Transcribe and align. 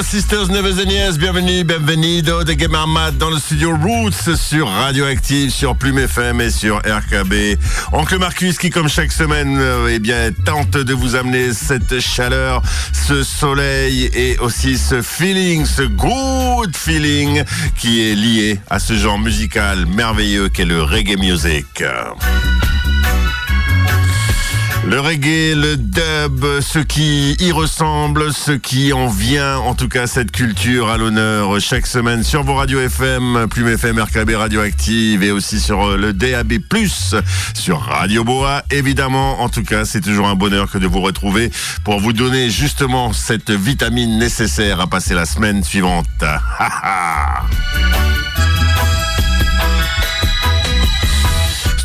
Sisters, 0.00 0.48
Nevers 0.48 0.78
and 0.78 0.90
Yes, 0.90 1.18
bienvenue, 1.18 1.64
bienvenido 1.64 2.44
de 2.44 2.54
Gamermat 2.54 3.12
dans 3.12 3.28
le 3.28 3.38
studio 3.38 3.76
Roots 3.76 4.34
sur 4.36 4.68
Radioactive, 4.68 5.50
sur 5.50 5.76
Plume 5.76 5.98
FM 5.98 6.40
et 6.40 6.50
sur 6.50 6.78
RKB. 6.78 7.58
Oncle 7.92 8.18
Marcus 8.18 8.56
qui, 8.58 8.70
comme 8.70 8.88
chaque 8.88 9.12
semaine, 9.12 9.58
euh, 9.58 9.90
eh 9.92 9.98
bien, 9.98 10.30
tente 10.44 10.78
de 10.78 10.94
vous 10.94 11.14
amener 11.14 11.52
cette 11.52 12.00
chaleur, 12.00 12.62
ce 12.92 13.22
soleil 13.22 14.10
et 14.14 14.38
aussi 14.38 14.78
ce 14.78 15.02
feeling, 15.02 15.66
ce 15.66 15.82
good 15.82 16.74
feeling 16.74 17.44
qui 17.76 18.08
est 18.08 18.14
lié 18.14 18.60
à 18.70 18.78
ce 18.78 18.94
genre 18.94 19.18
musical 19.18 19.84
merveilleux 19.86 20.48
qu'est 20.48 20.64
le 20.64 20.82
reggae 20.82 21.18
music. 21.18 21.84
Le 24.92 25.00
reggae, 25.00 25.54
le 25.54 25.78
dub, 25.78 26.44
ce 26.60 26.78
qui 26.78 27.34
y 27.40 27.50
ressemble, 27.50 28.30
ce 28.30 28.52
qui 28.52 28.92
en 28.92 29.08
vient, 29.08 29.56
en 29.56 29.74
tout 29.74 29.88
cas 29.88 30.06
cette 30.06 30.30
culture 30.30 30.90
à 30.90 30.98
l'honneur 30.98 31.58
chaque 31.60 31.86
semaine 31.86 32.22
sur 32.22 32.42
vos 32.42 32.56
radios 32.56 32.78
FM, 32.78 33.46
Plume 33.48 33.68
FM, 33.68 33.98
RKB 33.98 34.34
Radioactive 34.34 35.22
et 35.22 35.30
aussi 35.30 35.60
sur 35.60 35.82
euh, 35.82 35.96
le 35.96 36.12
DAB+, 36.12 36.58
sur 37.54 37.80
Radio 37.80 38.22
Boa, 38.22 38.64
évidemment. 38.70 39.40
En 39.40 39.48
tout 39.48 39.64
cas, 39.64 39.86
c'est 39.86 40.02
toujours 40.02 40.28
un 40.28 40.34
bonheur 40.34 40.70
que 40.70 40.76
de 40.76 40.86
vous 40.86 41.00
retrouver 41.00 41.50
pour 41.84 41.98
vous 41.98 42.12
donner 42.12 42.50
justement 42.50 43.14
cette 43.14 43.50
vitamine 43.50 44.18
nécessaire 44.18 44.78
à 44.78 44.88
passer 44.88 45.14
la 45.14 45.24
semaine 45.24 45.64
suivante. 45.64 46.04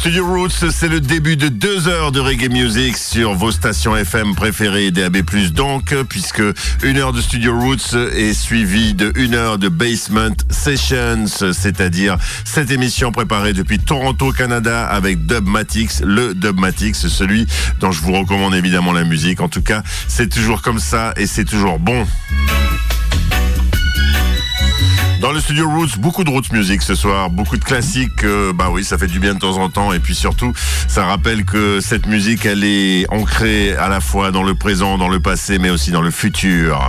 Studio 0.07 0.25
Roots, 0.25 0.71
c'est 0.71 0.87
le 0.87 1.01
début 1.01 1.35
de 1.35 1.49
deux 1.49 1.89
heures 1.89 2.13
de 2.13 2.21
reggae 2.21 2.49
music 2.49 2.95
sur 2.95 3.33
vos 3.33 3.51
stations 3.51 3.93
FM 3.93 4.35
préférées 4.35 4.89
DAB+. 4.89 5.17
Donc, 5.51 5.93
puisque 6.07 6.41
une 6.81 6.97
heure 6.97 7.11
de 7.11 7.19
Studio 7.19 7.59
Roots 7.59 7.93
est 8.15 8.31
suivie 8.31 8.93
de 8.93 9.11
une 9.17 9.35
heure 9.35 9.57
de 9.57 9.67
Basement 9.67 10.33
Sessions, 10.49 11.27
c'est-à-dire 11.51 12.15
cette 12.45 12.71
émission 12.71 13.11
préparée 13.11 13.51
depuis 13.51 13.79
Toronto, 13.79 14.31
Canada 14.31 14.87
avec 14.87 15.25
Dubmatix, 15.25 16.01
le 16.05 16.33
Dubmatix, 16.33 17.09
celui 17.09 17.45
dont 17.81 17.91
je 17.91 17.99
vous 17.99 18.13
recommande 18.13 18.55
évidemment 18.55 18.93
la 18.93 19.03
musique. 19.03 19.41
En 19.41 19.49
tout 19.49 19.61
cas, 19.61 19.83
c'est 20.07 20.29
toujours 20.29 20.61
comme 20.61 20.79
ça 20.79 21.11
et 21.17 21.27
c'est 21.27 21.43
toujours 21.43 21.79
bon. 21.79 22.07
Dans 25.27 25.33
le 25.33 25.41
studio 25.41 25.69
Roots, 25.69 25.99
beaucoup 25.99 26.23
de 26.23 26.29
Roots 26.29 26.53
Music 26.53 26.81
ce 26.81 26.95
soir, 26.95 27.29
beaucoup 27.29 27.57
de 27.57 27.63
classiques. 27.65 28.23
euh, 28.23 28.53
bah 28.53 28.69
oui, 28.71 28.85
ça 28.85 28.97
fait 28.97 29.07
du 29.07 29.19
bien 29.19 29.33
de 29.33 29.39
temps 29.39 29.57
en 29.57 29.69
temps. 29.69 29.91
Et 29.91 29.99
puis 29.99 30.15
surtout, 30.15 30.53
ça 30.87 31.03
rappelle 31.03 31.43
que 31.43 31.81
cette 31.81 32.05
musique, 32.05 32.45
elle 32.45 32.63
est 32.63 33.05
ancrée 33.11 33.75
à 33.75 33.89
la 33.89 33.99
fois 33.99 34.31
dans 34.31 34.43
le 34.43 34.55
présent, 34.55 34.97
dans 34.97 35.09
le 35.09 35.19
passé, 35.19 35.59
mais 35.59 35.69
aussi 35.69 35.91
dans 35.91 36.01
le 36.01 36.11
futur. 36.11 36.79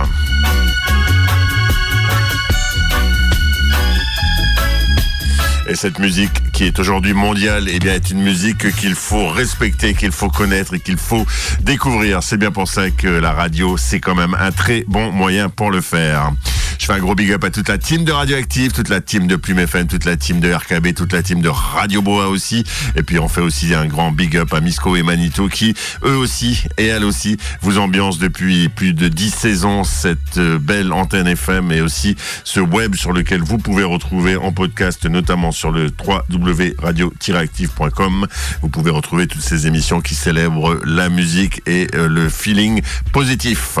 Et 5.67 5.75
cette 5.75 5.99
musique 5.99 6.51
qui 6.53 6.63
est 6.63 6.79
aujourd'hui 6.79 7.13
mondiale, 7.13 7.65
eh 7.67 7.79
bien, 7.79 7.93
est 7.93 8.09
une 8.09 8.21
musique 8.21 8.73
qu'il 8.77 8.95
faut 8.95 9.27
respecter, 9.27 9.93
qu'il 9.93 10.13
faut 10.13 10.29
connaître 10.29 10.75
et 10.75 10.79
qu'il 10.79 10.97
faut 10.97 11.25
découvrir. 11.59 12.23
C'est 12.23 12.37
bien 12.37 12.51
pour 12.51 12.69
ça 12.69 12.89
que 12.89 13.09
la 13.09 13.33
radio, 13.33 13.75
c'est 13.75 13.99
quand 13.99 14.15
même 14.15 14.35
un 14.39 14.53
très 14.53 14.85
bon 14.87 15.11
moyen 15.11 15.49
pour 15.49 15.71
le 15.71 15.81
faire. 15.81 16.31
Je 16.79 16.85
fais 16.85 16.93
un 16.93 16.99
gros 16.99 17.13
big 17.13 17.31
up 17.33 17.43
à 17.43 17.49
toute 17.49 17.67
la 17.67 17.77
team 17.77 18.05
de 18.05 18.13
Radioactive, 18.13 18.71
toute 18.71 18.87
la 18.87 19.01
team 19.01 19.27
de 19.27 19.35
Plume 19.35 19.59
FM, 19.59 19.87
toute 19.87 20.05
la 20.05 20.15
team 20.15 20.39
de 20.39 20.49
RKB, 20.51 20.93
toute 20.95 21.11
la 21.11 21.21
team 21.21 21.41
de 21.41 21.49
Radio 21.49 22.01
Boa 22.01 22.29
aussi. 22.29 22.63
Et 22.95 23.03
puis 23.03 23.19
on 23.19 23.27
fait 23.27 23.41
aussi 23.41 23.73
un 23.75 23.85
grand 23.85 24.13
big 24.13 24.37
up 24.37 24.53
à 24.53 24.61
Misco 24.61 24.95
et 24.95 25.03
Manito 25.03 25.49
qui, 25.49 25.75
eux 26.05 26.15
aussi 26.15 26.63
et 26.77 26.85
elles 26.85 27.03
aussi, 27.03 27.35
vous 27.61 27.79
ambiancent 27.79 28.17
depuis 28.17 28.69
plus 28.69 28.93
de 28.93 29.09
10 29.09 29.29
saisons 29.29 29.83
cette 29.83 30.37
euh, 30.37 30.57
belle 30.57 30.93
antenne 30.93 31.27
FM 31.27 31.73
et 31.73 31.81
aussi 31.81 32.15
ce 32.45 32.61
web 32.61 32.95
sur 32.95 33.11
lequel 33.11 33.41
vous 33.41 33.57
pouvez 33.57 33.83
retrouver 33.83 34.37
en 34.37 34.53
podcast, 34.53 35.05
notamment 35.05 35.51
sur 35.51 35.71
le 35.71 35.91
www.radio-active.com. 36.31 38.25
Vous 38.61 38.69
pouvez 38.69 38.91
retrouver 38.91 39.27
toutes 39.27 39.41
ces 39.41 39.67
émissions 39.67 39.99
qui 39.99 40.15
célèbrent 40.15 40.79
la 40.85 41.09
musique 41.09 41.61
et 41.67 41.89
euh, 41.95 42.07
le 42.07 42.29
feeling 42.29 42.81
positif. 43.11 43.77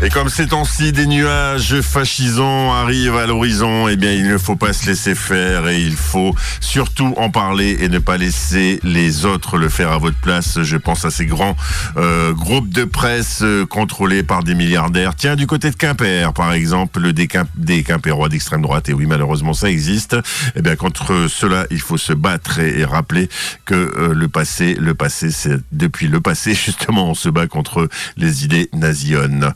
Et 0.00 0.10
comme 0.10 0.28
ces 0.28 0.46
temps-ci, 0.46 0.92
des 0.92 1.06
nuages 1.06 1.80
fascisants 1.80 2.72
arrivent 2.72 3.16
à 3.16 3.26
l'horizon, 3.26 3.88
eh 3.88 3.96
bien, 3.96 4.12
il 4.12 4.28
ne 4.28 4.38
faut 4.38 4.54
pas 4.54 4.72
se 4.72 4.86
laisser 4.86 5.16
faire 5.16 5.66
et 5.66 5.82
il 5.82 5.96
faut 5.96 6.36
surtout 6.60 7.14
en 7.16 7.30
parler 7.30 7.78
et 7.80 7.88
ne 7.88 7.98
pas 7.98 8.16
laisser 8.16 8.78
les 8.84 9.24
autres 9.24 9.58
le 9.58 9.68
faire 9.68 9.90
à 9.90 9.98
votre 9.98 10.16
place. 10.18 10.62
Je 10.62 10.76
pense 10.76 11.04
à 11.04 11.10
ces 11.10 11.26
grands 11.26 11.56
euh, 11.96 12.32
groupes 12.32 12.68
de 12.68 12.84
presse 12.84 13.40
euh, 13.42 13.66
contrôlés 13.66 14.22
par 14.22 14.44
des 14.44 14.54
milliardaires. 14.54 15.16
Tiens, 15.16 15.34
du 15.34 15.48
côté 15.48 15.68
de 15.68 15.74
Quimper, 15.74 16.32
par 16.32 16.52
exemple, 16.52 17.00
le 17.00 17.12
des, 17.12 17.26
Quim- 17.26 17.48
des 17.56 17.84
d'extrême 18.30 18.62
droite, 18.62 18.88
et 18.88 18.92
oui, 18.92 19.06
malheureusement, 19.06 19.52
ça 19.52 19.68
existe. 19.68 20.16
Eh 20.54 20.62
bien, 20.62 20.76
contre 20.76 21.26
cela, 21.28 21.66
il 21.72 21.80
faut 21.80 21.98
se 21.98 22.12
battre 22.12 22.60
et, 22.60 22.84
rappeler 22.84 23.28
que 23.64 23.74
euh, 23.74 24.14
le 24.14 24.28
passé, 24.28 24.76
le 24.78 24.94
passé, 24.94 25.32
c'est 25.32 25.58
depuis 25.72 26.06
le 26.06 26.20
passé, 26.20 26.54
justement, 26.64 27.10
on 27.10 27.14
se 27.14 27.28
bat 27.28 27.48
contre 27.48 27.88
les 28.16 28.44
idées 28.44 28.70
nasionnes. 28.72 29.52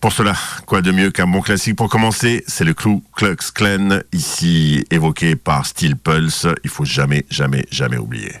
Pour 0.00 0.12
cela, 0.12 0.34
quoi 0.64 0.80
de 0.80 0.92
mieux 0.92 1.10
qu'un 1.10 1.26
bon 1.26 1.42
classique 1.42 1.76
pour 1.76 1.90
commencer? 1.90 2.42
C'est 2.46 2.64
le 2.64 2.72
Ku 2.72 3.02
Klux 3.14 3.36
Klan, 3.54 4.00
ici 4.12 4.82
évoqué 4.90 5.36
par 5.36 5.66
Steel 5.66 5.94
Pulse. 5.94 6.46
Il 6.64 6.70
faut 6.70 6.86
jamais, 6.86 7.26
jamais, 7.28 7.66
jamais 7.70 7.98
oublier. 7.98 8.32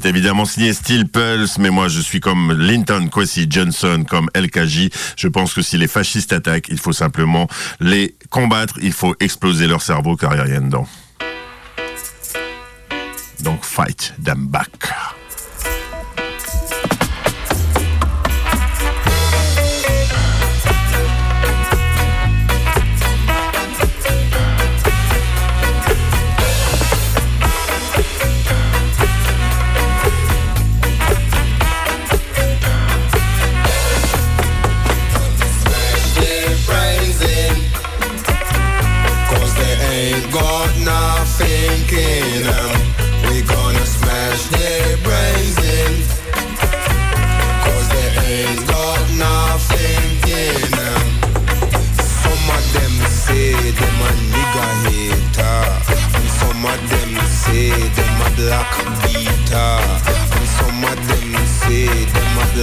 C'est 0.00 0.08
évidemment 0.08 0.46
signé 0.46 0.72
Steel 0.72 1.06
Pulse, 1.08 1.58
mais 1.58 1.68
moi 1.68 1.88
je 1.88 2.00
suis 2.00 2.20
comme 2.20 2.52
Linton 2.58 3.08
Kwesi 3.08 3.46
Johnson, 3.50 4.04
comme 4.08 4.30
LKJ. 4.34 4.88
Je 5.14 5.28
pense 5.28 5.52
que 5.52 5.60
si 5.60 5.76
les 5.76 5.88
fascistes 5.88 6.32
attaquent, 6.32 6.68
il 6.70 6.78
faut 6.78 6.94
simplement 6.94 7.48
les 7.80 8.14
combattre, 8.30 8.78
il 8.80 8.92
faut 8.92 9.14
exploser 9.20 9.66
leur 9.66 9.82
cerveau 9.82 10.16
car 10.16 10.32
il 10.32 10.36
n'y 10.36 10.40
a 10.40 10.44
rien 10.44 10.62
dedans. 10.62 10.86
Donc 13.42 13.62
fight 13.62 14.14
them 14.24 14.46
back. 14.46 14.69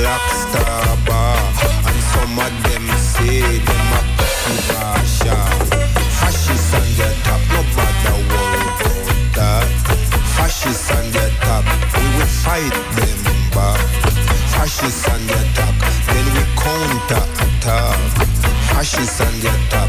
rockstar 0.07 0.87
bar. 1.07 1.37
And 1.87 1.99
some 2.11 2.39
of 2.39 2.53
them 2.65 2.85
say 3.11 3.59
them 3.67 3.91
a 3.97 4.01
cookie 4.17 4.59
basher 4.69 5.43
Fascists 6.19 6.73
on 6.79 6.87
the 6.99 7.09
top, 7.25 7.41
no 7.53 7.61
matter 7.75 8.17
what 8.31 8.77
that 9.35 9.67
Fascists 10.35 10.91
on 10.97 11.05
the 11.15 11.25
top, 11.43 11.65
we 11.95 12.05
will 12.15 12.31
fight 12.43 12.77
them 12.97 13.19
back 13.55 13.81
Fascists 14.53 15.07
on 15.13 15.21
the 15.31 15.41
top, 15.57 15.75
then 16.11 16.25
we 16.35 16.43
counter 16.63 17.25
attack. 17.45 17.99
Fascists 18.69 19.21
on 19.21 19.33
the 19.43 19.53
top 19.69 19.86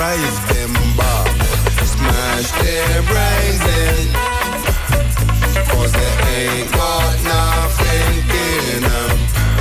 drive 0.00 0.48
them 0.48 0.72
bob, 0.96 1.28
smash 1.84 2.50
their 2.52 3.02
brains 3.02 3.64
in. 3.84 4.08
Cause 5.68 5.92
they 5.92 6.12
ain't 6.40 6.72
got 6.72 7.16
nothing 7.22 8.24
in 8.48 8.80
them. 8.80 9.16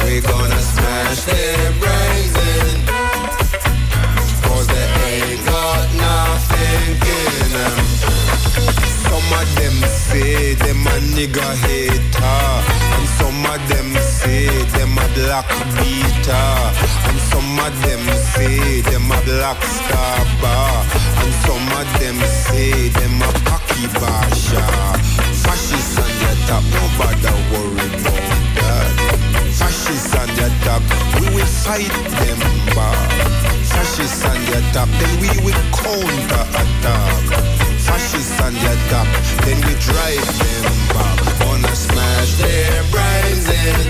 We 0.06 0.22
gonna 0.22 0.62
smash 0.62 1.24
their 1.26 1.72
brains 1.82 2.36
in. 2.56 2.78
Cause 4.48 4.68
they 4.68 4.88
ain't 5.12 5.46
got 5.46 5.88
nothing 6.08 6.88
in 7.20 7.52
them. 7.58 7.78
Some 9.04 9.34
of 9.42 9.48
them 9.60 9.99
say 10.10 10.54
them 10.56 10.88
a 10.88 10.96
nigga 11.14 11.48
hater 11.64 12.42
And 12.96 13.08
some 13.18 13.46
of 13.46 13.62
them 13.70 13.90
say 14.02 14.48
them 14.76 14.98
a 14.98 15.06
black 15.18 15.50
beater. 15.78 16.50
And 17.08 17.20
some 17.30 17.60
of 17.66 17.74
them 17.86 18.04
say 18.34 18.82
them 18.90 19.12
a 19.12 19.20
black 19.30 19.62
star 19.62 20.20
bar 20.42 20.74
And 21.22 21.32
some 21.46 21.68
of 21.80 21.88
them 22.02 22.18
say 22.44 22.90
them 22.90 23.22
a 23.22 23.32
cocky 23.48 23.86
basha. 24.02 24.66
Fascists 25.44 25.98
on 26.04 26.12
the 26.22 26.32
top, 26.48 26.64
nobody 26.78 27.34
worry 27.52 27.88
about 27.98 28.40
that. 28.58 28.90
Fascists 29.60 30.16
on 30.22 30.30
the 30.40 30.50
top, 30.66 30.84
we 31.20 31.26
will 31.36 31.52
fight 31.64 31.96
them 32.20 32.40
back. 32.76 33.10
Fascists 33.72 34.26
on 34.26 34.40
the 34.50 34.60
top, 34.74 34.90
then 35.00 35.14
we 35.22 35.30
will 35.46 35.62
counter 35.78 36.46
attack 36.62 37.59
ashes 37.94 38.30
on 38.42 38.54
your 38.66 38.78
top. 38.92 39.08
Then 39.46 39.58
we 39.68 39.74
drive 39.88 40.28
them 40.40 40.80
back. 40.94 41.18
Wanna 41.46 41.76
smash 41.76 42.32
their 42.44 42.84
brains 42.94 43.48
in. 43.66 43.88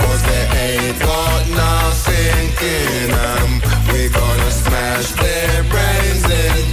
Cause 0.00 0.22
they 0.28 0.44
ain't 0.66 0.98
got 1.00 1.42
nothing 1.62 2.46
in 2.74 3.10
them. 3.18 3.50
We 3.92 4.08
gonna 4.08 4.50
smash 4.50 5.08
their 5.22 5.62
brains 5.72 6.24
in. 6.46 6.66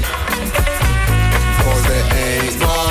Cause 1.64 1.84
they 1.90 2.04
ain't 2.26 2.60
got 2.60 2.91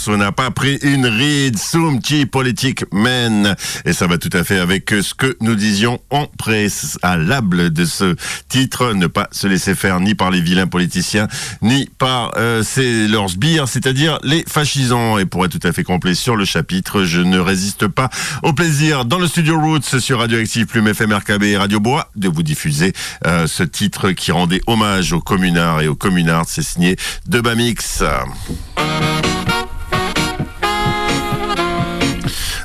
morceau 0.00 0.16
n'a 0.16 0.32
pas 0.32 0.50
pris 0.50 0.78
une 0.80 1.04
ride. 1.04 1.58
Soumti 1.58 2.24
Politique 2.24 2.84
Men. 2.90 3.54
Et 3.84 3.92
ça 3.92 4.06
va 4.06 4.16
tout 4.16 4.30
à 4.32 4.44
fait 4.44 4.58
avec 4.58 4.88
ce 4.88 5.12
que 5.12 5.36
nous 5.42 5.54
disions 5.54 6.00
en 6.08 6.26
préalable 6.38 7.70
de 7.70 7.84
ce 7.84 8.16
titre. 8.48 8.94
Ne 8.94 9.08
pas 9.08 9.28
se 9.30 9.46
laisser 9.46 9.74
faire 9.74 10.00
ni 10.00 10.14
par 10.14 10.30
les 10.30 10.40
vilains 10.40 10.68
politiciens, 10.68 11.28
ni 11.60 11.86
par 11.98 12.32
euh, 12.38 12.62
leurs 13.10 13.28
sbires, 13.28 13.68
c'est-à-dire 13.68 14.18
les 14.22 14.42
fascisants. 14.48 15.18
Et 15.18 15.26
pour 15.26 15.44
être 15.44 15.58
tout 15.58 15.68
à 15.68 15.72
fait 15.72 15.84
complet 15.84 16.14
sur 16.14 16.34
le 16.34 16.46
chapitre, 16.46 17.04
je 17.04 17.20
ne 17.20 17.38
résiste 17.38 17.86
pas 17.86 18.08
au 18.42 18.54
plaisir 18.54 19.04
dans 19.04 19.18
le 19.18 19.26
studio 19.26 19.60
Roots 19.60 19.98
sur 19.98 20.20
Radioactive 20.20 20.64
Plume 20.64 20.88
FM 20.88 21.12
RKB 21.12 21.42
et 21.42 21.56
Radio 21.58 21.78
Bois 21.78 22.10
de 22.16 22.28
vous 22.28 22.42
diffuser 22.42 22.94
euh, 23.26 23.46
ce 23.46 23.64
titre 23.64 24.12
qui 24.12 24.32
rendait 24.32 24.62
hommage 24.66 25.12
aux 25.12 25.20
communards 25.20 25.82
et 25.82 25.88
aux 25.88 25.96
communards. 25.96 26.46
C'est 26.48 26.62
signé 26.62 26.96
de 27.26 27.40
Bamix. 27.42 28.02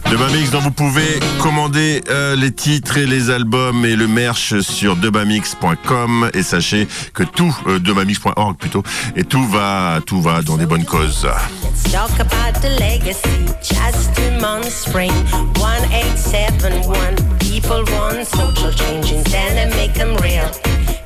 Debamix 0.09 0.51
dont 0.51 0.59
vous 0.59 0.71
pouvez 0.71 1.19
commander 1.41 2.01
euh, 2.09 2.35
les 2.35 2.51
titres 2.51 2.97
et 2.97 3.05
les 3.05 3.29
albums 3.29 3.85
et 3.85 3.95
le 3.95 4.07
merch 4.07 4.59
sur 4.59 4.95
debamix.com 4.95 6.29
et 6.33 6.43
sachez 6.43 6.87
que 7.13 7.23
tout 7.23 7.55
euh, 7.67 7.79
debamix.org 7.79 8.57
plutôt 8.57 8.83
et 9.15 9.23
tout 9.23 9.45
va 9.47 9.99
tout 10.05 10.21
va 10.21 10.41
dans 10.41 10.57
des 10.57 10.65
bonnes 10.65 10.85
causes. 10.85 11.27
Let's 11.63 11.91
talk 11.91 12.19
about 12.19 12.61
the 12.61 12.79
legacy. 12.79 13.45
Just 13.61 14.15
months 14.39 14.73
spring. 14.73 15.11
1871. 15.57 17.15
People 17.39 17.83
want 17.93 18.25
social 18.27 18.71
changes 18.71 19.33
and 19.33 19.57
they 19.57 19.69
make 19.75 19.93
them 19.93 20.15
real. 20.17 20.49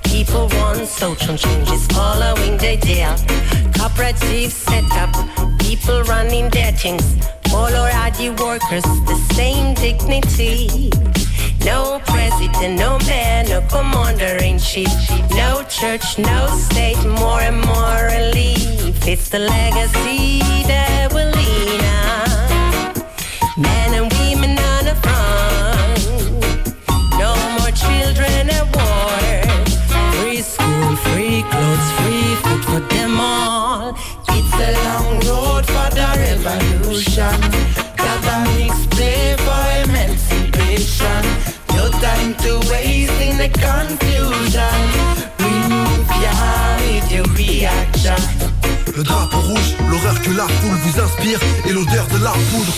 People 0.03 0.47
want 0.59 0.87
social 0.87 1.37
changes 1.37 1.87
following 1.87 2.57
the 2.57 2.77
deal. 2.81 3.15
Cooperatives 3.73 4.51
set 4.51 4.83
up. 4.97 5.15
People 5.59 6.03
running 6.03 6.49
their 6.49 6.71
things. 6.73 7.03
All 7.51 7.73
our 7.75 7.89
ID 7.89 8.29
workers, 8.31 8.83
the 8.83 9.15
same 9.33 9.73
dignity. 9.73 10.91
No 11.65 11.99
president, 12.05 12.77
no 12.77 12.99
man, 13.07 13.49
no 13.49 13.61
commander 13.69 14.37
in 14.43 14.59
chief. 14.59 14.89
No 15.31 15.63
church, 15.67 16.17
no 16.17 16.47
state, 16.47 17.03
more 17.05 17.41
and 17.41 17.59
more 17.61 18.01
relief. 18.17 19.07
It's 19.07 19.29
the 19.29 19.39
legacy 19.39 20.39
that 20.67 21.11
will 21.11 21.31
lead 21.31 21.81
us. 22.05 23.57
Men 23.57 23.93
and 23.97 24.07
women 24.13 24.57
on 24.71 24.81
the 24.89 24.95
front. 25.03 26.01
No 27.17 27.33
more 27.57 27.71
children 27.71 28.49
at 28.57 28.65
war. 28.77 29.19
Free 30.21 30.41
school, 30.41 30.95
free 31.07 31.41
clothes, 31.51 31.89
free 31.99 32.35
food 32.43 32.63
for 32.65 32.79
them 32.93 33.19
all. 33.19 33.97
It's 34.29 34.53
a 34.53 34.71
long 34.85 35.19
road 35.27 35.48
for 35.65 35.89
the 35.95 36.07
revolution. 36.17 37.35
Gotta 37.97 38.49
mix 38.55 38.85
play 38.87 39.35
for 39.45 39.65
emancipation. 39.83 41.21
No 41.75 41.89
time 42.03 42.33
to 42.43 42.59
waste 42.69 43.19
in 43.21 43.37
the 43.37 43.49
confusion. 43.49 44.79
Remove 45.39 46.09
your 46.23 46.33
with 46.85 47.11
your 47.11 47.25
reaction. 47.35 48.58
Le 48.99 49.05
drapeau 49.05 49.39
rouge, 49.39 49.77
l'horreur 49.89 50.21
que 50.21 50.31
la 50.31 50.45
foule 50.45 50.77
vous 50.83 50.99
inspire 50.99 51.39
et 51.65 51.71
l'odeur 51.71 52.05
de 52.07 52.21
la 52.21 52.31
poudre. 52.31 52.73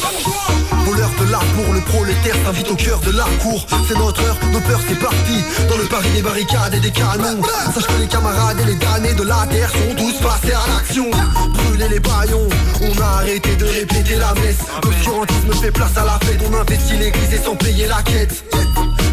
Voleur 0.86 1.10
de 1.20 1.32
l'amour, 1.32 1.74
le 1.74 1.82
prolétaire 1.82 2.36
s'invite 2.46 2.70
au 2.70 2.76
cœur 2.76 3.00
de 3.00 3.10
la 3.10 3.26
cour. 3.42 3.66
C'est 3.88 3.98
notre 3.98 4.22
heure, 4.22 4.38
nos 4.54 4.60
peurs 4.60 4.82
c'est 4.88 5.00
parti. 5.00 5.42
Dans 5.68 5.78
le 5.78 5.86
Paris 5.86 6.12
des 6.14 6.22
barricades 6.22 6.76
et 6.76 6.80
des 6.80 6.92
canons. 6.92 7.42
Sache 7.74 7.88
que 7.88 8.00
les 8.00 8.06
camarades 8.06 8.60
et 8.60 8.66
les 8.66 8.76
damnés 8.76 9.16
de 9.16 9.24
la 9.24 9.48
terre 9.50 9.72
sont 9.72 9.96
tous 9.96 10.14
passés 10.22 10.54
à 10.54 10.62
l'action. 10.72 11.10
Brûler 11.56 11.88
les 11.90 12.00
baillons, 12.00 12.48
on 12.84 13.02
a 13.02 13.06
arrêté 13.18 13.56
de 13.56 13.66
répéter 13.66 14.18
la 14.18 14.36
messe. 14.36 14.60
L'obscurantisme 14.84 15.54
fait 15.60 15.72
place 15.72 15.98
à 15.98 16.06
la 16.06 16.20
fête, 16.24 16.40
on 16.48 16.54
investit 16.54 16.98
l'église 16.98 17.34
et 17.34 17.44
sans 17.44 17.56
payer 17.56 17.88
la 17.88 18.04
quête. 18.04 18.44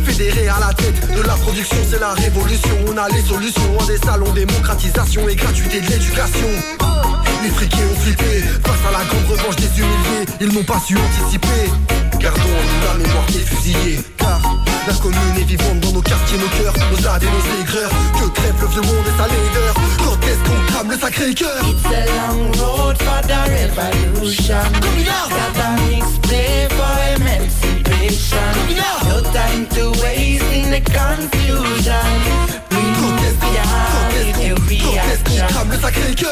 Fédéré 0.04 0.48
à 0.48 0.58
la 0.60 0.74
tête 0.74 1.16
de 1.16 1.22
la 1.22 1.36
production, 1.36 1.78
c'est 1.90 2.00
la 2.00 2.12
révolution. 2.12 2.76
On 2.86 2.98
a 2.98 3.08
les 3.08 3.22
solutions 3.22 3.78
à 3.80 3.86
des 3.86 3.96
salons, 3.96 4.32
démocratisation 4.34 5.26
et 5.26 5.36
gratuité 5.36 5.80
de 5.80 5.86
l'éducation. 5.88 6.97
Les 7.42 7.50
friqués 7.50 7.84
ont 7.84 8.00
flippé 8.00 8.42
face 8.64 8.82
à 8.88 8.92
la 8.98 9.04
grande 9.04 9.26
revanche 9.30 9.56
des 9.56 9.70
humiliés. 9.78 10.26
Ils 10.40 10.52
n'ont 10.52 10.64
pas 10.64 10.80
su 10.80 10.96
anticiper. 10.96 11.70
Gardons 12.18 12.40
la 12.84 12.94
mémoire 12.94 13.26
des 13.26 13.40
fusillés. 13.40 14.00
Car 14.16 14.40
la 14.86 14.94
commune 14.94 15.36
est 15.38 15.44
vivante 15.44 15.80
dans 15.80 15.92
nos 15.92 16.02
quartiers, 16.02 16.38
nos 16.38 16.48
cœurs, 16.48 16.74
nos 16.90 17.06
âdes 17.06 17.22
et 17.22 17.26
nos 17.26 17.62
aigreurs. 17.62 17.90
Que 18.18 18.28
crève 18.28 18.54
le 18.60 18.66
vieux 18.68 18.82
monde 18.82 19.06
et 19.06 19.16
sa 19.16 19.28
laideur. 19.28 19.74
Quand 19.98 20.26
est-ce 20.26 20.42
qu'on 20.48 20.72
crame 20.72 20.90
le 20.90 20.98
sacré 20.98 21.34
cœur? 21.34 21.62
It's 21.62 21.84
a 21.86 22.06
long 22.06 22.50
road 22.58 22.96
for 22.98 23.20
the 23.26 23.38
revolution. 23.50 24.64
Mix 25.86 26.18
play 26.22 26.68
for 26.70 26.96
emancipation. 27.16 28.48
No 29.08 29.20
time 29.32 29.66
to 29.74 29.90
waste 30.02 30.50
in 30.52 30.70
the 30.70 30.80
confusion. 30.80 32.67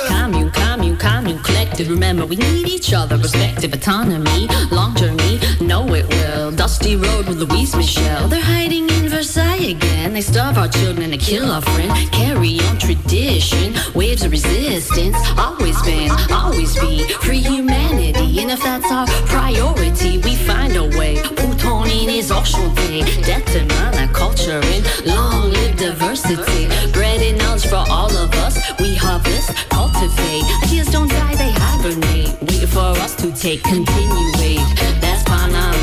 Commune, 0.09 0.51
commune, 0.51 0.97
commune, 0.97 1.39
collective. 1.39 1.89
Remember, 1.89 2.27
we 2.27 2.37
need 2.37 2.67
each 2.69 2.93
other, 2.93 3.17
respective 3.17 3.73
autonomy. 3.73 4.49
Long 4.71 4.95
journey, 4.97 5.39
know 5.61 5.87
it 5.95 6.09
well. 6.09 6.51
Dusty 6.51 6.97
road 6.97 7.29
with 7.29 7.39
Louise 7.39 7.75
Michel. 7.77 8.29
They're 8.29 8.41
hiding 8.41 8.91
in 8.91 9.09
Versailles 9.09 9.71
again. 9.71 10.13
They 10.13 10.21
starve 10.21 10.59
our 10.59 10.69
children 10.69 11.13
and 11.13 11.21
kill 11.21 11.51
our 11.51 11.63
friend. 11.63 11.93
Carry 12.11 12.61
on 12.61 12.79
tradition, 12.79 13.75
waves 13.95 14.25
of 14.25 14.33
resistance. 14.33 15.17
Always 15.39 15.81
been, 15.83 16.11
always 16.31 16.79
be 16.81 17.05
free 17.21 17.39
humanity. 17.39 18.41
And 18.41 18.51
if 18.51 18.63
that's 18.63 18.91
our 18.91 19.07
priority, 19.27 20.19
we 20.19 20.35
find 20.35 20.77
a 20.77 20.85
way. 20.99 21.17
Plutonin 21.17 22.09
is 22.09 22.31
enchanté. 22.31 23.25
Death 23.25 23.47
to 23.53 23.87
culture 24.17 24.61
and 24.63 25.07
long 25.07 25.51
live 25.51 25.77
diversity. 25.77 26.36
Bread 26.37 27.23
and 27.23 27.39
knowledge 27.39 27.67
for 27.67 27.83
all 27.89 28.15
of 28.15 28.31
us. 28.45 28.61
We 28.79 28.95
harvest, 28.95 29.49
cultivate. 29.71 30.45
Ideas 30.65 30.89
don't 30.89 31.09
die, 31.09 31.35
they 31.35 31.51
hibernate. 31.51 32.37
Wait 32.43 32.69
for 32.69 32.93
us 33.01 33.15
to 33.17 33.33
take, 33.33 33.63
continuate. 33.63 34.61
That's 35.01 35.23
Panam. 35.25 35.77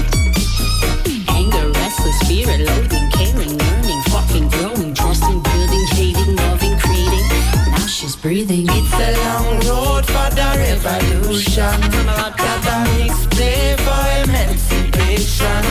Anger, 1.29 1.71
restless, 1.71 2.19
spirit, 2.19 2.61
loathing, 2.69 3.09
caring, 3.17 3.57
learning, 3.57 4.01
fucking, 4.13 4.49
growing, 4.49 4.93
trusting, 4.93 5.41
building, 5.41 5.85
hating, 5.97 6.35
loving, 6.35 6.77
creating. 6.77 7.27
Now 7.73 7.87
she's 7.87 8.15
breathing. 8.15 8.67
It's 8.69 8.93
a 8.93 9.09
long 9.25 9.57
road 9.65 10.05
for 10.05 10.29
the 10.37 10.49
revolution. 10.61 11.81
Academics 12.29 13.25
play 13.33 13.75
for 13.85 14.03
emancipation. 14.21 15.63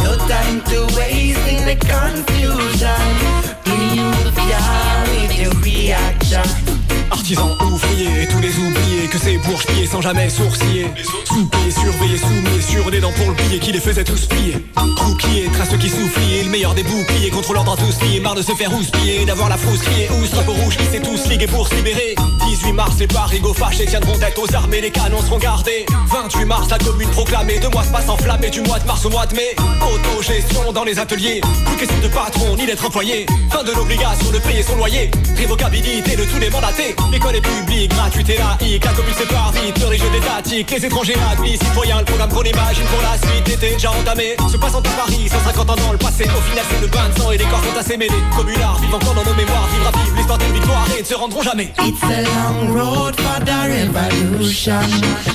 No 0.00 0.16
time 0.32 0.62
to 0.72 0.78
waste 0.96 1.44
in 1.44 1.60
the 1.68 1.76
confusion. 1.76 3.39
Yeah, 3.70 5.02
with 5.10 5.38
your 5.38 5.52
reaction. 5.62 6.79
Artisans, 7.10 7.56
ouvriers, 7.60 8.26
tous 8.28 8.38
les 8.38 8.56
oubliés 8.58 9.08
Que 9.10 9.18
ces 9.18 9.38
bourges 9.38 9.66
sans 9.90 10.00
jamais 10.00 10.28
sourciller 10.28 10.86
Sous-pillés, 11.24 11.70
surveillés, 11.70 12.18
soumis 12.18 12.62
Sur 12.62 12.90
les 12.90 13.00
dents 13.00 13.12
pour 13.12 13.28
le 13.28 13.34
piller 13.34 13.58
qui 13.58 13.72
les 13.72 13.80
faisait 13.80 14.04
tous 14.04 14.26
plier. 14.26 14.56
Crouquiller, 14.96 15.48
trace 15.52 15.76
qui 15.78 15.88
soufflier 15.88 16.44
Le 16.44 16.50
meilleur 16.50 16.74
des 16.74 16.82
boucliers 16.82 17.30
contre 17.30 17.52
l'ordre 17.52 17.76
tous 17.76 18.04
liés 18.04 18.20
Marre 18.20 18.34
de 18.34 18.42
se 18.42 18.52
faire 18.52 18.72
houspiller, 18.72 19.24
d'avoir 19.24 19.48
la 19.48 19.56
frousse 19.56 19.80
criée. 19.80 20.08
Ousse, 20.20 20.30
drapeau 20.30 20.52
rouge 20.52 20.76
qui 20.76 20.84
s'est 20.84 21.00
tous 21.00 21.28
ligués 21.28 21.46
pour 21.46 21.66
se 21.66 21.74
libérer. 21.74 22.14
18 22.46 22.72
mars, 22.72 22.96
les 22.98 23.06
parigots 23.06 23.54
fâchés 23.54 23.86
tiendront 23.86 24.18
tête 24.18 24.38
aux 24.38 24.54
armées 24.54 24.80
Les 24.80 24.90
canons 24.90 25.20
seront 25.22 25.38
gardés. 25.38 25.86
28 26.08 26.44
mars, 26.44 26.68
la 26.70 26.78
commune 26.78 27.10
proclamée. 27.10 27.58
Deux 27.58 27.70
mois 27.70 27.84
se 27.84 27.90
passent 27.90 28.08
enflammés 28.08 28.50
du 28.50 28.60
mois 28.60 28.78
de 28.78 28.86
mars 28.86 29.04
au 29.04 29.10
mois 29.10 29.26
de 29.26 29.34
mai. 29.34 29.56
Autogestion 29.82 30.72
dans 30.72 30.84
les 30.84 30.98
ateliers. 30.98 31.40
Plus 31.66 31.76
question 31.76 32.00
de 32.00 32.08
patron 32.08 32.56
ni 32.56 32.66
d'être 32.66 32.84
employé. 32.84 33.26
Fin 33.50 33.64
de 33.64 33.72
l'obligation 33.72 34.30
de 34.30 34.38
payer 34.38 34.62
son 34.62 34.76
loyer. 34.76 35.10
Révocabilité 35.36 36.16
de 36.16 36.24
tous 36.24 36.38
les 36.38 36.50
mandatés 36.50 36.94
L'école 37.12 37.36
est 37.36 37.40
publique, 37.40 37.90
gratuite 37.90 38.28
et 38.30 38.38
laïque 38.38 38.84
La 38.84 38.92
commune 38.92 39.14
sépare 39.14 39.52
vite, 39.52 39.78
le 39.80 39.86
riche 39.86 40.02
étatique 40.02 40.70
Les 40.70 40.86
étrangers 40.86 41.16
admis, 41.32 41.58
citoyens 41.58 41.98
Le 41.98 42.04
programme 42.04 42.30
qu'on 42.30 42.42
imagine 42.42 42.84
pour 42.84 43.02
la 43.02 43.18
suite 43.18 43.48
était 43.48 43.74
déjà 43.74 43.90
entamé 43.90 44.36
Se 44.50 44.56
passant 44.56 44.80
à 44.80 44.82
Paris, 44.82 45.28
150 45.28 45.70
ans 45.70 45.76
dans 45.76 45.92
le 45.92 45.98
passé 45.98 46.24
Au 46.24 46.40
final 46.50 46.64
c'est 46.70 46.80
le 46.80 46.86
bain 46.88 47.08
de 47.12 47.18
sang 47.18 47.30
et 47.32 47.38
les 47.38 47.44
corps 47.44 47.62
sont 47.64 47.78
assez 47.78 47.96
mêlés 47.96 48.22
Communards 48.36 48.80
vivent 48.80 48.94
encore 48.94 49.14
dans 49.14 49.24
nos 49.24 49.34
mémoires 49.34 49.68
Vivre 49.72 49.88
à 49.88 49.98
vivre 49.98 50.16
l'histoire 50.16 50.38
d'une 50.38 50.52
victoire 50.52 50.86
et 50.96 51.00
ne 51.00 51.06
se 51.06 51.14
rendront 51.14 51.42
jamais 51.42 51.72
It's 51.78 52.02
a 52.02 52.22
long 52.22 52.72
road 52.74 53.14
for 53.16 53.40
the 53.44 53.50
revolution. 53.68 54.80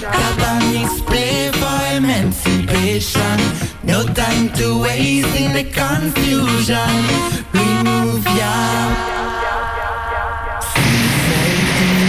Academics 0.01 1.01
play 1.01 1.51
for 1.54 1.95
emancipation. 1.95 3.38
No 3.84 4.04
time 4.04 4.49
to 4.54 4.82
waste 4.82 5.36
in 5.36 5.54
the 5.54 5.63
confusion. 5.63 6.78
Remove 7.54 8.25
ya. 8.38 8.94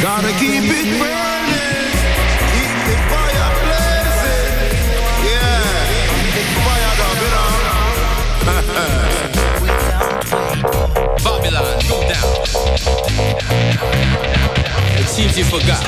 Gotta 0.03 0.29
keep 0.39 0.63
it 0.63 1.01
burning, 1.01 1.93
keep 2.53 2.73
the 2.85 2.97
fire 3.09 3.51
blazing. 3.65 4.77
Yeah, 5.25 6.37
fire 6.67 6.93
you 7.23 7.31
know. 7.35 7.53
Babylon, 11.25 11.79
go 11.89 11.97
down. 12.13 12.29
It 15.01 15.09
seems 15.09 15.35
you 15.39 15.45
forgot. 15.45 15.83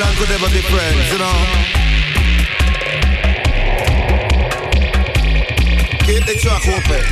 Babylon 0.00 0.16
could 0.16 0.52
be 0.52 0.62
friends, 0.62 1.12
you 1.12 1.18
know. 1.18 1.38
Keep 6.06 6.24
the 6.24 6.34
track 6.40 6.66
open. 6.68 7.04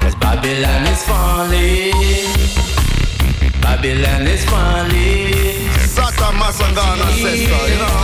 Cause 0.00 0.14
Babylon 0.14 0.86
is 0.86 1.02
falling. 1.04 1.92
Babylon 3.60 4.26
is 4.28 4.44
falling. 4.44 5.19
Satta 6.52 6.72
Massagana 6.74 7.04
ancestor, 7.06 7.62
you 7.70 7.78
know. 7.78 7.96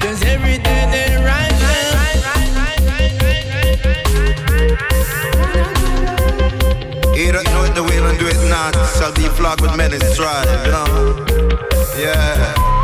Cause 0.00 0.22
every 0.22 0.58
day 0.58 0.82
they 0.92 1.16
rise. 1.24 1.46
He 7.16 7.30
the 7.74 7.82
and 8.04 8.18
do 8.18 8.26
it 8.28 8.48
not 8.48 8.74
shall 8.96 9.12
be 9.14 9.28
flogged 9.36 9.60
with 9.62 9.76
many 9.76 9.98
stripes, 9.98 10.50
you 10.66 10.70
know. 10.70 11.26
Yeah. 11.98 12.75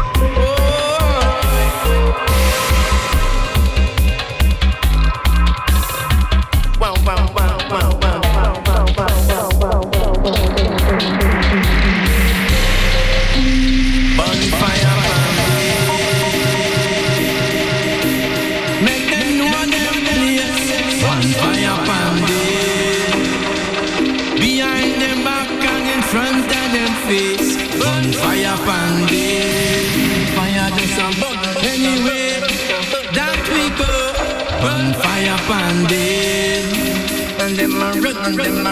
And 38.24 38.38
them 38.38 38.66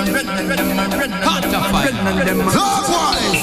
and 2.07 2.29
them 2.29 3.40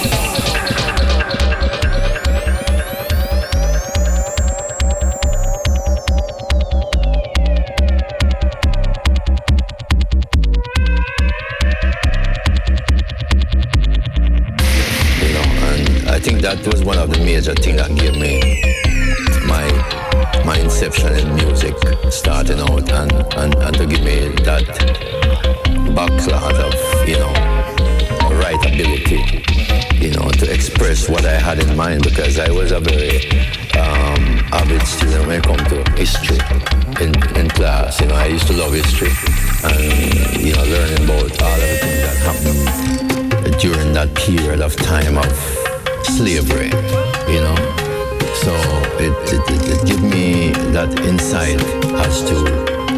that 50.77 51.07
insight 51.07 51.59
as 52.05 52.21
to 52.21 52.35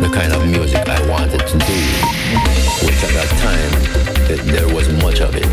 the 0.04 0.12
kind 0.13 0.34
of 0.34 0.46
music 0.46 0.86
I 0.86 1.00
wanted 1.08 1.39
to 1.39 1.58
do, 1.58 1.80
which 2.84 3.00
at 3.08 3.13
that 3.15 3.32
time 3.39 3.72
it, 4.30 4.42
there 4.52 4.68
wasn't 4.76 5.02
much 5.02 5.22
of 5.22 5.34
it, 5.34 5.48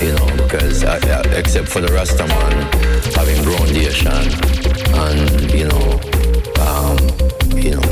you 0.00 0.12
know, 0.16 0.26
because 0.42 0.82
I, 0.82 0.96
I, 0.96 1.20
except 1.36 1.68
for 1.68 1.82
the 1.82 1.88
Rastaman 1.88 2.56
having 3.14 3.44
grown 3.44 3.68
the 3.68 3.84
Ashan 3.84 4.32
and 4.96 5.50
you 5.52 5.68
know, 5.68 6.00
um, 6.64 6.96
you 7.54 7.72
know, 7.72 7.88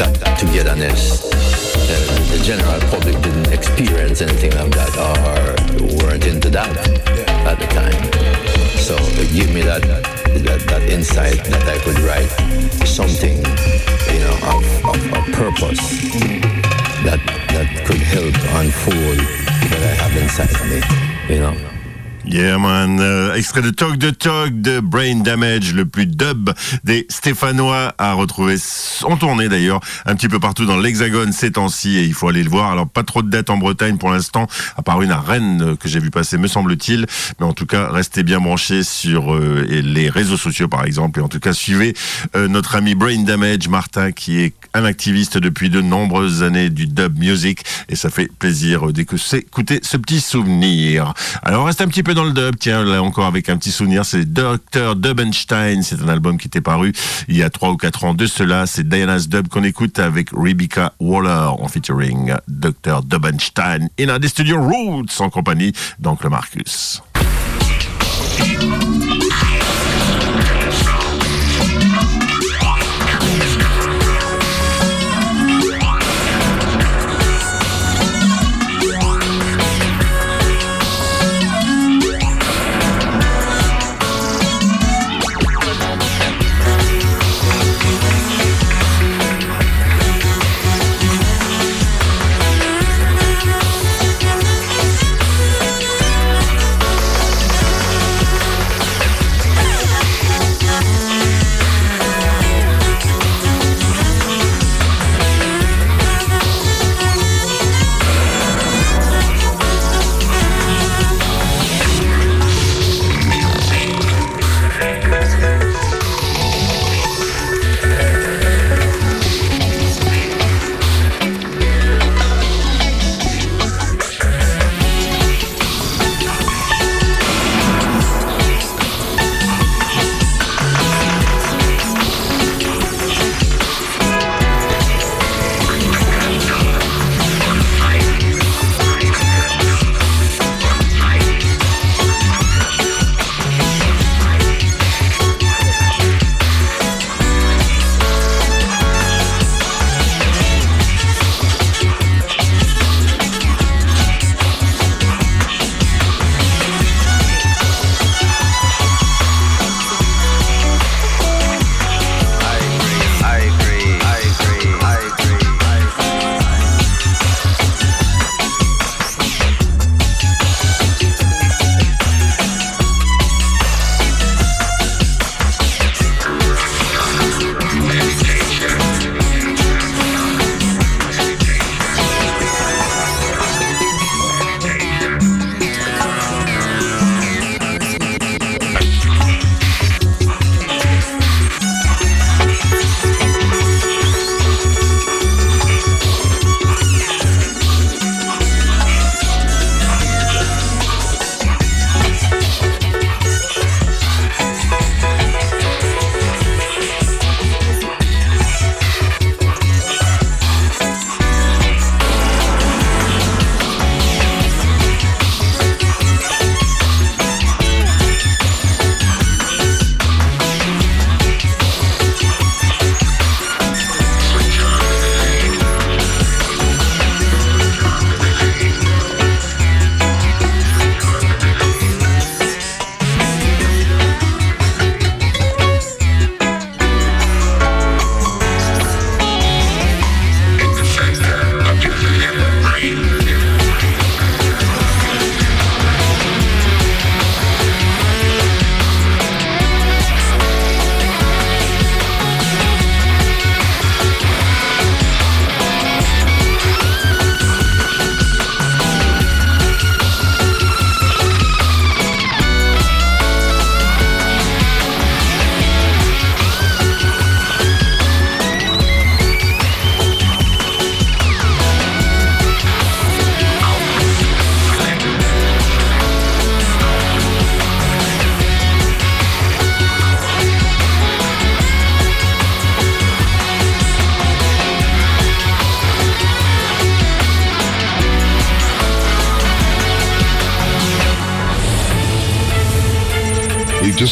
that, 0.00 0.38
togetherness. 0.40 1.28
The, 1.84 2.38
the 2.38 2.42
general 2.42 2.80
public 2.88 3.20
didn't 3.22 3.52
experience 3.52 4.22
anything 4.22 4.52
like 4.52 4.70
that 4.80 4.92
or 4.96 6.06
weren't 6.06 6.24
into 6.24 6.48
that 6.48 6.74
at 7.44 7.58
the 7.58 7.66
time. 7.66 8.33
So 8.84 8.96
it 9.00 9.32
me 9.54 9.62
that, 9.62 9.80
that, 9.80 10.60
that 10.68 10.82
insight 10.90 11.42
that 11.44 11.66
I 11.66 11.78
could 11.78 11.98
write 12.00 12.28
something, 12.86 13.38
you 14.12 14.20
know, 14.20 14.36
of, 14.52 14.64
of, 14.84 15.00
of 15.14 15.24
purpose 15.32 15.80
that, 17.02 17.18
that 17.48 17.86
could 17.86 17.96
help 17.96 18.34
unfold 18.60 19.18
what 19.70 19.80
I 19.80 19.94
have 20.04 20.22
inside 20.22 20.50
of 20.50 20.68
me, 20.68 21.34
you 21.34 21.40
know. 21.40 21.73
Yeah 22.26 22.56
man, 22.58 23.00
euh, 23.00 23.34
extrait 23.34 23.60
de 23.60 23.68
Talk 23.68 23.98
de 23.98 24.08
Talk 24.08 24.62
de 24.62 24.80
Brain 24.80 25.16
Damage, 25.16 25.74
le 25.74 25.84
plus 25.84 26.06
dub 26.06 26.50
des 26.82 27.06
Stéphanois 27.10 27.94
à 27.98 28.14
retrouver 28.14 28.56
en 29.02 29.16
tournée 29.18 29.50
d'ailleurs 29.50 29.80
un 30.06 30.16
petit 30.16 30.28
peu 30.28 30.40
partout 30.40 30.64
dans 30.64 30.78
l'Hexagone 30.78 31.32
ces 31.32 31.52
temps-ci 31.52 31.98
et 31.98 32.04
il 32.04 32.14
faut 32.14 32.28
aller 32.28 32.42
le 32.42 32.48
voir. 32.48 32.72
Alors 32.72 32.88
pas 32.88 33.02
trop 33.02 33.22
de 33.22 33.28
dates 33.28 33.50
en 33.50 33.58
Bretagne 33.58 33.98
pour 33.98 34.10
l'instant, 34.10 34.46
à 34.76 34.82
part 34.82 35.02
une 35.02 35.10
à 35.10 35.20
Rennes 35.20 35.62
euh, 35.62 35.76
que 35.76 35.86
j'ai 35.86 36.00
vu 36.00 36.10
passer 36.10 36.38
me 36.38 36.46
semble-t-il, 36.46 37.06
mais 37.38 37.46
en 37.46 37.52
tout 37.52 37.66
cas 37.66 37.90
restez 37.90 38.22
bien 38.22 38.40
branchés 38.40 38.84
sur 38.84 39.34
euh, 39.34 39.66
les 39.68 40.08
réseaux 40.08 40.38
sociaux 40.38 40.68
par 40.68 40.86
exemple 40.86 41.20
et 41.20 41.22
en 41.22 41.28
tout 41.28 41.40
cas 41.40 41.52
suivez 41.52 41.94
notre 42.34 42.74
ami 42.74 42.94
Brain 42.94 43.22
Damage 43.22 43.68
Martin 43.68 44.12
qui 44.12 44.40
est 44.40 44.54
un 44.72 44.84
activiste 44.84 45.36
depuis 45.38 45.68
de 45.68 45.80
nombreuses 45.80 46.42
années 46.42 46.70
du 46.70 46.86
dub 46.86 47.18
music 47.18 47.64
et 47.88 47.96
ça 47.96 48.08
fait 48.08 48.30
plaisir 48.38 48.92
d'écouter 48.92 49.80
ce 49.82 49.96
petit 49.96 50.20
souvenir. 50.20 51.12
Alors 51.42 51.66
reste 51.66 51.80
un 51.80 51.86
petit 51.86 52.02
peu 52.02 52.13
dans 52.14 52.24
le 52.24 52.32
dub, 52.32 52.56
tiens, 52.58 52.84
là 52.84 53.02
encore 53.02 53.26
avec 53.26 53.48
un 53.48 53.56
petit 53.56 53.70
souvenir, 53.70 54.04
c'est 54.04 54.24
Dr. 54.24 54.96
Dubenstein, 54.96 55.82
c'est 55.82 56.00
un 56.00 56.08
album 56.08 56.38
qui 56.38 56.46
était 56.46 56.60
paru 56.60 56.92
il 57.28 57.36
y 57.36 57.42
a 57.42 57.50
3 57.50 57.70
ou 57.70 57.76
4 57.76 58.04
ans 58.04 58.14
de 58.14 58.26
cela, 58.26 58.66
c'est 58.66 58.88
Diana's 58.88 59.28
Dub 59.28 59.48
qu'on 59.48 59.64
écoute 59.64 59.98
avec 59.98 60.28
Rebecca 60.32 60.92
Waller 61.00 61.50
en 61.58 61.68
featuring 61.68 62.34
Dr. 62.48 63.02
Dubenstein 63.04 63.88
in 63.98 64.08
a 64.08 64.18
des 64.18 64.28
studios 64.28 64.60
Roots 64.60 65.20
en 65.20 65.30
compagnie 65.30 65.72
d'Oncle 65.98 66.28
Marcus. 66.28 67.02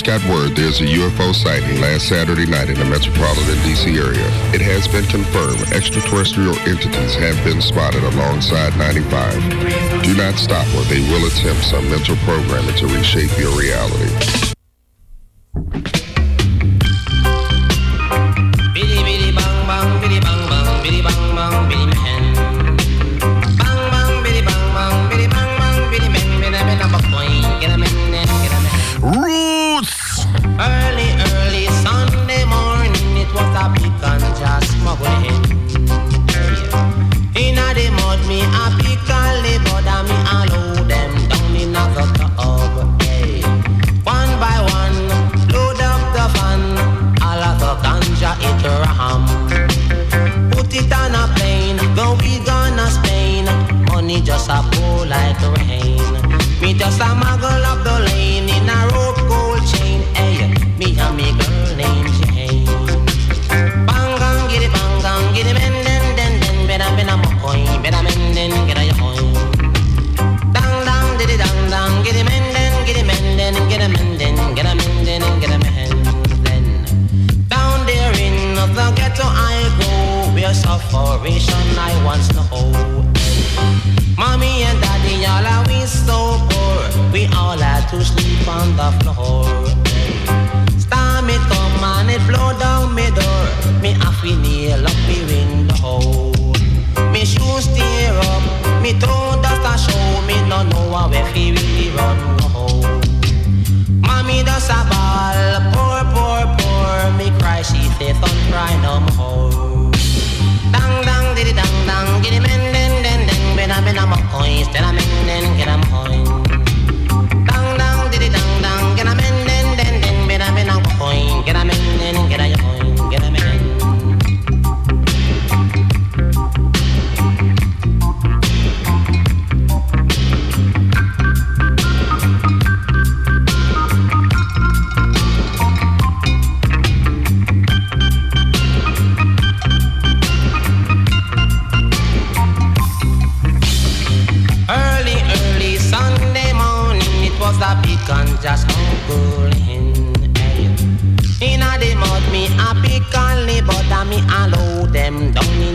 Got 0.03 0.23
word 0.29 0.57
there's 0.57 0.81
a 0.81 0.85
UFO 0.85 1.35
sighting 1.35 1.81
last 1.81 2.09
Saturday 2.09 2.47
night 2.47 2.69
in 2.69 2.75
the 2.75 2.85
metropolitan 2.85 3.57
DC 3.63 3.95
area. 3.97 4.27
It 4.53 4.61
has 4.61 4.89
been 4.89 5.05
confirmed 5.07 5.61
extraterrestrial 5.73 6.57
entities 6.67 7.15
have 7.15 7.43
been 7.45 7.61
spotted 7.63 8.03
alongside 8.03 8.77
95. 8.77 10.03
Do 10.03 10.15
not 10.17 10.35
stop 10.35 10.67
or 10.75 10.83
they 10.85 11.01
will 11.11 11.27
attempt 11.27 11.65
some 11.65 11.89
mental 11.89 12.17
programming 12.17 12.75
to 12.77 12.87
reshape 12.87 13.37
your 13.39 13.57
reality. 13.59 14.62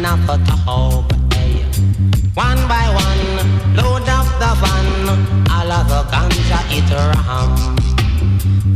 Down 0.08 0.20
in 0.22 0.30
a. 0.30 1.04
Hey. 1.34 1.63
One 2.34 2.62
by 2.72 2.88
one, 3.04 3.76
load 3.76 4.08
up 4.08 4.28
the 4.41 4.52
van, 4.62 4.88
all 5.52 5.72
of 5.72 5.88
the 5.91 6.02
ganja 6.12 6.60
it 6.78 6.89
ram. 6.96 7.76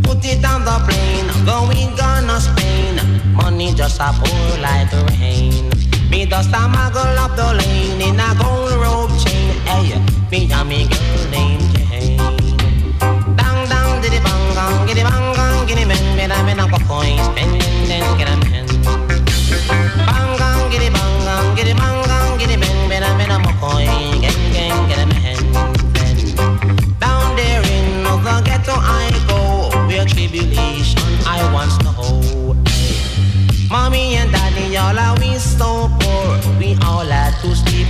Put 0.03 0.25
it 0.25 0.43
on 0.43 0.65
the 0.65 0.77
plane, 0.85 1.29
going 1.45 1.95
gonna 1.95 2.37
Spain. 2.41 2.95
Money 3.33 3.73
just 3.73 4.01
a 4.01 4.11
pour 4.19 4.57
like 4.59 4.91
rain. 5.19 5.69
Me 6.09 6.25
just 6.25 6.49
a 6.49 6.63
muggle 6.73 7.17
up 7.23 7.35
the 7.37 7.47
lane 7.59 8.01
in 8.01 8.19
a 8.19 8.29
gold 8.39 8.73
rope 8.83 9.15
chain. 9.23 9.55
Hey, 9.69 9.87
me 10.31 10.51
and 10.51 10.67
me 10.67 10.87
girl 10.91 11.23
named 11.31 11.63
Jane. 11.75 12.17
Dang 13.39 13.59
dang 13.71 14.01
diddy 14.01 14.19
bang 14.25 14.45
gang, 14.57 14.87
giddy 14.87 15.03
bang 15.03 15.35
gang, 15.37 15.67
giddy 15.67 15.85
men, 15.85 16.03
men 16.17 16.31
a 16.31 16.43
men 16.43 16.59
a 16.59 16.67
go 16.67 16.79
coins, 16.87 17.21
spending 17.27 17.87
then 17.87 18.17
get 18.17 18.29
a 18.29 18.35
men. 18.49 19.20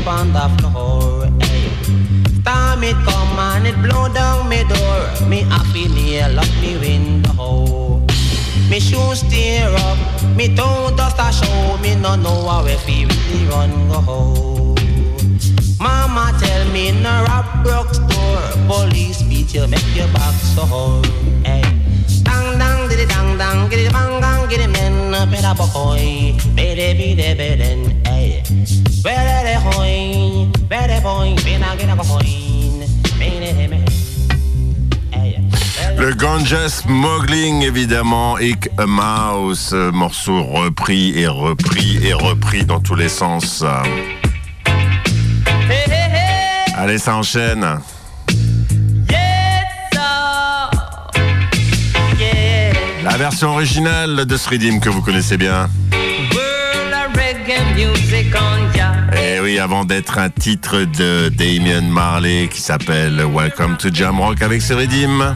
On 0.07 0.33
the 0.33 0.47
floor. 0.57 1.27
Storm 2.41 2.83
it 2.83 2.95
come 3.05 3.39
and 3.39 3.67
it 3.67 3.75
blow 3.83 4.11
down 4.13 4.49
me 4.49 4.63
door, 4.63 5.27
me 5.27 5.41
happy 5.41 5.87
nail 5.87 6.39
up 6.39 6.49
me 6.61 6.77
window. 6.77 8.05
Me 8.69 8.79
shoes 8.79 9.21
tear 9.29 9.69
up, 9.69 9.97
me 10.35 10.55
toe 10.55 10.93
dust 10.95 11.17
a 11.19 11.31
show, 11.31 11.77
me 11.81 11.95
no 11.95 12.15
know 12.15 12.47
how 12.47 12.65
if 12.65 12.83
he 12.85 13.05
really 13.05 13.47
run 13.49 13.71
go. 13.89 14.75
Mama 15.79 16.33
tell 16.39 16.67
me 16.71 16.89
a 16.89 17.23
rap 17.27 17.63
broke 17.63 17.93
store, 17.93 18.51
police 18.67 19.21
beat 19.23 19.53
you, 19.53 19.67
make 19.67 19.95
your 19.95 20.07
back 20.13 20.33
sore. 20.33 21.01
Hey. 21.43 21.63
Dang 22.23 22.57
dang 22.57 22.89
diddy 22.89 23.05
dang 23.05 23.37
dang, 23.37 23.69
giddy 23.69 23.89
bang 23.89 24.19
gang, 24.21 24.49
giddy 24.49 24.67
men, 24.67 25.11
better 25.29 25.55
boy, 25.55 26.35
better 26.55 26.93
be 26.97 27.13
the. 27.13 27.35
Better 27.35 28.00
Le 35.97 36.13
ganja 36.13 36.69
smuggling, 36.69 37.63
évidemment, 37.63 38.37
Ick 38.37 38.69
a 38.77 38.85
Mouse, 38.85 39.71
euh, 39.73 39.91
morceau 39.91 40.43
repris 40.43 41.17
et 41.17 41.27
repris 41.27 41.99
et 42.03 42.13
repris 42.13 42.65
dans 42.65 42.79
tous 42.79 42.95
les 42.95 43.09
sens. 43.09 43.63
Allez, 46.75 46.97
ça 46.99 47.15
enchaîne. 47.15 47.79
La 53.03 53.17
version 53.17 53.49
originale 53.49 54.25
de 54.25 54.37
ce 54.37 54.49
que 54.49 54.89
vous 54.89 55.01
connaissez 55.01 55.37
bien. 55.37 55.67
Avant 59.59 59.85
d'être 59.85 60.17
un 60.17 60.29
titre 60.29 60.85
de 60.85 61.29
Damien 61.29 61.81
Marley 61.81 62.47
qui 62.51 62.61
s'appelle 62.61 63.21
Welcome 63.33 63.77
to 63.77 63.89
Jamrock 63.93 64.41
avec 64.41 64.61
Seridim. 64.61 65.35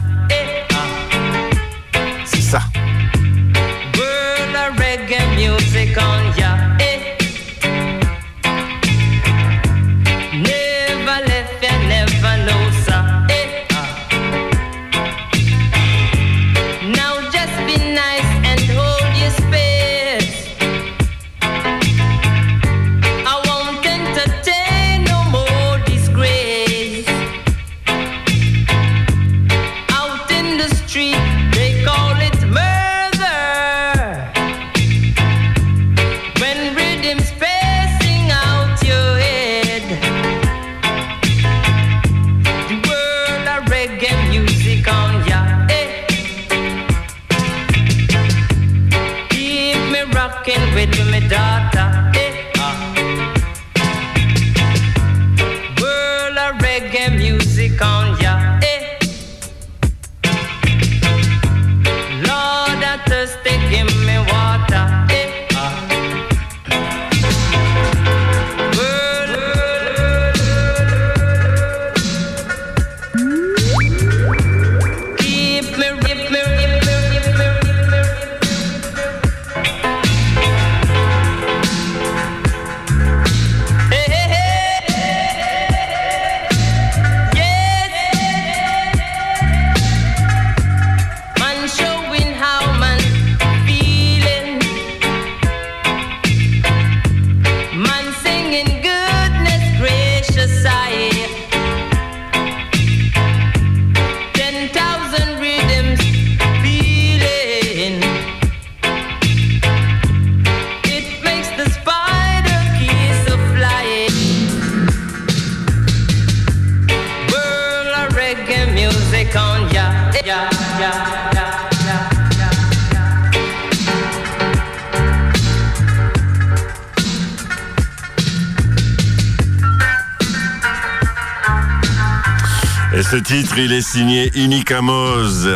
titre, 133.26 133.58
il 133.58 133.72
est 133.72 133.82
signé 133.82 134.30
Inicamos. 134.36 135.48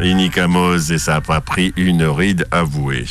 Inicamos, 0.00 0.78
et 0.92 0.98
ça 0.98 1.14
n'a 1.14 1.20
pas 1.20 1.40
pris 1.40 1.72
une 1.76 2.04
ride 2.04 2.46
avouée. 2.52 3.04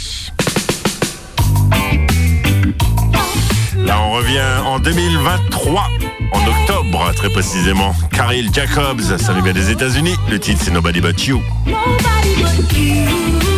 Là, 3.76 4.00
on 4.02 4.12
revient 4.12 4.39
en 4.66 4.80
2023, 4.80 5.89
en 6.32 6.47
octobre 6.47 7.12
très 7.14 7.30
précisément. 7.30 7.93
Caril 8.12 8.50
Jacobs, 8.54 9.02
ça 9.02 9.34
lui 9.34 9.41
vient 9.41 9.54
des 9.54 9.70
États-Unis. 9.70 10.16
Le 10.30 10.39
titre, 10.39 10.62
c'est 10.64 10.72
Nobody 10.72 11.02
But 11.02 11.26
You. 11.26 11.41
Nobody 11.66 12.36
but 12.41 12.78
you. 12.78 13.49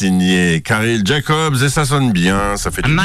signé 0.00 0.62
Karel 0.62 1.02
Jacobs 1.04 1.62
et 1.62 1.68
ça 1.68 1.84
sonne 1.84 2.10
bien, 2.10 2.56
ça 2.56 2.70
fait 2.70 2.80
du 2.80 2.88
bien. 2.88 3.02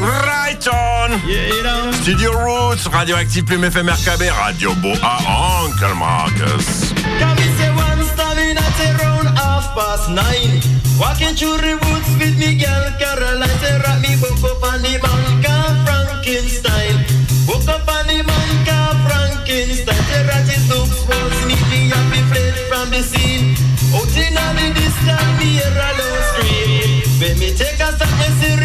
Right 0.00 0.68
on! 0.68 1.12
Yeah, 1.28 1.48
you 1.48 1.62
know. 1.62 1.92
Studio 2.02 2.32
Roots, 2.32 2.88
Radioactive 2.92 3.44
Plume 3.44 3.64
FM 3.64 3.88
RKB, 3.90 4.28
Radio 4.30 4.74
Boa, 4.74 5.18
Uncle 5.64 5.94
Marcus. 5.94 6.92
past 9.76 10.10
nine. 10.10 10.60
Walking 10.98 11.36
through 11.36 11.58
the 11.58 11.78
woods 11.84 12.10
with 12.18 12.36
me 12.38 12.58
girl 12.58 12.90
Caroline, 12.98 13.48
on. 13.84 13.98
terrorist 20.08 20.68
be 21.70 22.20
from 22.68 22.90
the 22.90 23.02
scene. 23.02 23.56
Out 23.94 24.16
in 24.16 24.34
the 24.34 24.46
distance 24.74 25.32
a. 25.38 27.02
When 27.20 27.34
me 27.38 27.52
take 27.52 27.80
a 27.80 27.90
me 28.20 28.28
see 28.40 28.56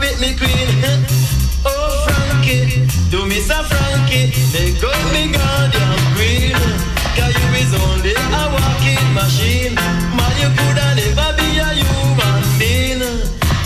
with 0.00 0.18
me 0.20 0.30
queen. 0.38 0.68
Oh 1.64 2.06
Frankie, 2.06 2.86
do 3.10 3.26
me 3.26 3.38
some 3.40 3.64
Frankie, 3.64 4.30
me 5.12 5.32
you 7.34 7.48
is 7.62 7.72
only 7.74 8.14
a 8.14 8.42
walking 8.54 9.08
machine. 9.14 9.74
Man, 10.16 10.32
you 10.40 10.50
coulda 10.56 10.86
never 10.94 11.30
be 11.38 11.48
a 11.58 11.68
human 11.80 12.42
being. 12.58 13.02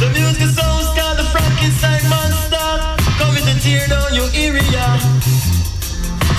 The 0.01 0.09
music 0.17 0.51
sounds 0.57 0.89
Frankenstein 1.29 2.03
monster, 2.09 2.69
coming 3.19 3.45
to 3.45 3.55
tear 3.61 3.87
down 3.89 4.15
your 4.15 4.31
earring. 4.35 4.70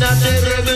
place 0.00 0.42
was 0.42 0.73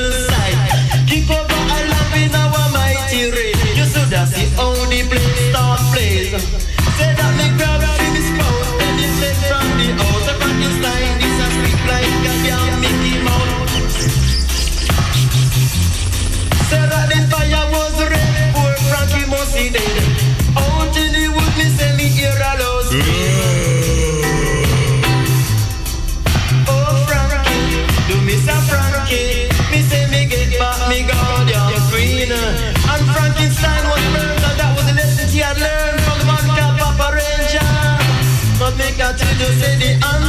you, 39.39 39.47
say 39.61 39.76
the 39.76 40.05
handsome 40.05 40.28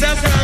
do 0.00 0.39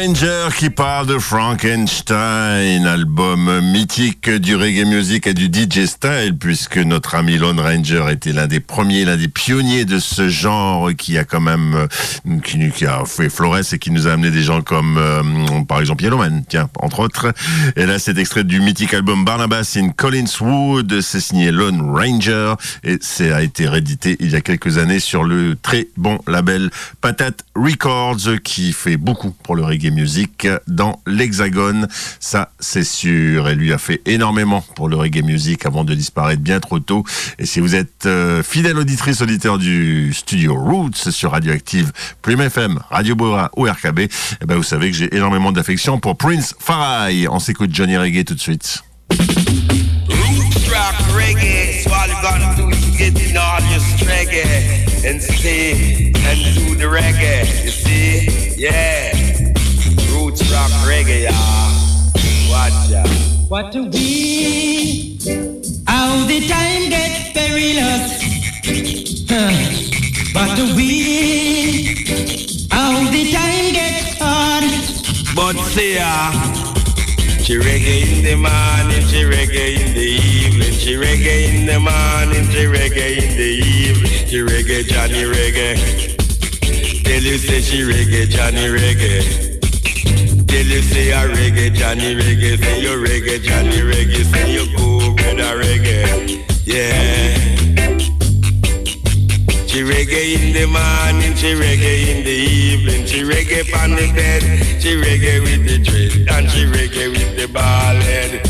Lone 0.00 0.14
Ranger 0.14 0.48
qui 0.56 0.70
parle 0.70 1.06
de 1.06 1.18
Frankenstein, 1.18 2.86
album 2.86 3.60
mythique 3.60 4.30
du 4.30 4.56
reggae 4.56 4.86
music 4.86 5.26
et 5.26 5.34
du 5.34 5.46
DJ 5.46 5.84
style, 5.86 6.36
puisque 6.38 6.78
notre 6.78 7.16
ami 7.16 7.36
Lone 7.36 7.60
Ranger 7.60 8.06
était 8.10 8.32
l'un 8.32 8.46
des 8.46 8.60
premiers, 8.60 9.04
l'un 9.04 9.16
des 9.16 9.28
pionniers 9.28 9.84
de 9.84 9.98
ce 9.98 10.28
genre 10.28 10.90
qui 10.96 11.18
a 11.18 11.24
quand 11.24 11.40
même, 11.40 11.74
euh, 11.74 12.40
qui 12.40 12.86
a 12.86 13.04
fait 13.04 13.28
Flores 13.28 13.72
et 13.72 13.78
qui 13.78 13.90
nous 13.90 14.06
a 14.06 14.12
amené 14.12 14.30
des 14.30 14.42
gens 14.42 14.62
comme, 14.62 14.96
euh, 14.96 15.22
par 15.68 15.80
exemple, 15.80 16.02
Yellowman, 16.04 16.44
tiens, 16.48 16.70
entre 16.78 17.00
autres. 17.00 17.32
Et 17.76 17.84
là, 17.84 17.98
c'est 17.98 18.16
extrait 18.18 18.44
du 18.44 18.60
mythique 18.60 18.94
album 18.94 19.24
Barnabas 19.24 19.74
in 19.76 19.90
Collinswood, 19.90 21.00
c'est 21.00 21.20
signé 21.20 21.50
Lone 21.50 21.80
Ranger 21.80 22.54
et 22.84 22.98
c'est 23.00 23.32
a 23.32 23.42
été 23.42 23.68
réédité 23.68 24.16
il 24.20 24.30
y 24.30 24.36
a 24.36 24.40
quelques 24.40 24.78
années 24.78 25.00
sur 25.00 25.24
le 25.24 25.56
très 25.60 25.88
bon 25.96 26.18
label 26.26 26.70
Patate 27.00 27.44
Records 27.54 28.40
qui 28.42 28.72
fait 28.72 28.96
beaucoup 28.96 29.30
pour 29.42 29.56
le 29.56 29.62
reggae 29.62 29.89
music 29.90 30.48
dans 30.66 31.00
l'Hexagone. 31.06 31.88
Ça, 32.18 32.52
c'est 32.60 32.84
sûr. 32.84 33.48
Et 33.48 33.54
lui 33.54 33.72
a 33.72 33.78
fait 33.78 34.00
énormément 34.06 34.64
pour 34.74 34.88
le 34.88 34.96
reggae 34.96 35.22
music 35.22 35.66
avant 35.66 35.84
de 35.84 35.94
disparaître 35.94 36.42
bien 36.42 36.60
trop 36.60 36.78
tôt. 36.78 37.04
Et 37.38 37.46
si 37.46 37.60
vous 37.60 37.74
êtes 37.74 38.06
euh, 38.06 38.42
fidèle 38.42 38.78
auditrice, 38.78 39.20
auditeur 39.20 39.58
du 39.58 40.12
studio 40.12 40.54
Roots 40.54 41.10
sur 41.10 41.32
Radioactive, 41.32 41.92
Prime 42.22 42.40
FM, 42.40 42.78
Radio 42.90 43.14
Boa 43.14 43.50
ou 43.56 43.64
RKB, 43.64 44.00
eh 44.00 44.46
ben, 44.46 44.56
vous 44.56 44.62
savez 44.62 44.90
que 44.90 44.96
j'ai 44.96 45.14
énormément 45.14 45.52
d'affection 45.52 45.98
pour 45.98 46.16
Prince 46.16 46.54
Farai. 46.58 47.28
On 47.28 47.38
s'écoute 47.38 47.70
Johnny 47.72 47.96
Reggae 47.96 48.24
tout 48.24 48.34
de 48.34 48.40
suite. 48.40 48.82
And 55.02 55.20
stay 55.22 56.12
and 56.14 56.54
do 56.54 56.74
the 56.74 56.84
reggae. 56.84 57.64
You 57.64 57.70
see? 57.70 58.54
Yeah. 58.58 59.39
Roots 60.40 60.52
rock 60.52 60.70
reggae, 60.86 61.24
y'all. 61.24 62.50
Watch 62.50 62.92
out. 62.92 63.08
What 63.48 63.72
do 63.72 63.84
we? 63.84 65.18
How 65.86 66.26
the 66.26 66.46
time 66.48 66.90
gets 66.90 67.32
perilous. 67.32 68.22
Huh. 69.28 69.50
What 70.32 70.56
do 70.56 70.74
we? 70.76 72.06
How 72.70 73.10
the 73.10 73.32
time 73.32 73.72
gets 73.72 74.18
hard. 74.18 74.64
But 75.34 75.56
see 75.70 75.96
ya. 75.96 76.30
She 77.42 77.58
reggae 77.58 78.18
in 78.18 78.24
the 78.24 78.36
morning, 78.36 79.06
she 79.08 79.24
reggae 79.24 79.80
in 79.80 79.94
the 79.94 80.00
evening. 80.00 80.72
She 80.72 80.94
reggae 80.94 81.48
in 81.48 81.66
the 81.66 81.80
morning, 81.80 82.48
she 82.50 82.64
reggae 82.66 83.22
in 83.22 83.36
the 83.36 83.52
evening. 83.66 84.28
She 84.28 84.38
reggae 84.38 84.84
Johnny 84.86 85.24
reggae. 85.24 87.04
Tell 87.04 87.22
you 87.22 87.38
say 87.38 87.60
she 87.60 87.82
reggae 87.82 88.28
Johnny 88.28 88.68
reggae. 88.68 89.49
Tell 90.50 90.66
you 90.66 90.82
say 90.82 91.10
a 91.12 91.28
reggae 91.28 91.72
Johnny 91.72 92.16
reggae. 92.16 92.58
Say 92.58 92.80
you 92.80 92.90
reggae 92.98 93.40
Johnny 93.40 93.80
reggae. 93.86 94.24
Say 94.32 94.52
you 94.52 94.66
go 94.76 95.14
brother 95.14 95.62
reggae. 95.62 96.44
Yeah. 96.66 97.50
She 99.70 99.82
reggae 99.82 100.34
in 100.34 100.52
the 100.52 100.66
morning, 100.66 101.36
she 101.36 101.54
reggae 101.54 102.08
in 102.10 102.24
the 102.24 102.30
evening, 102.30 103.06
she 103.06 103.22
reggae 103.22 103.62
on 103.80 103.90
the 103.90 104.12
bed, 104.12 104.42
she 104.82 104.96
reggae 104.96 105.40
with 105.40 105.64
the 105.64 105.78
dread, 105.78 106.28
and 106.28 106.50
she 106.50 106.64
reggae 106.64 107.08
with 107.08 107.36
the 107.36 107.46
ball 107.46 107.62
head. 107.62 108.44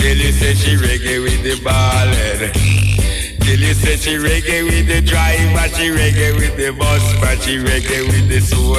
You 0.00 0.32
say 0.32 0.54
she 0.54 0.76
reggae 0.76 1.22
with 1.22 1.42
the 1.42 1.62
ball 1.62 1.72
head. 1.72 2.99
Till 3.50 3.58
you 3.58 3.74
say 3.74 3.96
she 3.96 4.14
reggae 4.14 4.62
with 4.62 4.86
the 4.86 5.00
driver, 5.02 5.66
she 5.74 5.90
reggae 5.90 6.36
with 6.36 6.56
the 6.56 6.70
bus, 6.70 7.02
but 7.18 7.42
she 7.42 7.58
reggae 7.58 8.06
with 8.06 8.28
the 8.28 8.40
soul. 8.40 8.76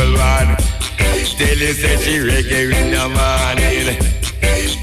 Till 1.35 1.57
you 1.57 1.73
say 1.73 1.97
she 1.99 2.19
reggae 2.23 2.71
in 2.71 2.91
the 2.95 3.09
morning. 3.11 3.99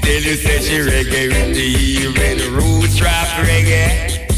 Till 0.03 0.21
you 0.21 0.35
say 0.35 0.61
she 0.61 0.77
reggae 0.77 1.29
with 1.33 1.55
the 1.55 1.65
evening, 1.65 2.53
roots 2.53 3.01
rap 3.01 3.29
reggae. 3.41 4.29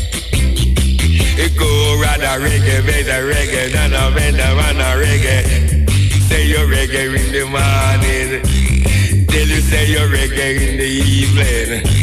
Go 1.59 1.99
rather 2.01 2.39
reggae, 2.47 2.85
better 2.85 3.27
reggae, 3.27 3.73
than 3.73 3.91
a 3.91 4.09
better 4.15 4.55
man 4.55 4.79
a 4.79 4.95
reggae. 5.03 5.89
Say 6.29 6.47
you 6.47 6.63
reggae 6.63 7.11
in 7.11 7.27
the 7.35 7.43
morning, 7.51 8.41
till 9.27 9.49
you 9.49 9.59
say 9.59 9.85
you 9.85 9.99
reggae 9.99 10.61
in 10.69 10.77
the 10.77 10.87
evening. 10.87 12.01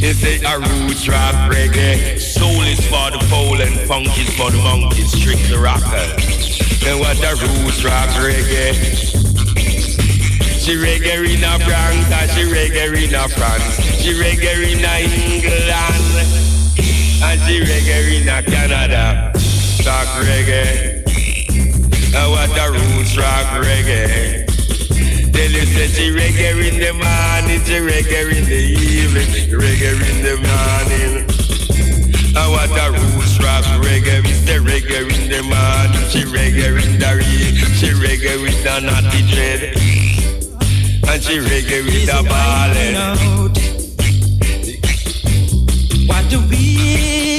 You 0.00 0.14
say 0.14 0.40
a 0.40 0.58
roots 0.58 1.06
rap 1.08 1.52
reggae. 1.52 2.18
Soul 2.18 2.62
is 2.62 2.80
for 2.86 3.10
the 3.12 3.18
pole 3.28 3.60
and 3.60 3.78
funk 3.86 4.08
is 4.16 4.34
for 4.34 4.50
the 4.50 4.56
monkeys, 4.56 5.12
trick 5.20 5.36
the 5.48 5.58
rocker. 5.58 6.08
Then 6.80 6.98
what 7.00 7.18
the 7.18 7.36
roots 7.36 7.84
rap 7.84 8.08
reggae. 8.16 8.72
She 10.58 10.72
reggae 10.76 11.36
in 11.36 11.44
a 11.44 11.58
Bronx, 11.64 12.10
and 12.10 12.30
she 12.30 12.44
reggae 12.48 13.08
in 13.08 13.14
a 13.14 13.28
France, 13.28 14.00
she 14.00 14.14
reggae 14.14 14.72
in 14.72 14.84
a 14.84 15.04
England. 15.36 16.40
And 17.22 17.40
she 17.42 17.60
reggae 17.60 18.22
in 18.22 18.28
a 18.28 18.42
Canada 18.42 19.30
Talk 19.84 20.06
reggae 20.24 21.04
And 22.14 22.30
what 22.30 22.48
the 22.48 22.72
roots 22.72 23.16
rock 23.18 23.62
reggae 23.62 24.49
Tell 25.40 25.52
you 25.52 25.64
say 25.64 25.86
she 25.86 26.10
reggae 26.10 26.68
in 26.68 26.76
the 26.78 26.92
morning 26.92 27.64
She 27.64 27.80
reggae 27.80 28.28
in 28.36 28.44
the 28.44 28.60
evening 28.60 29.48
reggae 29.48 29.96
in 30.10 30.20
the 30.20 30.36
morning 30.36 31.24
And 32.36 32.48
what 32.52 32.68
the 32.68 32.86
roots 32.92 33.40
rock 33.40 33.64
reggae 33.80 34.20
Mr. 34.20 34.60
reggae 34.60 35.08
in 35.08 35.30
the 35.30 35.42
morning 35.42 36.04
She 36.10 36.24
reggae 36.28 36.84
in 36.84 36.98
the 36.98 37.10
rain 37.16 37.56
She 37.72 37.88
reggae 37.88 38.36
with 38.42 38.62
the 38.62 38.80
naughty 38.80 39.22
dread 39.32 39.60
And 41.08 41.22
she 41.22 41.38
reggae 41.38 41.86
with 41.86 42.04
the 42.04 42.22
ballad 42.28 42.94
What 46.06 46.28
do 46.28 46.38
we? 46.50 47.29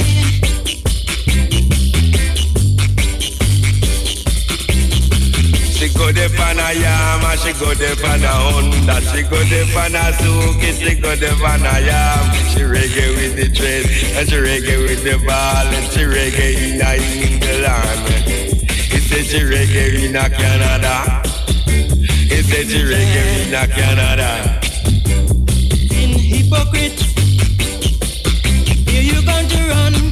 She 7.42 7.52
go 7.58 7.74
there 7.74 8.06
on 8.06 8.22
a 8.22 8.28
Honda, 8.28 9.00
she 9.10 9.22
go 9.22 9.42
there 9.44 9.78
on 9.78 9.94
a 9.94 10.12
Suzuki, 10.14 10.72
she 10.72 10.94
go 11.00 11.14
there 11.16 11.34
on 11.34 11.60
a 11.60 11.80
Yam. 11.80 12.32
She 12.50 12.60
reggae 12.60 13.14
with 13.16 13.36
the 13.36 13.48
dress, 13.48 13.86
and 14.16 14.28
she 14.28 14.36
reggae 14.36 14.78
with 14.82 15.02
the 15.02 15.18
ball, 15.26 15.66
and 15.66 15.86
she 15.92 16.04
reggae 16.04 16.74
in 16.74 16.80
a 16.80 16.94
England. 17.26 18.08
He 18.70 18.98
said 19.00 19.24
she 19.26 19.40
reggae 19.40 20.08
in 20.08 20.16
a 20.16 20.30
Canada. 20.30 21.22
He 21.66 22.42
said 22.42 22.66
she 22.70 22.82
reggae 22.84 23.46
in 23.46 23.54
a 23.54 23.66
Canada. 23.66 24.60
In 25.90 26.18
hypocrite, 26.18 27.00
here 28.88 29.02
you 29.02 29.22
going 29.26 29.48
to 29.48 29.68
run. 29.68 30.11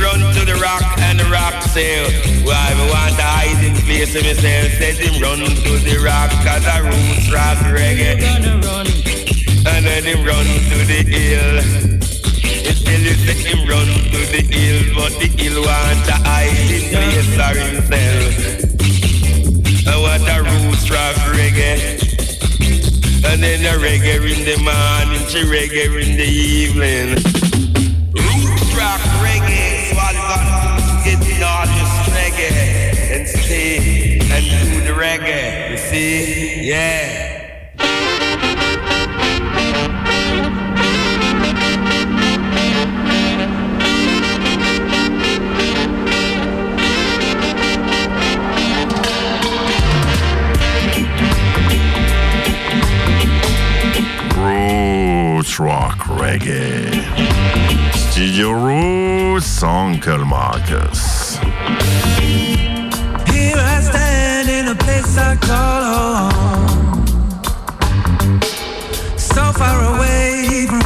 Run 0.00 0.20
to 0.34 0.44
the 0.44 0.58
rock 0.60 0.82
and 0.98 1.20
the 1.20 1.24
rock 1.30 1.62
say 1.62 2.02
Why 2.42 2.74
we 2.74 2.84
want 2.90 3.14
to 3.14 3.22
hide 3.22 3.62
in 3.64 3.74
place 3.86 4.14
of 4.16 4.24
myself? 4.24 4.72
Says 4.78 4.98
him 4.98 5.22
run 5.22 5.38
to 5.38 5.72
the 5.78 5.96
rock 6.02 6.30
Cause 6.42 6.66
a 6.66 6.82
roots 6.82 7.30
rock 7.32 7.58
reggae. 7.70 8.18
And 9.66 9.86
then 9.86 10.02
him 10.04 10.24
run 10.26 10.44
to 10.44 10.76
the 10.84 11.00
hill. 11.06 11.62
Tell 12.84 13.00
you 13.00 13.14
say 13.22 13.38
him 13.46 13.68
run 13.68 13.86
to 13.86 14.20
the 14.34 14.42
hill 14.50 14.94
But 14.94 15.12
the 15.20 15.28
hill 15.30 15.62
want 15.62 16.04
to 16.06 16.16
hide 16.26 16.70
in 16.70 16.84
place 16.90 17.38
of 17.38 17.56
himself. 17.62 18.34
And 19.86 19.98
what 20.02 20.22
a 20.26 20.42
roots 20.42 20.90
rock 20.90 21.16
reggae. 21.38 22.04
And 23.26 23.42
then 23.42 23.62
the 23.62 23.78
reggae 23.82 24.20
in 24.20 24.44
the 24.44 24.56
morning, 24.62 25.26
she 25.28 25.42
reggae 25.44 25.86
in 26.02 26.16
the 26.16 26.24
evening. 26.24 27.33
Reggae 33.34 34.22
and 34.30 34.44
do 34.44 34.80
the 34.84 34.92
reggae. 34.92 35.70
You 35.72 35.78
see? 35.78 36.68
Yeah. 36.68 37.24
Rock 55.60 55.98
Reggae. 56.08 57.04
Studio 57.94 58.50
Roots, 58.50 59.62
Uncle 59.62 60.24
Marcus. 60.24 61.38
Place 65.04 65.18
I 65.18 65.36
call 65.36 65.82
home. 65.94 67.06
So 69.18 69.52
far 69.52 69.96
away 69.96 70.66
from 70.66 70.83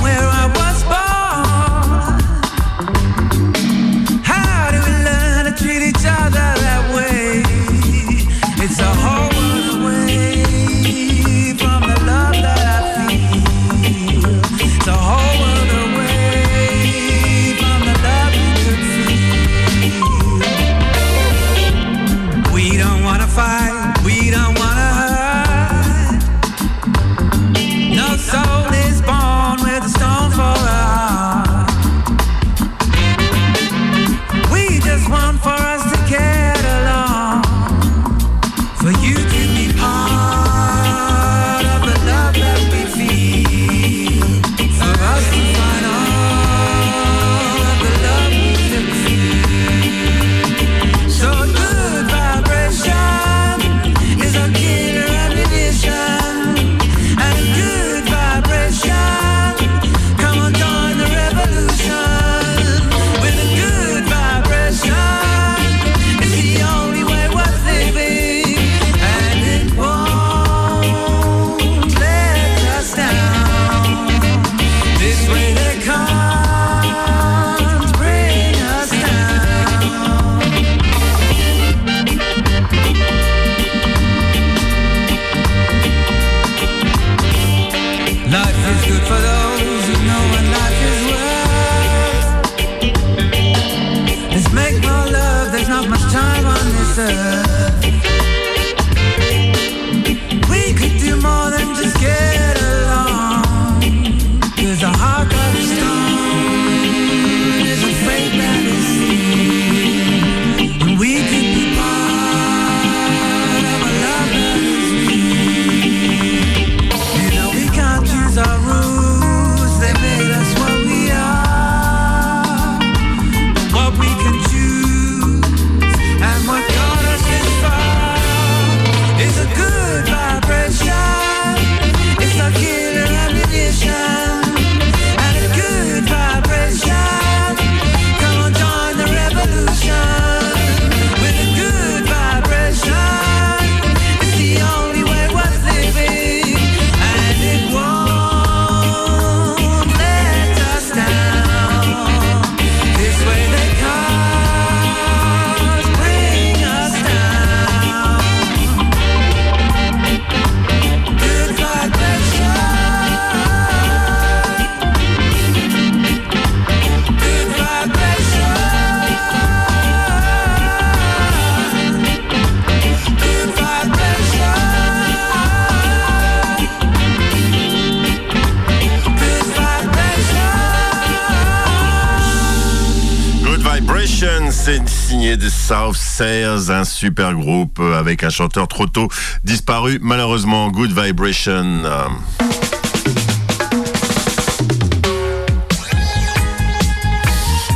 South 185.69 185.97
Sayers, 185.97 186.71
un 186.71 186.85
super 186.85 187.35
groupe 187.35 187.79
euh, 187.79 187.99
avec 187.99 188.25
un 188.25 188.31
chanteur 188.31 188.69
trop 188.69 188.87
tôt 188.87 189.07
disparu, 189.45 189.99
malheureusement. 190.01 190.71
Good 190.71 190.99
Vibration. 190.99 191.83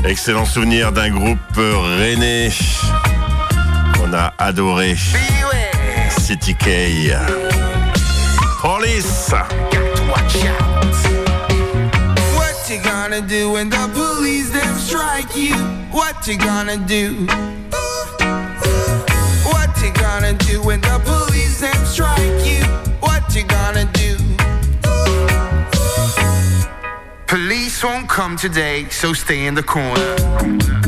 Excellent 0.06 0.46
souvenir 0.46 0.90
d'un 0.92 1.10
groupe 1.10 1.38
euh, 1.58 1.76
René 1.76 2.50
qu'on 3.98 4.14
a 4.14 4.32
adoré. 4.38 4.96
City 6.18 6.54
K. 6.54 7.12
Police. 8.62 9.34
What 12.38 12.70
you 12.70 12.78
gonna 12.82 13.20
do 13.20 13.52
when 13.52 13.68
the 13.68 13.86
police 13.92 14.50
strike 14.78 15.36
you? 15.36 15.54
What 15.90 16.26
you 16.26 16.38
gonna 16.38 16.78
do? 16.78 17.28
gonna 20.22 20.38
do 20.38 20.62
when 20.62 20.80
the 20.80 21.00
police 21.04 21.60
them 21.60 21.84
strike 21.84 22.46
you? 22.46 22.62
What 23.00 23.34
you 23.34 23.42
gonna 23.42 23.84
do? 23.92 24.16
Police 27.26 27.82
won't 27.82 28.08
come 28.08 28.36
today, 28.36 28.86
so 28.88 29.12
stay 29.12 29.46
in 29.46 29.54
the 29.54 29.62
corner. 29.62 30.81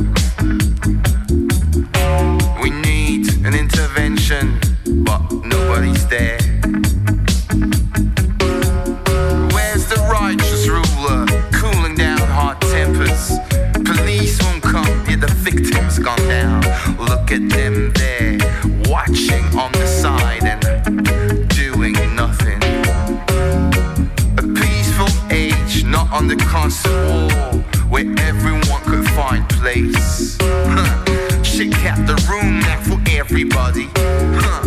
where 27.95 28.13
everyone 28.19 28.83
could 28.83 29.09
find 29.11 29.49
place. 29.51 30.37
Huh. 30.41 31.43
She 31.45 31.71
kept 31.71 32.05
the 32.09 32.17
room 32.29 32.59
now 32.59 32.81
for 32.83 32.99
everybody. 33.09 33.89
Huh. 33.95 34.65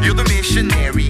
You're 0.00 0.14
the 0.14 0.22
missionary 0.28 1.05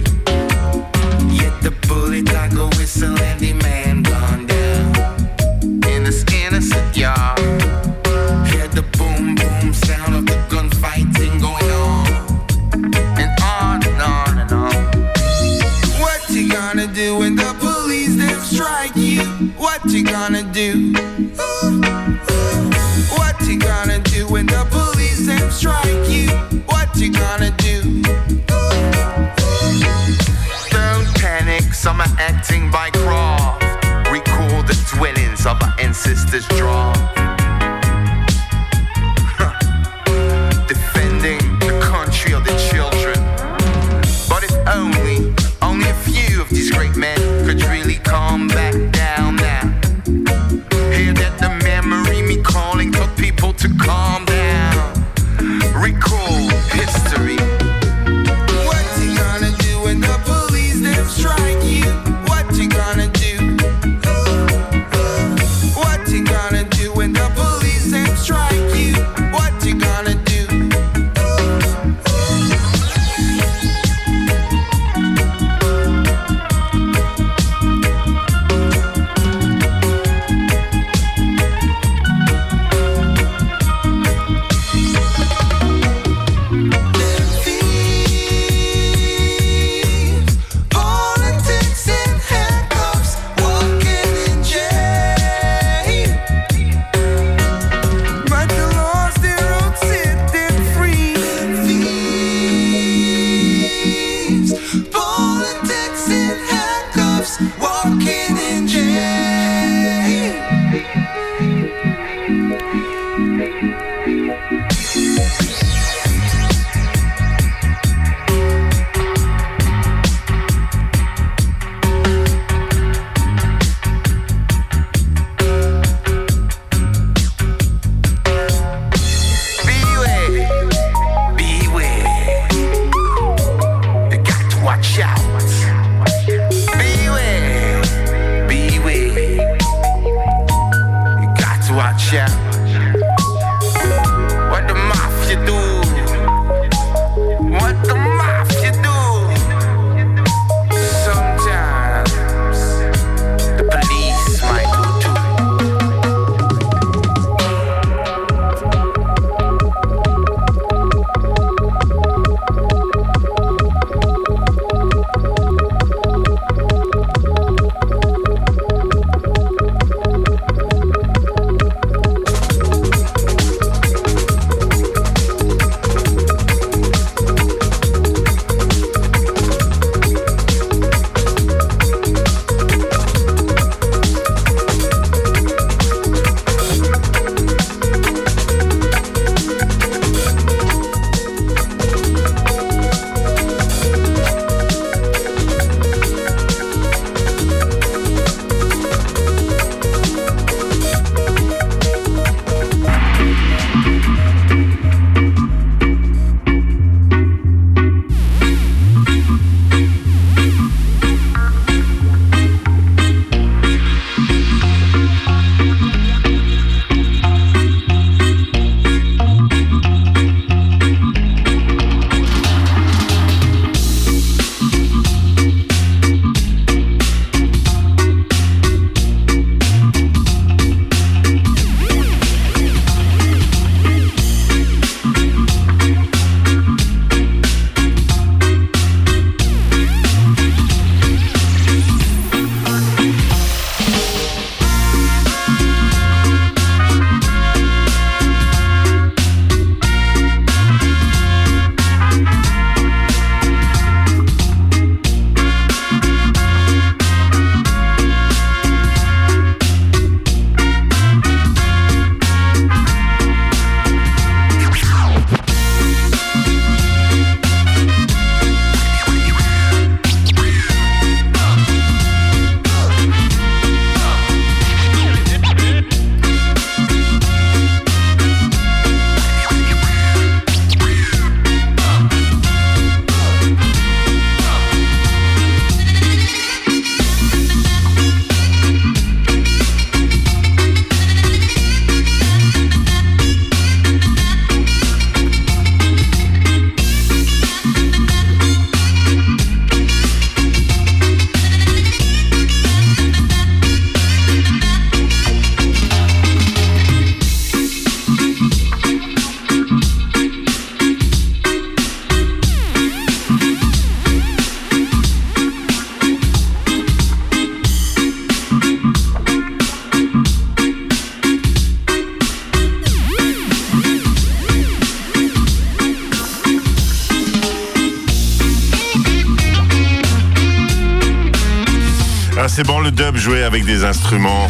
c'est 332.57 332.65
bon 332.65 332.79
le 332.79 332.89
dub 332.89 333.15
joué 333.17 333.43
avec 333.43 333.65
des 333.65 333.83
instruments. 333.83 334.47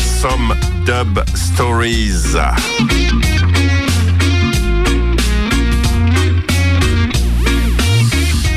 Some 0.00 0.54
Dub 0.86 1.18
Stories. 1.34 2.36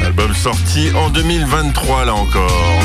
Album 0.06 0.36
sorti 0.36 0.92
en 0.94 1.10
2023 1.10 2.06
là 2.06 2.14
encore. 2.14 2.80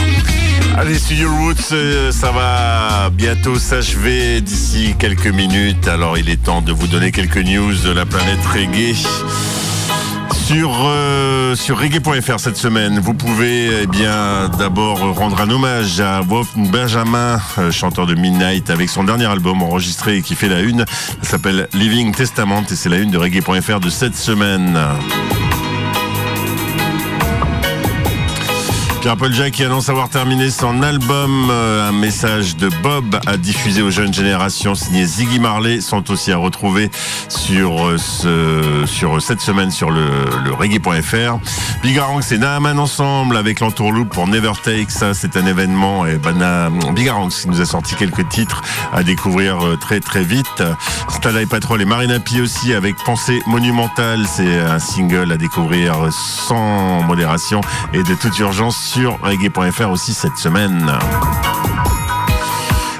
Allez, 0.78 0.98
Studio 0.98 1.30
Roots, 1.36 1.72
euh, 1.72 2.10
ça 2.10 2.32
va 2.32 3.10
bientôt 3.10 3.58
s'achever 3.58 4.40
d'ici 4.40 4.94
quelques 4.98 5.26
minutes. 5.26 5.86
Alors 5.86 6.16
il 6.16 6.30
est 6.30 6.42
temps 6.42 6.62
de 6.62 6.72
vous 6.72 6.86
donner 6.86 7.12
quelques 7.12 7.44
news 7.44 7.74
de 7.74 7.90
la 7.90 8.06
planète 8.06 8.40
reggae. 8.50 8.96
Sur, 10.46 10.70
euh, 10.84 11.56
reggae.fr 11.70 12.38
cette 12.38 12.56
semaine, 12.56 13.00
vous 13.00 13.14
pouvez 13.14 13.82
eh 13.82 13.86
bien 13.88 14.48
d'abord 14.56 15.00
rendre 15.16 15.40
un 15.40 15.50
hommage 15.50 15.98
à 15.98 16.20
Wolf 16.20 16.50
Benjamin, 16.54 17.40
euh, 17.58 17.72
chanteur 17.72 18.06
de 18.06 18.14
Midnight, 18.14 18.70
avec 18.70 18.88
son 18.88 19.02
dernier 19.02 19.26
album 19.26 19.60
enregistré 19.60 20.18
et 20.18 20.22
qui 20.22 20.36
fait 20.36 20.48
la 20.48 20.60
une. 20.60 20.84
Ça 21.20 21.30
s'appelle 21.30 21.66
Living 21.74 22.14
Testament 22.14 22.62
et 22.70 22.76
c'est 22.76 22.88
la 22.88 22.98
une 22.98 23.10
de 23.10 23.18
reggae.fr 23.18 23.80
de 23.80 23.90
cette 23.90 24.14
semaine. 24.14 24.78
Pierre 29.14 29.32
Jack 29.32 29.52
qui 29.52 29.62
annonce 29.62 29.88
avoir 29.88 30.08
terminé 30.08 30.50
son 30.50 30.82
album. 30.82 31.48
Euh, 31.48 31.88
un 31.88 31.92
message 31.92 32.56
de 32.56 32.68
Bob 32.82 33.20
à 33.26 33.36
diffuser 33.36 33.80
aux 33.80 33.90
jeunes 33.90 34.12
générations 34.12 34.74
signé 34.74 35.06
Ziggy 35.06 35.38
Marley 35.38 35.80
sont 35.80 36.10
aussi 36.10 36.32
à 36.32 36.38
retrouver 36.38 36.90
sur, 37.28 37.86
euh, 37.86 37.98
ce, 37.98 38.84
sur 38.84 39.22
cette 39.22 39.40
semaine 39.40 39.70
sur 39.70 39.92
le, 39.92 40.08
le 40.44 40.52
reggae.fr. 40.52 41.38
Bigarang 41.84 42.20
c'est 42.20 42.38
Naaman 42.38 42.80
ensemble 42.80 43.36
avec 43.36 43.60
l'entourloupe 43.60 44.08
pour 44.08 44.26
Never 44.26 44.52
Take. 44.64 44.86
Ça, 44.88 45.14
c'est 45.14 45.36
un 45.36 45.46
événement. 45.46 46.04
Et 46.04 46.16
ben, 46.16 46.70
Bigarang 46.92 47.28
nous 47.46 47.60
a 47.60 47.64
sorti 47.64 47.94
quelques 47.94 48.28
titres 48.28 48.62
à 48.92 49.04
découvrir 49.04 49.64
euh, 49.64 49.76
très 49.76 50.00
très 50.00 50.24
vite. 50.24 50.64
Stala 51.10 51.46
Patrol 51.46 51.80
et 51.80 51.84
Marina 51.84 52.18
Pi 52.18 52.40
aussi 52.40 52.72
avec 52.72 52.96
Pensée 53.04 53.40
Monumentale. 53.46 54.26
C'est 54.26 54.58
un 54.58 54.80
single 54.80 55.30
à 55.30 55.36
découvrir 55.36 56.08
sans 56.10 57.02
modération 57.02 57.60
et 57.92 58.02
de 58.02 58.14
toute 58.14 58.36
urgence 58.40 58.95
reggae.fr 59.04 59.90
aussi 59.90 60.14
cette 60.14 60.36
semaine. 60.38 60.90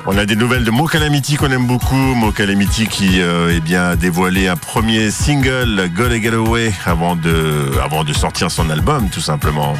On 0.05 0.19
a 0.19 0.27
des 0.27 0.37
nouvelles 0.37 0.65
de 0.65 0.71
Mo 0.71 0.87
Calamity 0.87 1.37
qu'on 1.37 1.51
aime 1.51 1.67
beaucoup. 1.67 1.95
Mo 1.95 2.33
Calamity 2.33 2.87
qui 2.87 3.21
euh, 3.21 3.55
eh 3.57 3.61
bien, 3.61 3.91
a 3.91 3.97
dévoilé 3.97 4.47
un 4.47 4.57
premier 4.57 5.11
single, 5.11 5.91
Gotta 5.95 6.21
Get 6.21 6.35
Away, 6.35 6.73
avant 6.85 7.17
de, 7.17 7.73
avant 7.83 8.05
de 8.05 8.13
sortir 8.13 8.51
son 8.51 8.69
album, 8.69 9.09
tout 9.09 9.21
simplement. 9.21 9.75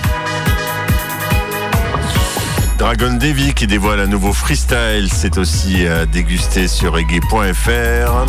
Dragon 2.79 3.13
Davy 3.15 3.53
qui 3.53 3.67
dévoile 3.67 4.01
un 4.01 4.07
nouveau 4.07 4.33
freestyle, 4.33 5.11
c'est 5.13 5.37
aussi 5.37 5.87
à 5.87 6.07
déguster 6.07 6.67
sur 6.67 6.95
reggae.fr. 6.95 8.27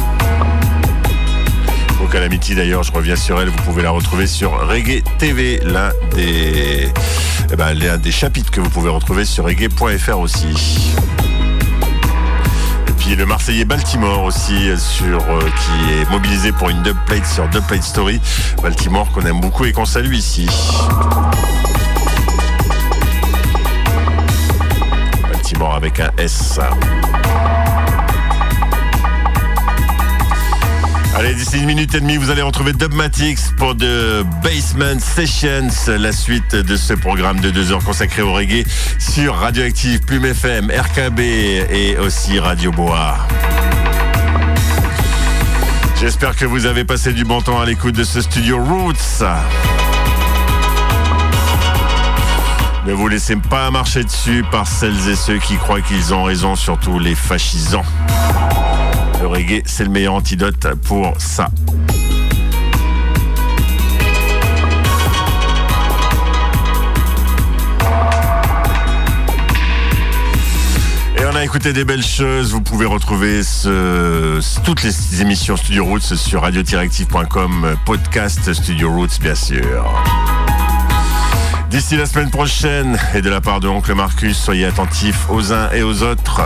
Mo 1.99 2.07
Calamity 2.07 2.53
d'ailleurs, 2.53 2.83
je 2.83 2.91
reviens 2.91 3.15
sur 3.15 3.41
elle, 3.41 3.49
vous 3.49 3.63
pouvez 3.63 3.81
la 3.81 3.91
retrouver 3.91 4.27
sur 4.27 4.51
Reggae 4.67 5.03
TV, 5.17 5.59
l'un 5.63 5.91
des, 6.13 6.91
eh 7.51 7.55
ben, 7.55 7.73
l'un 7.73 7.97
des 7.97 8.11
chapitres 8.11 8.51
que 8.51 8.59
vous 8.59 8.69
pouvez 8.69 8.89
retrouver 8.89 9.25
sur 9.25 9.45
reggae.fr 9.45 10.19
aussi. 10.19 10.95
Et 12.87 12.91
puis 12.93 13.15
le 13.15 13.25
Marseillais 13.25 13.65
Baltimore 13.65 14.23
aussi, 14.23 14.69
sur, 14.77 15.21
euh, 15.21 15.39
qui 15.39 15.93
est 15.93 16.09
mobilisé 16.09 16.51
pour 16.51 16.69
une 16.69 16.81
dubplate 16.83 17.25
sur 17.25 17.47
Dubplate 17.49 17.83
Story. 17.83 18.19
Baltimore 18.61 19.11
qu'on 19.11 19.21
aime 19.21 19.39
beaucoup 19.39 19.65
et 19.65 19.71
qu'on 19.71 19.85
salue 19.85 20.13
ici. 20.13 20.47
Baltimore 25.31 25.75
avec 25.75 25.99
un 25.99 26.11
S. 26.17 26.59
Allez, 31.17 31.33
d'ici 31.33 31.57
une 31.57 31.65
minute 31.65 31.95
et 31.95 31.99
demie, 31.99 32.15
vous 32.15 32.29
allez 32.29 32.43
retrouver 32.43 32.73
Dubmatics 32.73 33.39
pour 33.57 33.73
de 33.73 34.23
Basement 34.43 34.99
Sessions, 34.99 35.67
la 35.87 36.11
suite 36.11 36.55
de 36.55 36.75
ce 36.75 36.93
programme 36.93 37.39
de 37.39 37.49
deux 37.49 37.71
heures 37.71 37.83
consacré 37.83 38.21
au 38.21 38.33
reggae 38.33 38.63
sur 38.99 39.33
Radioactive, 39.33 40.01
Plume 40.01 40.25
FM, 40.25 40.69
RKB 40.69 41.19
et 41.19 41.97
aussi 41.97 42.37
Radio 42.37 42.71
Bois. 42.71 43.17
J'espère 45.99 46.35
que 46.35 46.45
vous 46.45 46.67
avez 46.67 46.83
passé 46.83 47.13
du 47.13 47.25
bon 47.25 47.41
temps 47.41 47.59
à 47.59 47.65
l'écoute 47.65 47.95
de 47.95 48.03
ce 48.03 48.21
studio 48.21 48.63
Roots. 48.63 49.25
Ne 52.85 52.93
vous 52.93 53.07
laissez 53.07 53.37
pas 53.37 53.71
marcher 53.71 54.03
dessus 54.03 54.45
par 54.51 54.67
celles 54.67 55.09
et 55.09 55.15
ceux 55.15 55.39
qui 55.39 55.55
croient 55.55 55.81
qu'ils 55.81 56.13
ont 56.13 56.21
raison, 56.21 56.55
surtout 56.55 56.99
les 56.99 57.15
fascisants. 57.15 57.85
Le 59.19 59.27
reggae, 59.27 59.63
c'est 59.65 59.83
le 59.83 59.89
meilleur 59.89 60.13
antidote 60.13 60.67
pour 60.83 61.13
ça. 61.19 61.49
Et 71.17 71.25
on 71.25 71.35
a 71.35 71.43
écouté 71.43 71.73
des 71.73 71.83
belles 71.83 72.03
choses. 72.05 72.51
Vous 72.51 72.61
pouvez 72.61 72.85
retrouver 72.85 73.41
toutes 74.63 74.83
les 74.83 75.21
émissions 75.21 75.57
Studio 75.57 75.85
Roots 75.85 76.15
sur 76.15 76.41
radio-active.com, 76.41 77.75
podcast 77.85 78.53
Studio 78.53 78.91
Roots, 78.91 79.19
bien 79.19 79.35
sûr. 79.35 79.91
D'ici 81.71 81.97
la 81.97 82.05
semaine 82.05 82.29
prochaine, 82.29 82.97
et 83.13 83.21
de 83.21 83.29
la 83.29 83.41
part 83.41 83.59
de 83.59 83.67
Oncle 83.67 83.93
Marcus, 83.93 84.37
soyez 84.37 84.65
attentifs 84.65 85.29
aux 85.29 85.51
uns 85.51 85.69
et 85.71 85.83
aux 85.83 86.03
autres. 86.03 86.41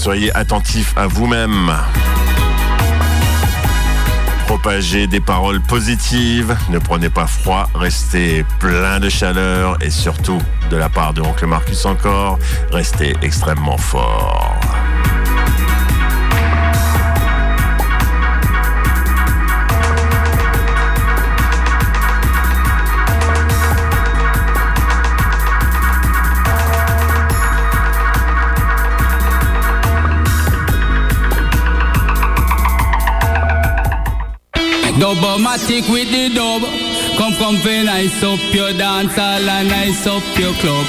Soyez 0.00 0.34
attentifs 0.34 0.94
à 0.96 1.06
vous-même. 1.06 1.70
Propagez 4.46 5.06
des 5.06 5.20
paroles 5.20 5.60
positives, 5.60 6.56
ne 6.70 6.78
prenez 6.78 7.10
pas 7.10 7.26
froid, 7.26 7.68
restez 7.74 8.46
plein 8.60 8.98
de 8.98 9.10
chaleur 9.10 9.76
et 9.82 9.90
surtout, 9.90 10.40
de 10.70 10.78
la 10.78 10.88
part 10.88 11.12
de 11.12 11.20
Oncle 11.20 11.44
Marcus 11.44 11.84
encore, 11.84 12.38
restez 12.72 13.14
extrêmement 13.20 13.76
fort. 13.76 14.59
Dubmatic 35.16 35.90
with 35.90 36.08
the 36.12 36.30
dub. 36.34 36.62
Come 37.18 37.34
from 37.34 37.56
very 37.56 37.84
nice 37.84 38.22
up 38.22 38.38
your 38.54 38.72
dance 38.72 39.16
hall 39.16 39.42
and 39.42 39.68
nice 39.68 40.06
up 40.06 40.22
your 40.38 40.54
club. 40.62 40.86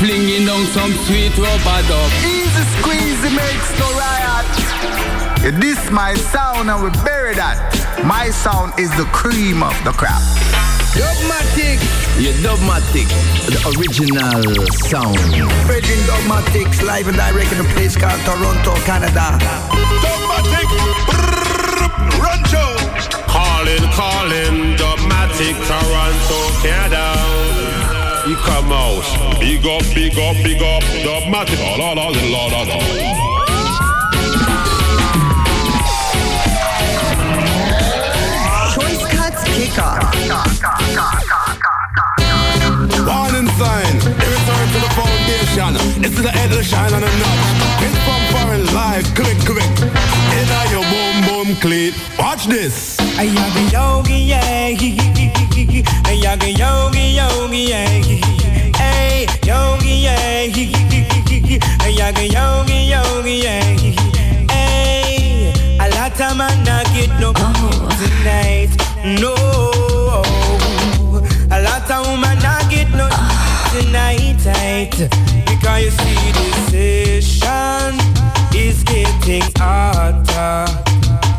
Flinging 0.00 0.46
down 0.46 0.64
some 0.72 0.92
sweet 1.04 1.36
rubber 1.36 1.80
dub. 1.84 2.10
Easy 2.24 2.64
squeezy 2.80 3.30
makes 3.36 3.68
no 3.78 3.86
riot. 3.92 4.48
Yeah, 5.44 5.58
this 5.60 5.90
my 5.90 6.14
sound 6.14 6.70
and 6.70 6.82
we 6.82 6.90
bury 7.04 7.34
that. 7.34 7.60
My 8.04 8.30
sound 8.30 8.72
is 8.78 8.90
the 8.96 9.04
cream 9.12 9.62
of 9.62 9.76
the 9.84 9.92
crop. 9.92 10.22
Dubmatic. 10.96 11.78
Yeah, 12.18 12.32
Dubmatic, 12.40 13.08
the 13.52 13.60
original 13.76 14.66
sound. 14.88 15.18
Virgin 15.68 16.00
Dogmatics 16.06 16.82
live 16.82 17.06
and 17.06 17.16
direct 17.16 17.52
in 17.52 17.60
a 17.60 17.68
place 17.74 17.96
called 17.96 18.20
Toronto, 18.24 18.74
Canada. 18.88 19.38
Dogmatic, 20.00 20.68
run 22.18 22.44
show. 22.48 22.81
Calling, 23.62 23.92
calling, 23.92 24.76
Dubmatix, 24.76 25.54
Toronto, 25.68 26.62
Canada. 26.62 27.14
You 28.26 28.34
come 28.34 28.72
out, 28.72 29.38
big 29.38 29.64
up, 29.64 29.84
big 29.94 30.18
up, 30.18 30.34
big 30.42 30.60
up, 30.60 30.82
Dubmatix, 31.04 31.78
la 31.78 31.92
la 31.92 32.08
la 32.08 32.46
la 32.48 32.62
la. 32.64 33.21
Foundation. 45.56 46.04
It's 46.04 46.16
to 46.16 46.22
the 46.22 46.30
head 46.30 46.50
of 46.50 46.58
the 46.58 46.64
shine 46.64 46.92
on 46.92 47.00
the 47.00 47.06
notch. 47.06 47.82
It's 47.84 47.96
from 48.04 48.22
foreign 48.32 48.66
life, 48.74 49.04
click, 49.14 49.38
click. 49.44 49.64
In 50.32 50.48
your 50.70 50.84
boom, 50.90 51.24
boom, 51.26 51.56
click. 51.60 51.94
Watch 52.18 52.46
this. 52.46 52.98
I 53.18 53.24
yogi 53.24 53.64
yogi 53.72 54.18
yeah, 54.30 54.40
I 54.44 54.72
yogi 56.12 56.52
yogi 56.52 57.16
yogi 57.16 57.58
yeah, 57.70 57.88
hey 58.76 59.26
yogi 59.44 59.94
yeah, 60.04 60.46
I 60.46 61.88
yogi 61.88 62.26
yogi 62.28 62.78
yogi 62.90 63.34
yeah, 63.42 63.62
hey. 64.50 65.52
A 65.78 65.88
lot 65.90 66.20
of 66.20 66.36
man 66.36 66.64
not 66.64 66.86
get 66.94 67.10
no 67.20 67.32
oh. 67.36 67.88
tonight, 68.00 68.70
no. 69.04 69.34
A 71.50 71.60
lot 71.62 71.90
of 71.90 72.06
woman 72.06 72.20
not 72.20 72.40
get 72.40 72.40
no 72.40 72.41
tight 73.72 74.92
because 75.46 75.84
you 75.84 75.90
see 75.90 76.32
this 76.32 77.40
session 77.40 77.96
is 78.54 78.82
getting 78.84 79.42
hotter. 79.56 80.68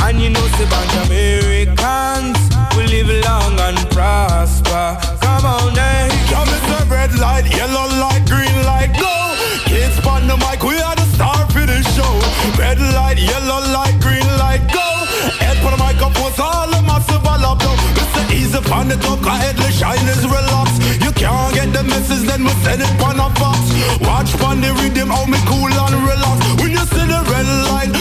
And 0.02 0.20
you 0.20 0.30
know, 0.32 0.46
say 0.58 0.66
bunch 0.66 0.96
of 0.96 1.12
Americans 1.12 2.38
will 2.76 2.90
live 2.90 3.10
long 3.26 3.60
and 3.60 3.78
prosper. 3.92 4.98
Come 5.22 5.46
on, 5.46 5.78
eh? 5.78 6.10
Come 6.32 6.50
it's 6.50 6.82
a 6.82 6.86
red 6.90 7.14
light, 7.20 7.46
yellow 7.56 7.88
light, 8.02 8.26
green 8.26 8.66
light, 8.66 8.92
go. 8.98 9.14
Kids 9.66 10.00
on 10.08 10.26
the 10.28 10.38
mic, 10.38 10.64
we 10.64 10.82
are 10.82 10.96
the 10.96 11.06
star 11.14 11.38
for 11.52 11.66
the 11.66 11.84
show. 11.94 12.14
Red 12.58 12.80
light, 12.80 13.20
yellow 13.20 13.62
light, 13.72 13.96
green 14.02 14.26
light, 14.40 14.62
go. 14.74 14.88
Head 15.38 15.58
for 15.62 15.72
the 15.72 15.78
microphone, 15.78 16.32
so 16.34 16.44
all 16.44 16.68
the 16.68 16.82
massive 16.82 17.26
all 17.26 17.46
up, 17.46 17.62
though. 18.54 18.62
Mr. 18.62 18.66
Easy 18.66 18.74
on 18.74 18.88
the 18.88 18.96
top, 18.98 19.22
cause 19.22 19.40
headless 19.42 19.80
shine 19.80 20.08
is 20.08 20.26
relaxed. 20.26 20.82
You 21.02 21.12
can't 21.12 21.54
get 21.54 21.74
the 21.74 21.84
message, 21.84 22.28
then 22.28 22.44
we 22.44 22.52
send 22.62 22.82
it 22.82 23.02
on 23.02 23.18
a 23.18 23.30
box. 23.40 23.60
Watch 24.02 24.34
on 24.42 24.62
the 24.62 24.74
rhythm, 24.74 25.10
how 25.10 25.26
me 25.26 25.38
cool 25.46 25.74
and 25.74 25.96
relax. 26.06 26.40
When 26.62 26.72
you 26.72 26.86
see 26.94 27.06
the 27.06 27.22
red 27.32 27.48
light, 27.70 27.93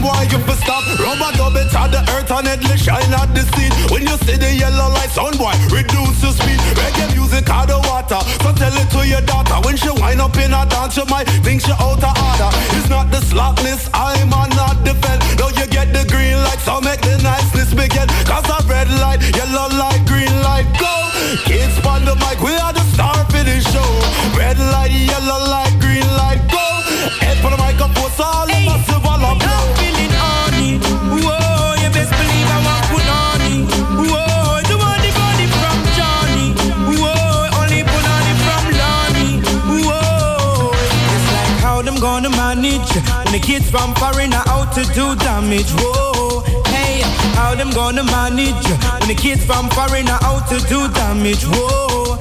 boy, 0.00 0.22
you 0.30 0.38
fi 0.46 0.54
stop. 0.62 0.84
Rubber 0.98 1.30
it 1.60 1.74
at 1.74 1.88
the 1.90 2.00
earth 2.14 2.30
and 2.30 2.46
headless 2.46 2.82
shine 2.82 3.12
at 3.14 3.30
the 3.34 3.42
scene. 3.54 3.72
When 3.90 4.02
you 4.02 4.16
see 4.24 4.36
the 4.36 4.52
yellow 4.54 4.90
light, 4.92 5.10
sound 5.10 5.38
boy, 5.38 5.54
reduce 5.70 6.20
the 6.20 6.32
speed. 6.32 6.60
Reggae 6.78 7.14
music 7.14 7.48
out 7.50 7.68
the 7.68 7.78
water, 7.88 8.20
so 8.42 8.52
tell 8.54 8.74
it 8.74 8.88
to 8.94 9.06
your 9.06 9.22
daughter. 9.22 9.58
When 9.66 9.76
she 9.76 9.90
wind 9.90 10.20
up 10.20 10.36
in 10.36 10.52
a 10.54 10.66
dance, 10.66 10.96
you 10.96 11.06
might 11.06 11.28
think 11.44 11.62
she 11.62 11.72
out 11.72 12.02
of 12.02 12.14
order. 12.14 12.50
It's 12.76 12.88
not 12.88 13.10
the 13.10 13.20
slackness, 13.20 13.88
I'm 13.94 14.32
on 14.32 14.50
not 14.56 14.84
defend. 14.84 15.22
Now 15.38 15.48
you 15.54 15.66
get 15.66 15.92
the 15.92 16.04
green 16.08 16.38
light, 16.42 16.60
so 16.60 16.80
make 16.80 17.00
the 17.00 17.18
niceness 17.22 17.74
begin. 17.74 18.08
Cause 18.28 18.46
a 18.48 18.58
red 18.66 18.88
light, 19.02 19.20
yellow 19.34 19.68
light, 19.76 20.02
green 20.06 20.32
light, 20.42 20.68
go. 20.78 20.94
Kids 21.44 21.76
on 21.86 22.04
the 22.04 22.14
mic, 22.22 22.40
we 22.40 22.54
are 22.56 22.72
the 22.72 22.84
star 22.94 23.16
for 23.32 23.42
the 23.42 23.58
show. 23.72 23.90
Red 24.36 24.58
light, 24.58 24.92
yellow 24.92 25.40
light, 25.48 25.74
green 25.80 26.06
light, 26.16 26.40
go. 26.50 26.64
Head 27.24 27.38
for 27.42 27.50
the 27.50 27.58
microphone, 27.58 28.10
so 28.16 28.24
all 28.24 28.57
when 43.00 43.32
the 43.32 43.38
kids 43.38 43.70
from 43.70 43.94
foreign 43.94 44.32
are 44.32 44.46
out 44.48 44.72
to 44.74 44.84
do 44.94 45.14
damage. 45.16 45.70
Whoa, 45.78 46.40
hey, 46.66 47.02
how 47.34 47.54
them 47.54 47.70
gonna 47.70 48.04
manage 48.04 48.66
when 49.00 49.08
the 49.08 49.14
kids 49.14 49.44
from 49.44 49.68
foreign 49.70 50.08
are 50.08 50.22
out 50.22 50.48
to 50.48 50.58
do 50.68 50.88
damage. 50.92 51.44
Whoa, 51.44 52.16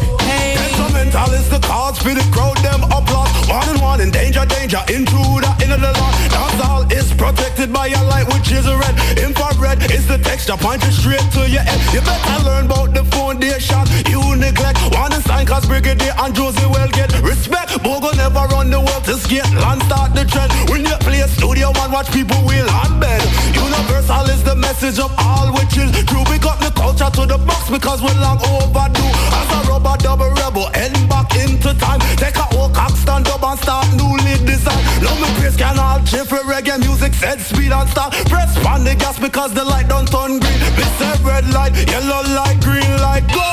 Instrumental 1.08 1.40
is 1.40 1.50
the 1.50 1.60
cause 1.60 1.98
for 2.00 2.12
the 2.12 2.26
crowd, 2.36 2.58
them 2.58 2.84
applause. 2.92 3.32
One 3.48 3.64
and 3.70 3.80
one 3.80 4.02
in 4.02 4.12
danger, 4.12 4.44
danger, 4.44 4.84
intruder 4.92 5.48
into 5.64 5.80
the 5.80 5.94
law. 5.96 6.12
Dance 6.28 6.60
all 6.68 6.84
is 6.92 7.08
protected 7.14 7.72
by 7.72 7.88
a 7.88 8.04
light 8.12 8.28
which 8.28 8.52
is 8.52 8.68
red. 8.68 8.92
Infrared 9.16 9.80
is 9.90 10.06
the 10.06 10.18
texture 10.18 10.58
pointing 10.60 10.92
straight 10.92 11.24
to 11.32 11.48
your 11.48 11.64
head. 11.64 11.80
You 11.96 12.02
better 12.04 12.44
learn 12.44 12.66
about 12.66 12.92
the 12.94 13.06
foundation. 13.16 13.88
You 14.12 14.36
neglect 14.36 14.84
one 14.92 15.14
and 15.14 15.24
sign 15.24 15.46
cause 15.46 15.66
Brigadier 15.66 16.12
and 16.20 16.36
Josie 16.36 16.68
will 16.68 16.92
get 16.92 17.08
respect. 17.24 17.72
Bogo 17.88 18.12
never 18.20 18.44
run 18.52 18.70
the 18.70 18.84
world 18.84 19.06
to 19.08 19.16
skate. 19.16 19.48
Land 19.64 19.84
start 19.88 20.12
the 20.12 20.26
trend. 20.28 20.52
When 20.68 20.84
you 20.84 20.96
play 21.08 21.22
a 21.24 21.28
studio 21.30 21.72
one, 21.80 21.92
watch 21.92 22.12
people 22.12 22.36
wheel 22.44 22.68
on 22.84 23.00
bed. 23.00 23.24
Universal 23.56 24.28
is 24.28 24.44
the 24.44 24.56
message 24.60 25.00
of 25.00 25.16
all 25.24 25.56
which 25.56 25.72
is 25.80 25.88
true. 26.04 26.28
We 26.28 26.36
got 26.36 26.60
the 26.60 26.72
culture 26.76 27.08
to 27.08 27.24
the 27.24 27.40
box 27.40 27.72
because 27.72 28.04
we're 28.04 28.20
long 28.20 28.44
overdue. 28.44 29.08
As 29.32 29.48
a 29.56 29.72
rubber 29.72 29.96
double 30.04 30.32
rebel, 30.36 30.68
end 30.98 31.10
back 31.10 31.36
into 31.36 31.74
time. 31.78 32.00
Take 32.18 32.38
a 32.38 32.46
old 32.56 32.74
cock, 32.74 32.92
stand 32.92 33.28
up 33.28 33.44
and 33.44 33.60
start 33.60 33.88
newly 33.94 34.38
design. 34.46 34.82
Love 35.04 35.20
me 35.22 35.30
praise 35.38 35.56
can 35.56 35.78
all 35.80 36.00
chill 36.04 36.26
for 36.26 36.42
reggae 36.50 36.80
music, 36.80 37.14
set 37.14 37.40
speed 37.40 37.72
and 37.72 37.90
start. 37.90 38.14
Press 38.30 38.58
on 38.66 38.84
the 38.84 38.96
gas 38.96 39.20
because 39.20 39.54
the 39.54 39.64
light 39.64 39.88
don't 39.88 40.08
turn 40.08 40.40
green. 40.40 40.60
This 40.78 41.02
a 41.02 41.12
red 41.24 41.48
light, 41.54 41.74
yellow 41.88 42.24
light, 42.36 42.60
green 42.62 42.94
light, 43.02 43.26
go. 43.34 43.48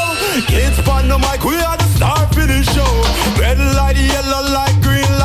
Kids 0.46 0.78
on 0.88 1.08
the 1.08 1.18
mic, 1.18 1.44
we 1.44 1.56
are 1.56 1.76
the 1.76 1.88
star 1.96 2.18
for 2.32 2.46
the 2.46 2.62
show. 2.74 2.92
Red 3.40 3.58
light, 3.58 3.96
yellow 3.96 4.42
light, 4.52 4.76
green 4.82 5.10
light, 5.18 5.23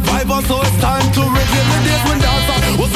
Revival, 0.00 0.40
so 0.42 0.62
it's 0.62 0.80
time 0.80 1.12
to 1.12 1.20
reveal 1.20 1.66
the 1.84 1.96
when 2.08 2.18
dancer 2.20 2.30
was 2.32 2.39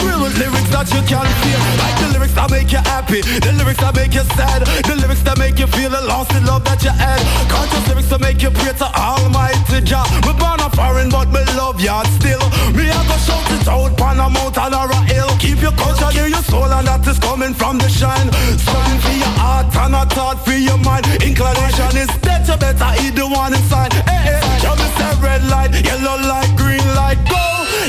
real 0.02 0.20
with 0.22 0.36
lyrics 0.38 0.70
that 0.70 0.88
you 0.90 1.02
can 1.06 1.26
feel. 1.42 1.60
Like 1.78 1.96
the 2.00 2.08
lyrics 2.14 2.34
that 2.34 2.50
make 2.50 2.70
you 2.72 2.82
happy, 2.82 3.20
the 3.20 3.52
lyrics 3.54 3.80
that 3.80 3.94
make 3.94 4.14
you 4.14 4.24
sad, 4.34 4.66
the 4.86 4.96
lyrics 4.96 5.22
that 5.22 5.38
make 5.38 5.58
you 5.58 5.66
feel 5.68 5.90
the 5.90 6.02
lost 6.06 6.32
in 6.34 6.44
love 6.46 6.64
that 6.64 6.82
you 6.82 6.90
had. 6.90 7.20
Conscious 7.48 7.84
lyrics 7.88 8.08
to 8.08 8.18
make 8.18 8.42
you 8.42 8.50
pray 8.50 8.72
to 8.72 8.88
Almighty 8.96 9.80
Jah. 9.84 10.06
We 10.26 10.32
born 10.34 10.60
a 10.60 10.68
foreign, 10.70 11.10
but 11.10 11.28
me 11.30 11.42
love 11.54 11.80
ya 11.80 12.02
still. 12.18 12.42
Me 12.74 12.90
I 12.90 13.00
go 13.06 13.16
shout 13.20 13.46
it 13.52 13.68
out 13.68 14.00
on 14.00 14.20
a 14.20 14.28
mountain 14.30 14.74
or 14.74 14.90
a 14.90 15.00
hill. 15.06 15.30
Keep 15.38 15.62
your 15.62 15.76
culture 15.76 16.10
near 16.14 16.28
your 16.28 16.44
soul, 16.44 16.70
and 16.70 16.86
that 16.86 17.06
is 17.06 17.18
coming 17.18 17.54
from 17.54 17.78
the 17.78 17.88
shine. 17.88 18.30
Something 18.58 18.98
for 19.00 19.14
your 19.14 19.34
heart 19.38 19.70
and 19.76 19.94
a 19.94 20.04
thought 20.14 20.44
for 20.44 20.56
your 20.56 20.78
mind. 20.78 21.06
Inclination 21.22 21.92
is 21.96 22.10
dead, 22.24 22.46
you 22.48 22.56
better 22.56 22.90
eat 23.02 23.14
the 23.14 23.26
one 23.26 23.54
inside. 23.54 23.92
Hey, 24.08 24.38
hey, 24.38 24.42
you 24.62 24.72
me 24.74 24.88
say 24.96 25.12
red 25.22 25.42
light, 25.48 25.72
yellow 25.84 26.18
light, 26.26 26.50
green 26.56 26.84
light, 26.94 27.20
go. 27.28 27.42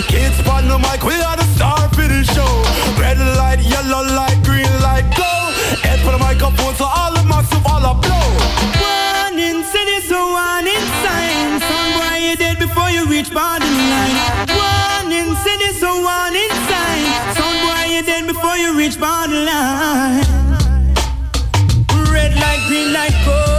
Kids 0.07 0.39
on 0.47 0.67
the 0.67 0.77
mic, 0.77 1.03
we 1.03 1.15
are 1.21 1.34
star 1.55 1.87
for 1.95 2.07
the 2.07 2.21
show. 2.35 2.51
Red 2.99 3.17
light, 3.39 3.61
yellow 3.63 4.03
light, 4.19 4.37
green 4.43 4.71
light, 4.83 5.07
go. 5.15 5.31
Head 5.87 5.99
for 6.03 6.11
the 6.11 6.19
microphone, 6.19 6.75
so 6.75 6.85
all 6.85 7.13
the 7.15 7.23
massive 7.23 7.65
all 7.65 7.85
up 7.91 7.99
blow. 8.03 8.27
Warning, 8.83 9.63
say 9.71 9.83
this 9.91 10.11
a 10.11 10.21
warning 10.35 10.85
sign. 11.03 11.49
Some 11.69 11.89
boy 11.95 12.17
you 12.27 12.35
dead 12.35 12.59
before 12.59 12.89
you 12.95 13.03
reach 13.07 13.31
borderline. 13.31 14.17
Warning, 14.59 15.31
say 15.43 15.55
this 15.63 15.81
a 15.81 15.93
warning 16.07 16.53
sign. 16.69 17.03
Some 17.39 17.55
boy 17.63 17.83
you 17.93 18.01
dead 18.03 18.23
before 18.27 18.57
you 18.57 18.77
reach 18.77 18.99
borderline. 18.99 20.27
Red 22.13 22.33
light, 22.43 22.61
green 22.67 22.91
light, 22.93 23.15
go 23.25 23.55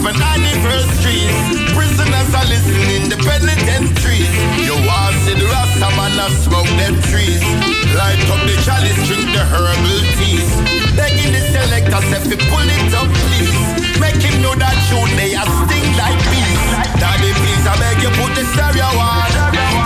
even 0.00 0.16
anniversaries. 0.16 1.36
Prisoners 1.76 2.30
are 2.32 2.48
listening 2.48 3.12
the 3.12 3.20
penitentiaries. 3.20 4.32
You 4.64 4.72
want 4.88 5.12
see 5.24 5.36
the 5.36 5.44
Rasta 5.44 5.88
man 5.92 6.16
a 6.16 6.26
smoke 6.40 6.72
them 6.80 6.96
trees. 7.12 7.44
Light 7.92 8.20
up 8.32 8.40
the 8.48 8.56
chalice, 8.64 8.96
drink 9.04 9.28
the 9.36 9.44
herbal 9.44 10.00
teas. 10.16 10.48
Begging 10.96 11.32
the 11.36 11.42
selector, 11.52 12.00
say 12.08 12.20
fi 12.32 12.36
pull 12.48 12.68
it 12.68 12.92
up 12.96 13.08
please. 13.28 13.60
Make 14.00 14.20
him 14.24 14.40
know 14.40 14.56
that 14.56 14.76
tune 14.88 15.12
they 15.20 15.36
a 15.36 15.44
sting 15.44 15.92
like 16.00 16.20
bees. 16.32 16.62
Daddy 16.96 17.32
please, 17.36 17.64
I 17.68 17.76
beg 17.76 18.00
you 18.00 18.12
put 18.16 18.32
the 18.32 18.44
stereo 18.56 18.88
on. 18.96 19.28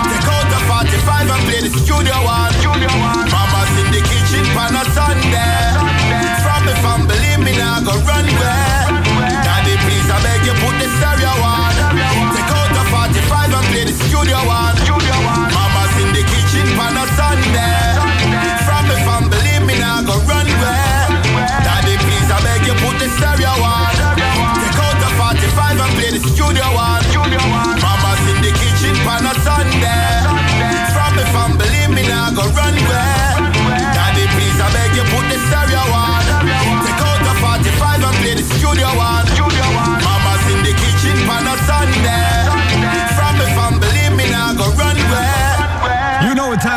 Take 0.06 0.28
out 0.30 0.46
the 0.46 0.60
45 0.62 1.30
and 1.34 1.42
play 1.50 1.60
the 1.66 1.72
studio 1.74 2.14
one. 2.22 2.43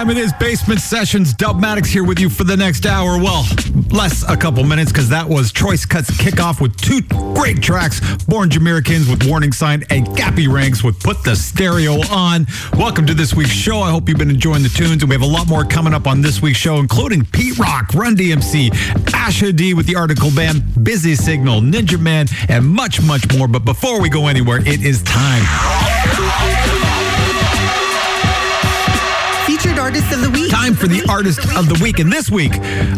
Time 0.07 0.15
it 0.15 0.21
is. 0.21 0.31
Basement 0.39 0.79
Sessions. 0.79 1.34
Dubmatix 1.34 1.88
here 1.88 2.05
with 2.05 2.17
you 2.17 2.29
for 2.29 2.45
the 2.45 2.55
next 2.55 2.85
hour. 2.85 3.21
Well, 3.21 3.45
less 3.91 4.23
a 4.29 4.38
couple 4.38 4.63
minutes 4.63 4.89
because 4.89 5.09
that 5.09 5.27
was 5.27 5.51
Choice 5.51 5.85
Cuts 5.85 6.09
kickoff 6.11 6.61
with 6.61 6.77
two 6.77 7.01
great 7.35 7.61
tracks 7.61 7.99
Born 8.23 8.49
Jamaicans 8.49 9.09
with 9.09 9.27
Warning 9.27 9.51
Sign 9.51 9.84
and 9.89 10.07
Gappy 10.07 10.47
Ranks 10.47 10.81
with 10.81 10.97
Put 11.03 11.25
the 11.25 11.35
Stereo 11.35 11.99
On. 12.09 12.47
Welcome 12.77 13.05
to 13.07 13.13
this 13.13 13.34
week's 13.34 13.49
show. 13.49 13.81
I 13.81 13.91
hope 13.91 14.07
you've 14.07 14.17
been 14.17 14.29
enjoying 14.29 14.63
the 14.63 14.69
tunes, 14.69 15.03
and 15.03 15.09
we 15.09 15.13
have 15.13 15.23
a 15.23 15.25
lot 15.25 15.49
more 15.49 15.65
coming 15.65 15.93
up 15.93 16.07
on 16.07 16.21
this 16.21 16.41
week's 16.41 16.59
show, 16.59 16.77
including 16.77 17.25
Pete 17.25 17.57
Rock, 17.57 17.93
Run 17.93 18.15
DMC, 18.15 18.69
Asha 19.11 19.53
D 19.53 19.73
with 19.73 19.88
the 19.88 19.97
Article 19.97 20.31
Band, 20.34 20.85
Busy 20.85 21.15
Signal, 21.15 21.59
Ninjaman, 21.59 22.31
and 22.49 22.65
much, 22.65 23.01
much 23.01 23.29
more. 23.38 23.49
But 23.49 23.65
before 23.65 23.99
we 23.99 24.07
go 24.07 24.27
anywhere, 24.27 24.59
it 24.59 24.85
is 24.85 25.03
time. 25.03 25.86
Artist 29.88 30.11
of 30.11 30.22
the 30.22 30.30
week. 30.31 30.51
Time 30.51 30.73
for 30.76 30.88
the 30.88 31.01
artist 31.09 31.39
of 31.55 31.69
the 31.69 31.80
week. 31.81 31.99
And 31.99 32.11
this 32.11 32.30
week, 32.30 32.51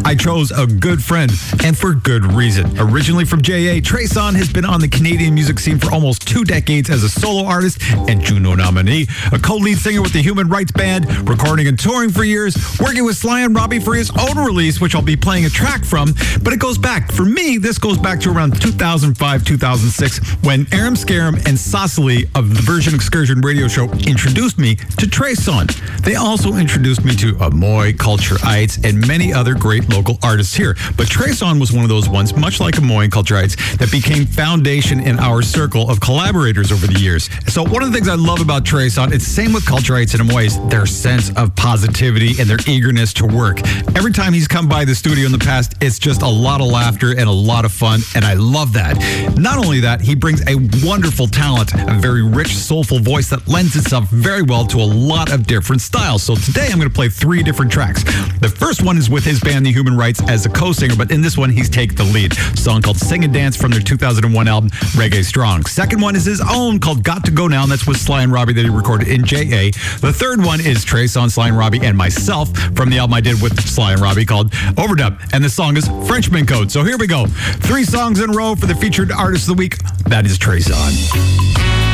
I 0.04 0.16
chose 0.16 0.50
a 0.50 0.66
good 0.66 1.00
friend, 1.00 1.30
and 1.62 1.78
for 1.78 1.94
good 1.94 2.24
reason. 2.32 2.66
Originally 2.80 3.24
from 3.24 3.42
JA, 3.42 3.78
Treson 3.78 4.34
has 4.34 4.52
been 4.52 4.64
on 4.64 4.80
the 4.80 4.88
Canadian 4.88 5.34
music 5.34 5.60
scene 5.60 5.78
for 5.78 5.92
almost 5.92 6.26
two 6.26 6.42
decades 6.42 6.90
as 6.90 7.04
a 7.04 7.08
solo 7.08 7.46
artist 7.46 7.80
and 8.08 8.20
Juno 8.20 8.56
nominee, 8.56 9.06
a 9.30 9.38
co 9.38 9.54
lead 9.54 9.78
singer 9.78 10.02
with 10.02 10.12
the 10.12 10.20
Human 10.20 10.48
Rights 10.48 10.72
Band, 10.72 11.06
recording 11.28 11.68
and 11.68 11.78
touring 11.78 12.10
for 12.10 12.24
years, 12.24 12.56
working 12.80 13.04
with 13.04 13.16
Sly 13.16 13.42
and 13.42 13.54
Robbie 13.54 13.78
for 13.78 13.94
his 13.94 14.10
own 14.18 14.44
release, 14.44 14.80
which 14.80 14.96
I'll 14.96 15.00
be 15.00 15.16
playing 15.16 15.44
a 15.44 15.50
track 15.50 15.84
from. 15.84 16.12
But 16.42 16.52
it 16.54 16.58
goes 16.58 16.76
back, 16.76 17.12
for 17.12 17.24
me, 17.24 17.56
this 17.56 17.78
goes 17.78 17.98
back 17.98 18.18
to 18.22 18.32
around 18.32 18.60
2005, 18.60 19.44
2006, 19.44 20.18
when 20.42 20.66
Aram 20.74 20.96
Scarum 20.96 21.36
and 21.46 21.56
Cecily 21.56 22.24
of 22.34 22.52
the 22.52 22.62
Version 22.62 22.96
Excursion 22.96 23.42
radio 23.42 23.68
show 23.68 23.84
introduced 24.08 24.58
me 24.58 24.74
to 24.74 25.06
Treson. 25.06 25.68
They 26.02 26.16
also 26.16 26.54
introduced 26.54 26.79
me 26.80 27.14
to 27.14 27.36
Amoy, 27.44 27.92
Culture 27.98 28.36
Ites, 28.42 28.78
and 28.84 29.06
many 29.06 29.34
other 29.34 29.54
great 29.54 29.88
local 29.90 30.18
artists 30.22 30.54
here. 30.54 30.74
But 30.96 31.08
Treson 31.08 31.60
was 31.60 31.72
one 31.72 31.82
of 31.82 31.90
those 31.90 32.08
ones, 32.08 32.34
much 32.34 32.58
like 32.58 32.76
Amoy 32.76 33.04
and 33.04 33.12
Culture 33.12 33.36
Ites, 33.36 33.56
that 33.76 33.92
became 33.92 34.24
foundation 34.24 34.98
in 34.98 35.18
our 35.18 35.42
circle 35.42 35.90
of 35.90 36.00
collaborators 36.00 36.72
over 36.72 36.86
the 36.86 36.98
years. 36.98 37.28
So 37.48 37.62
one 37.62 37.82
of 37.82 37.90
the 37.90 37.94
things 37.94 38.08
I 38.08 38.14
love 38.14 38.40
about 38.40 38.64
Treson, 38.64 39.12
it's 39.12 39.26
same 39.26 39.52
with 39.52 39.66
Culture 39.66 39.94
Ites 39.94 40.14
and 40.14 40.22
Amoy, 40.22 40.46
is 40.46 40.58
their 40.68 40.86
sense 40.86 41.30
of 41.36 41.54
positivity 41.54 42.40
and 42.40 42.48
their 42.48 42.58
eagerness 42.66 43.12
to 43.14 43.26
work. 43.26 43.60
Every 43.94 44.12
time 44.12 44.32
he's 44.32 44.48
come 44.48 44.66
by 44.66 44.86
the 44.86 44.94
studio 44.94 45.26
in 45.26 45.32
the 45.32 45.38
past, 45.38 45.74
it's 45.82 45.98
just 45.98 46.22
a 46.22 46.28
lot 46.28 46.62
of 46.62 46.68
laughter 46.68 47.10
and 47.10 47.28
a 47.28 47.32
lot 47.32 47.66
of 47.66 47.72
fun, 47.72 48.00
and 48.14 48.24
I 48.24 48.34
love 48.34 48.72
that. 48.72 48.96
Not 49.36 49.58
only 49.58 49.80
that, 49.80 50.00
he 50.00 50.14
brings 50.14 50.40
a 50.46 50.56
wonderful 50.84 51.26
talent, 51.26 51.74
a 51.74 51.98
very 52.00 52.22
rich, 52.22 52.56
soulful 52.56 53.00
voice 53.00 53.28
that 53.28 53.46
lends 53.46 53.76
itself 53.76 54.08
very 54.08 54.42
well 54.42 54.64
to 54.66 54.78
a 54.78 54.88
lot 54.88 55.30
of 55.30 55.46
different 55.46 55.82
styles. 55.82 56.22
So 56.22 56.34
today 56.34 56.69
I'm 56.72 56.78
going 56.78 56.88
to 56.88 56.94
play 56.94 57.08
three 57.08 57.42
different 57.42 57.72
tracks. 57.72 58.04
The 58.38 58.48
first 58.48 58.82
one 58.82 58.96
is 58.96 59.10
with 59.10 59.24
his 59.24 59.40
band, 59.40 59.66
The 59.66 59.72
Human 59.72 59.96
Rights, 59.96 60.22
as 60.28 60.46
a 60.46 60.48
co-singer, 60.48 60.94
but 60.96 61.10
in 61.10 61.20
this 61.20 61.36
one, 61.36 61.50
he's 61.50 61.68
take 61.68 61.96
the 61.96 62.04
lead. 62.04 62.32
A 62.32 62.56
song 62.56 62.80
called 62.82 62.96
Sing 62.96 63.24
and 63.24 63.32
Dance 63.32 63.56
from 63.56 63.72
their 63.72 63.80
2001 63.80 64.46
album, 64.46 64.70
Reggae 64.70 65.24
Strong. 65.24 65.66
Second 65.66 66.00
one 66.00 66.14
is 66.14 66.24
his 66.24 66.40
own 66.48 66.78
called 66.78 67.02
Got 67.02 67.24
to 67.24 67.30
Go 67.30 67.48
Now, 67.48 67.64
and 67.64 67.72
that's 67.72 67.86
with 67.86 67.96
Sly 67.96 68.22
and 68.22 68.32
Robbie 68.32 68.52
that 68.52 68.62
he 68.62 68.70
recorded 68.70 69.08
in 69.08 69.24
JA. 69.24 69.70
The 70.00 70.12
third 70.14 70.44
one 70.44 70.60
is 70.60 70.84
Treson 70.84 71.28
Sly 71.30 71.48
and 71.48 71.58
Robbie 71.58 71.80
and 71.82 71.96
myself 71.96 72.56
from 72.76 72.88
the 72.88 72.98
album 72.98 73.14
I 73.14 73.20
did 73.20 73.42
with 73.42 73.60
Sly 73.60 73.92
and 73.92 74.00
Robbie 74.00 74.24
called 74.24 74.52
Overdub, 74.76 75.18
and 75.32 75.42
the 75.42 75.50
song 75.50 75.76
is 75.76 75.88
Frenchman 76.06 76.46
Code. 76.46 76.70
So 76.70 76.84
here 76.84 76.98
we 76.98 77.06
go. 77.06 77.26
Three 77.26 77.84
songs 77.84 78.20
in 78.20 78.30
a 78.30 78.32
row 78.32 78.54
for 78.54 78.66
the 78.66 78.74
featured 78.76 79.10
artist 79.10 79.48
of 79.48 79.56
the 79.56 79.60
week. 79.60 79.78
That 80.04 80.24
is 80.24 80.38
Treson. 80.38 81.89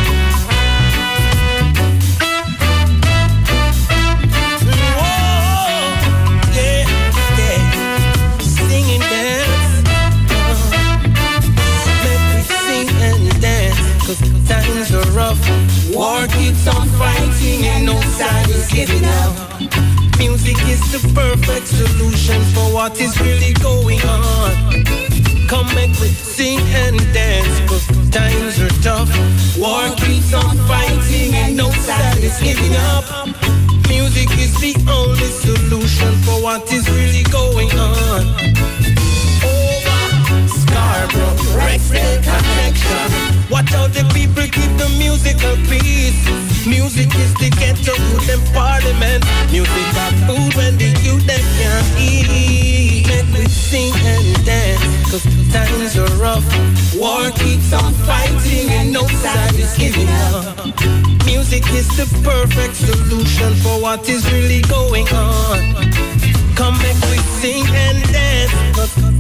Rough. 15.27 15.95
War 15.95 16.27
keeps 16.29 16.67
on 16.69 16.89
fighting 17.01 17.65
and 17.65 17.87
no 17.87 18.01
side 18.19 18.49
is 18.49 18.69
giving 18.71 19.05
up. 19.23 19.35
Music 20.19 20.57
is 20.69 20.81
the 20.93 21.01
perfect 21.15 21.67
solution 21.67 22.41
for 22.55 22.67
what 22.73 23.01
is 23.01 23.19
really 23.21 23.53
going 23.55 24.01
on. 24.03 24.85
Come 25.49 25.69
make 25.75 25.95
me 26.03 26.11
sing 26.37 26.61
and 26.83 26.99
dance, 27.13 27.57
cause 27.69 27.87
times 28.11 28.61
are 28.61 28.77
tough. 28.83 29.11
War 29.59 29.87
keeps 29.97 30.33
on 30.35 30.57
fighting 30.71 31.35
and 31.35 31.57
no 31.57 31.71
side 31.71 32.23
is 32.23 32.39
giving 32.41 32.77
up. 32.95 33.05
Music 33.89 34.31
is 34.39 34.55
the 34.61 34.75
only 34.91 35.31
solution 35.47 36.13
for 36.25 36.43
what 36.43 36.73
is 36.73 36.89
really 36.91 37.25
going 37.31 37.71
on. 37.79 37.86
Peace. 45.69 46.19
Music 46.67 47.07
is 47.15 47.33
the 47.35 47.51
ghetto 47.61 47.95
youth 47.95 48.29
and 48.35 48.45
parliament. 48.55 49.25
Music 49.51 49.87
got 49.95 50.13
food 50.27 50.55
when 50.55 50.77
the 50.79 50.91
youth 51.07 51.25
them 51.27 51.45
can't 51.59 51.87
eat. 51.99 53.07
Make 53.07 53.31
we 53.39 53.47
sing 53.47 53.95
and 53.95 54.45
dance, 54.45 54.83
cause 55.11 55.25
times 55.53 55.97
are 55.97 56.15
rough. 56.19 56.47
War 56.97 57.31
keeps 57.39 57.73
on 57.73 57.93
fighting 58.09 58.69
and 58.71 58.93
no 58.93 59.07
side 59.23 59.55
is 59.55 59.77
giving 59.79 60.09
up. 60.33 60.67
Music 61.25 61.65
is 61.75 61.89
the 61.97 62.07
perfect 62.25 62.75
solution 62.75 63.55
for 63.63 63.81
what 63.81 64.09
is 64.09 64.25
really 64.33 64.63
going 64.63 65.07
on. 65.09 65.59
Come 66.57 66.77
make 66.79 67.01
we 67.11 67.19
sing 67.41 67.67
and 67.67 68.03
dance, 68.13 68.53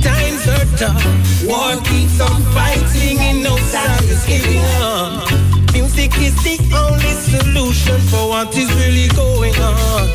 times 0.07 0.45
are 0.55 0.69
tough. 0.79 1.03
War 1.49 1.75
keeps 1.89 2.21
on 2.21 2.41
fighting 2.55 3.19
and 3.19 3.43
no 3.43 3.55
side 3.73 4.09
is 4.15 4.25
giving 4.25 4.63
up. 4.79 5.27
Music 5.75 6.13
is 6.27 6.37
the 6.47 6.57
only 6.83 7.15
solution 7.33 7.99
for 8.11 8.23
what 8.33 8.57
is 8.57 8.71
really 8.83 9.09
going 9.23 9.57
on. 9.57 10.07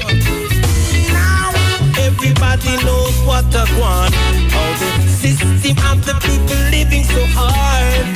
Now 1.11 1.51
everybody 2.07 2.73
knows 2.87 3.15
what 3.29 3.47
I 3.63 3.65
want. 3.79 4.13
How 4.55 4.69
the 4.81 4.89
system 5.21 5.75
of 5.91 5.97
the 6.07 6.15
people 6.27 6.61
living 6.75 7.05
so 7.15 7.23
hard. 7.37 8.07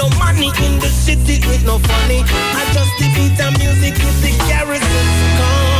No 0.00 0.06
money 0.22 0.50
in 0.66 0.72
the 0.84 0.90
city, 1.04 1.36
it's 1.52 1.64
no 1.64 1.78
funny. 1.78 2.20
I 2.60 2.62
just 2.76 2.92
the 3.00 3.06
beat 3.16 3.40
music 3.58 3.94
with 4.04 4.18
the 4.24 4.32
garrison 4.48 5.06
Just 5.38 5.73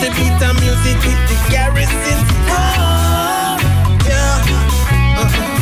the 0.00 0.08
beat 0.16 0.40
of 0.40 0.56
music 0.60 0.96
with 1.04 1.20
the 1.28 1.36
garrison. 1.52 2.20
Oh, 2.48 3.60
yeah. 4.08 4.40
uh 5.20 5.28
huh. 5.28 5.60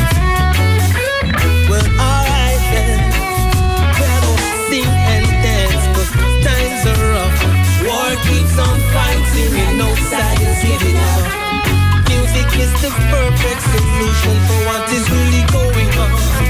Well, 1.67 1.87
alright 1.99 2.63
then. 2.71 2.99
Well, 3.99 4.31
sing 4.71 4.87
and 4.87 5.27
dance, 5.43 5.85
cause 5.91 6.11
times 6.47 6.81
are 6.87 7.03
rough. 7.11 7.39
War 7.83 8.11
keeps 8.23 8.55
on 8.55 8.79
fighting, 8.95 9.51
and 9.59 9.77
no 9.77 9.89
side 10.07 10.39
is 10.39 10.63
giving 10.63 10.95
up. 10.95 11.27
Music 12.07 12.47
is 12.63 12.71
the 12.79 12.91
perfect 13.11 13.61
solution 13.75 14.35
for 14.47 14.59
what 14.71 14.87
is 14.93 15.03
really 15.11 15.43
going 15.51 15.91
on. 15.99 16.48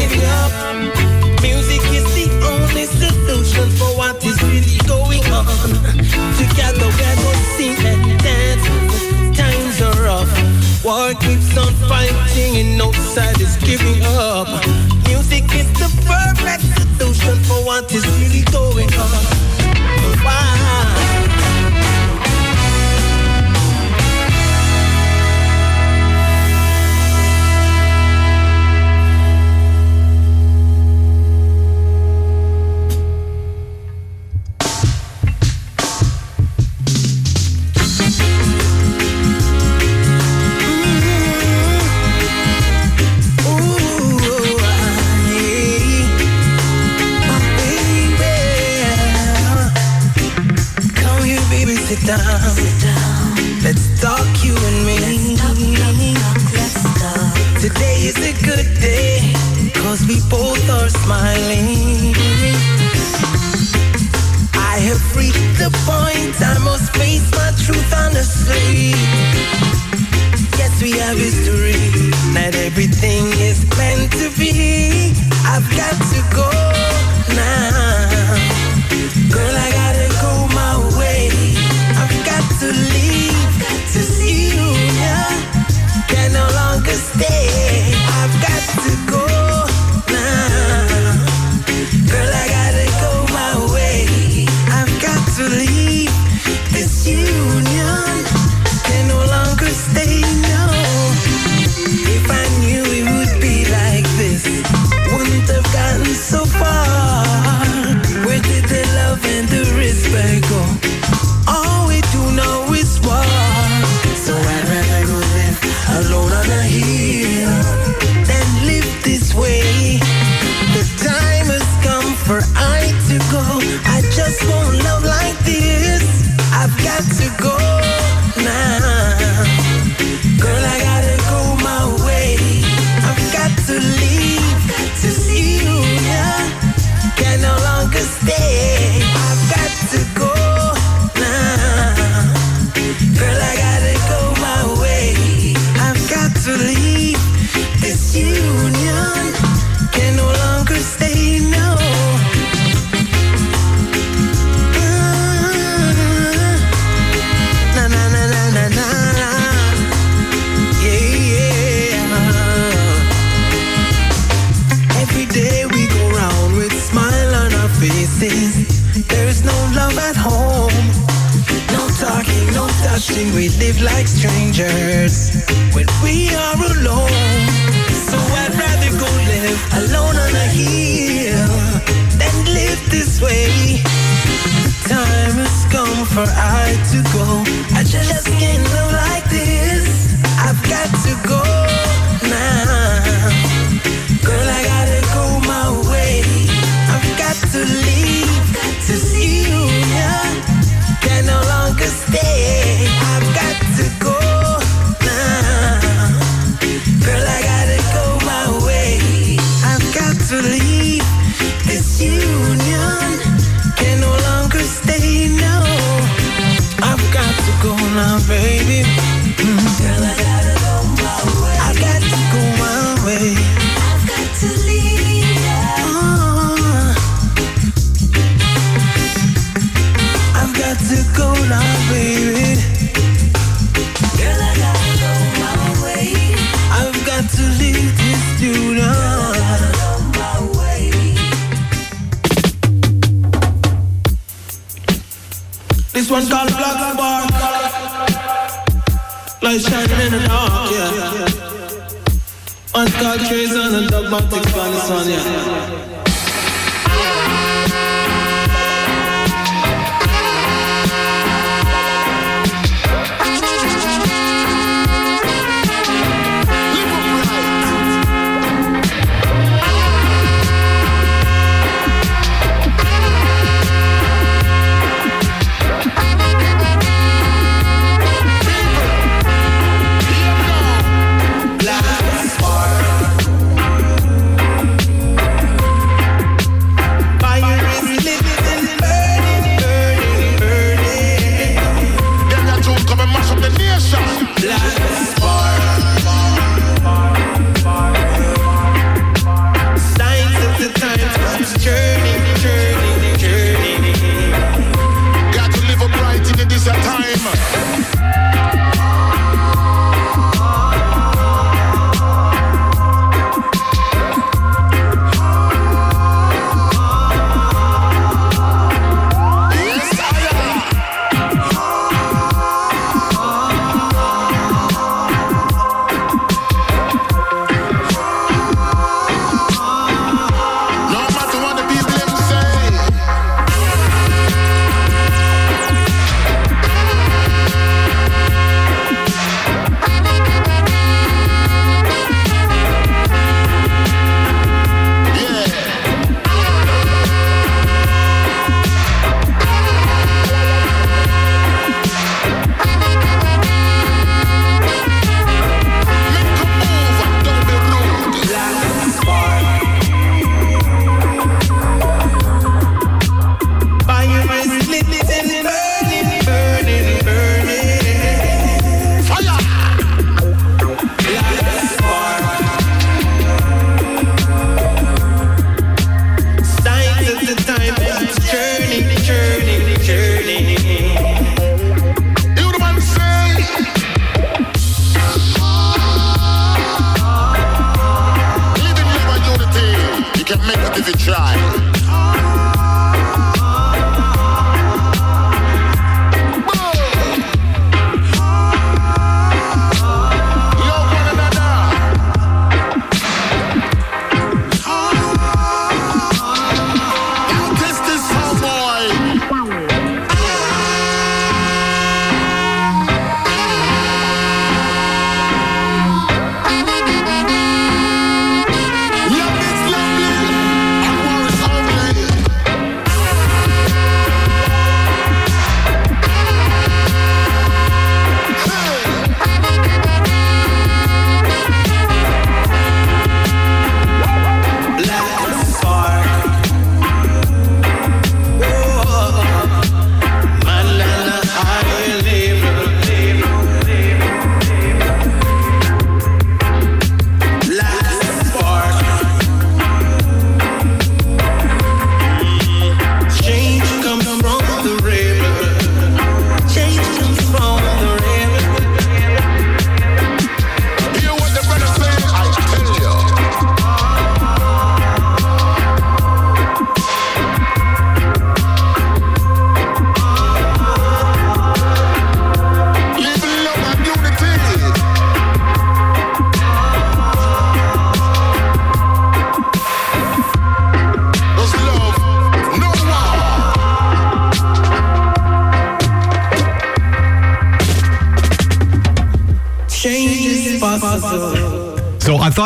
giving 0.00 0.24
up. 0.24 0.52
Music 1.42 1.82
is 1.92 2.06
the 2.16 2.28
only 2.52 2.86
solution 2.86 3.68
for 3.78 3.90
what 4.00 4.16
is 4.24 4.40
really 4.42 4.78
going 4.88 5.24
on. 5.32 5.46
Together 6.40 6.86
we're 6.86 7.16
gonna 7.20 7.34
sing 7.56 7.76
and 7.92 8.04
dance. 8.24 8.66
Times 9.36 9.76
are 9.82 9.98
rough. 10.02 10.32
War 10.84 11.12
keeps 11.24 11.56
on 11.58 11.72
fighting 11.90 12.52
and 12.60 12.78
no 12.78 12.92
side 13.12 13.40
is 13.40 13.56
giving 13.68 14.02
up. 14.04 14.48
Music 15.06 15.44
is 15.60 15.68
the 15.82 15.90
perfect 16.08 16.64
solution 16.78 17.36
for 17.44 17.60
what 17.68 17.92
is 17.92 18.06
really 18.18 18.44
going 18.52 18.92
on. 18.94 19.39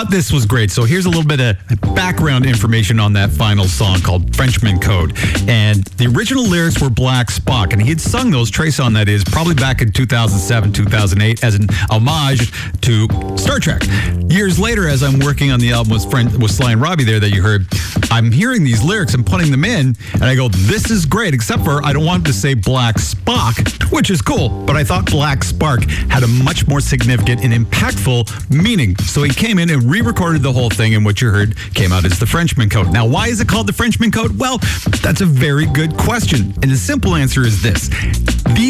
Thought 0.05 0.11
this 0.11 0.31
was 0.31 0.45
great. 0.45 0.71
So 0.71 0.85
here's 0.85 1.07
a 1.07 1.09
little 1.09 1.25
bit 1.25 1.41
of 1.41 1.57
background 1.95 2.45
information 2.45 3.01
on 3.01 3.15
that 3.15 3.31
final 3.31 3.65
song 3.65 4.01
called 4.01 4.37
Frenchman 4.37 4.79
Code. 4.79 5.17
And 5.49 5.83
the 5.97 6.13
original 6.15 6.45
lyrics 6.45 6.79
were 6.83 6.91
Black 6.91 7.29
Spock. 7.29 7.73
And 7.73 7.81
he 7.81 7.89
had 7.89 8.03
sung 8.03 8.31
those, 8.31 8.51
Treson 8.51 8.93
that 8.95 9.09
is, 9.09 9.25
probably 9.25 9.55
back 9.55 9.81
in 9.81 9.93
2007, 9.93 10.75
2008, 10.75 11.43
as 11.43 11.55
an 11.55 11.69
homage 11.89 12.53
to 12.83 13.09
Star 13.39 13.59
Trek. 13.59 13.83
Years 14.29 14.59
later, 14.59 14.89
as 14.89 15.03
I'm 15.03 15.21
working 15.21 15.51
on 15.51 15.59
the 15.59 15.73
album 15.73 15.95
with, 15.95 16.11
friend, 16.11 16.31
with 16.43 16.51
Sly 16.51 16.73
and 16.73 16.83
Robbie 16.83 17.05
there 17.05 17.21
that 17.21 17.31
you 17.31 17.43
heard, 17.43 17.67
I'm 18.11 18.31
hearing 18.31 18.63
these 18.63 18.83
lyrics 18.83 19.15
and 19.15 19.25
putting 19.25 19.51
them 19.51 19.65
in. 19.65 19.97
And 20.13 20.25
I 20.25 20.35
go, 20.35 20.49
this 20.49 20.91
is 20.91 21.07
great, 21.07 21.33
except 21.33 21.65
for 21.65 21.83
I 21.83 21.95
don't 21.95 22.05
want 22.05 22.27
to 22.27 22.35
say 22.35 22.53
Black 22.53 22.97
Spock, 22.97 23.74
which 23.95 24.11
is 24.11 24.21
cool. 24.21 24.49
But 24.67 24.77
I 24.77 24.83
thought 24.83 25.09
Black 25.11 25.45
Spark 25.45 25.85
had 26.11 26.25
a 26.25 26.27
much 26.27 26.67
more 26.67 26.81
significant 26.81 27.45
and 27.45 27.53
impactful 27.53 28.51
meaning. 28.51 28.97
So 28.99 29.23
he 29.23 29.33
came 29.33 29.59
in 29.59 29.71
and 29.71 29.85
re-recorded 29.85 30.43
the 30.43 30.53
whole 30.53 30.71
thing, 30.71 30.95
and 30.95 31.05
what 31.05 31.21
you 31.21 31.31
heard 31.31 31.57
came 31.75 31.93
out 31.93 32.05
as 32.05 32.19
the 32.19 32.27
Frenchman 32.27 32.69
Code. 32.69 32.93
Now, 32.93 33.07
why 33.07 33.29
is 33.29 33.41
it 33.41 33.49
called 33.49 33.69
the 33.69 33.73
Frenchman 33.73 34.11
Code? 34.11 34.39
Well, 34.39 34.59
that's 35.03 35.21
a 35.21 35.27
very 35.27 35.67
good 35.67 35.97
question. 35.97 36.53
And 36.63 36.71
the 36.71 36.77
simple 36.77 37.15
answer 37.15 37.43
is 37.43 37.63
this. 37.63 37.89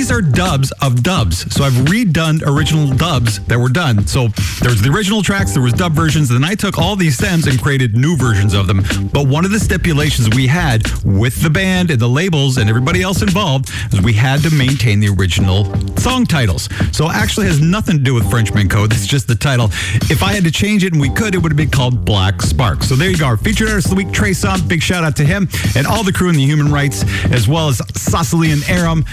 These 0.05 0.13
are 0.13 0.21
dubs 0.21 0.71
of 0.83 1.03
dubs. 1.03 1.51
So 1.55 1.65
I've 1.65 1.73
redone 1.73 2.43
original 2.47 2.95
dubs 2.95 3.41
that 3.47 3.59
were 3.59 3.71
done. 3.71 4.07
So 4.07 4.29
there's 4.61 4.83
the 4.83 4.93
original 4.95 5.23
tracks, 5.23 5.53
there 5.55 5.63
was 5.63 5.73
dub 5.73 5.93
versions, 5.93 6.31
and 6.31 6.45
then 6.45 6.51
I 6.51 6.55
took 6.55 6.77
all 6.77 6.95
these 6.95 7.17
stems 7.17 7.47
and 7.47 7.59
created 7.59 7.97
new 7.97 8.15
versions 8.15 8.53
of 8.53 8.67
them. 8.67 8.85
But 9.15 9.29
one 9.29 9.47
of 9.47 9.51
the 9.51 9.59
stipulations 9.59 10.29
we 10.37 10.47
had 10.47 10.83
with 11.05 11.41
the 11.41 11.49
band 11.49 11.91
and 11.91 11.99
the 11.99 12.07
labels 12.07 12.59
and 12.59 12.69
everybody 12.69 13.01
else 13.01 13.23
involved 13.23 13.71
is 13.95 14.03
we 14.03 14.13
had 14.13 14.43
to 14.43 14.51
maintain 14.55 15.01
the 15.01 15.09
original 15.09 15.75
song 15.97 16.27
titles. 16.27 16.69
So 16.93 17.09
it 17.09 17.15
actually 17.15 17.47
has 17.47 17.63
nothing 17.63 17.97
to 17.97 18.03
do 18.03 18.13
with 18.13 18.29
Frenchman 18.29 18.69
Code. 18.69 18.93
It's 18.93 19.07
just 19.07 19.27
the 19.27 19.35
title. 19.35 19.69
If 20.11 20.23
I 20.23 20.35
had 20.35 20.45
to 20.45 20.51
change 20.51 20.85
it 20.85 20.93
and 20.93 21.01
we 21.01 21.09
could, 21.09 21.35
it 21.35 21.39
would 21.39 21.51
have 21.51 21.57
been 21.57 21.71
called 21.71 22.05
Black 22.05 22.43
Spark. 22.43 22.83
So 22.83 22.95
there 22.95 23.09
you 23.09 23.17
go. 23.17 23.25
Our 23.25 23.39
featured 23.39 23.71
artist 23.71 23.87
of 23.87 23.93
the 23.93 24.05
week, 24.05 24.09
Treson. 24.09 24.69
Big 24.69 24.83
shout 24.83 25.03
out 25.03 25.17
to 25.17 25.25
him 25.25 25.49
and 25.75 25.87
all 25.87 26.05
the 26.05 26.13
crew 26.13 26.29
in 26.29 26.37
the 26.37 26.45
human 26.45 26.71
rights, 26.71 27.05
as 27.33 27.49
well 27.49 27.69
as 27.69 27.81
Cecily 27.99 28.51
and 28.51 28.63
Aram. 28.69 29.07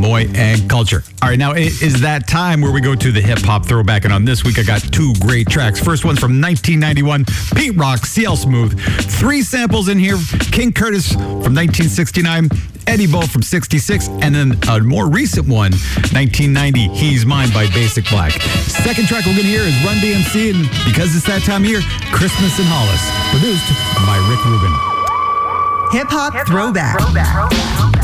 Moy 0.00 0.28
and 0.34 0.68
Culture. 0.68 1.02
All 1.22 1.28
right, 1.28 1.38
now 1.38 1.52
it 1.52 1.82
is 1.82 2.00
that 2.00 2.26
time 2.26 2.60
where 2.60 2.72
we 2.72 2.80
go 2.80 2.94
to 2.94 3.12
the 3.12 3.20
hip 3.20 3.40
hop 3.40 3.66
throwback. 3.66 4.04
And 4.04 4.12
on 4.12 4.24
this 4.24 4.44
week, 4.44 4.58
I 4.58 4.62
got 4.62 4.80
two 4.80 5.12
great 5.20 5.48
tracks. 5.48 5.78
First 5.78 6.04
one's 6.04 6.18
from 6.18 6.40
1991, 6.40 7.24
Pete 7.54 7.76
Rock, 7.76 8.06
CL 8.06 8.36
Smooth. 8.36 8.80
Three 8.80 9.42
samples 9.42 9.88
in 9.88 9.98
here 9.98 10.16
King 10.50 10.72
Curtis 10.72 11.12
from 11.12 11.54
1969, 11.54 12.48
Eddie 12.86 13.06
Bo 13.06 13.22
from 13.22 13.42
66, 13.42 14.08
and 14.22 14.34
then 14.34 14.58
a 14.68 14.80
more 14.80 15.08
recent 15.08 15.46
one, 15.46 15.72
1990, 16.16 16.88
He's 16.88 17.26
Mine 17.26 17.50
by 17.52 17.66
Basic 17.70 18.08
Black. 18.08 18.32
Second 18.32 19.06
track 19.06 19.26
we're 19.26 19.32
going 19.32 19.44
to 19.44 19.52
hear 19.52 19.62
is 19.62 19.76
Run 19.84 19.96
DMC, 19.98 20.54
and 20.54 20.64
because 20.84 21.14
it's 21.14 21.26
that 21.26 21.42
time 21.42 21.62
of 21.62 21.68
year, 21.68 21.82
Christmas 22.10 22.58
in 22.58 22.64
Hollis, 22.66 23.04
produced 23.30 23.68
by 24.08 24.16
Rick 24.32 24.44
Rubin. 24.46 24.72
Hip 25.92 26.06
hop 26.08 26.46
throwback. 26.46 26.96
It's 27.00 27.99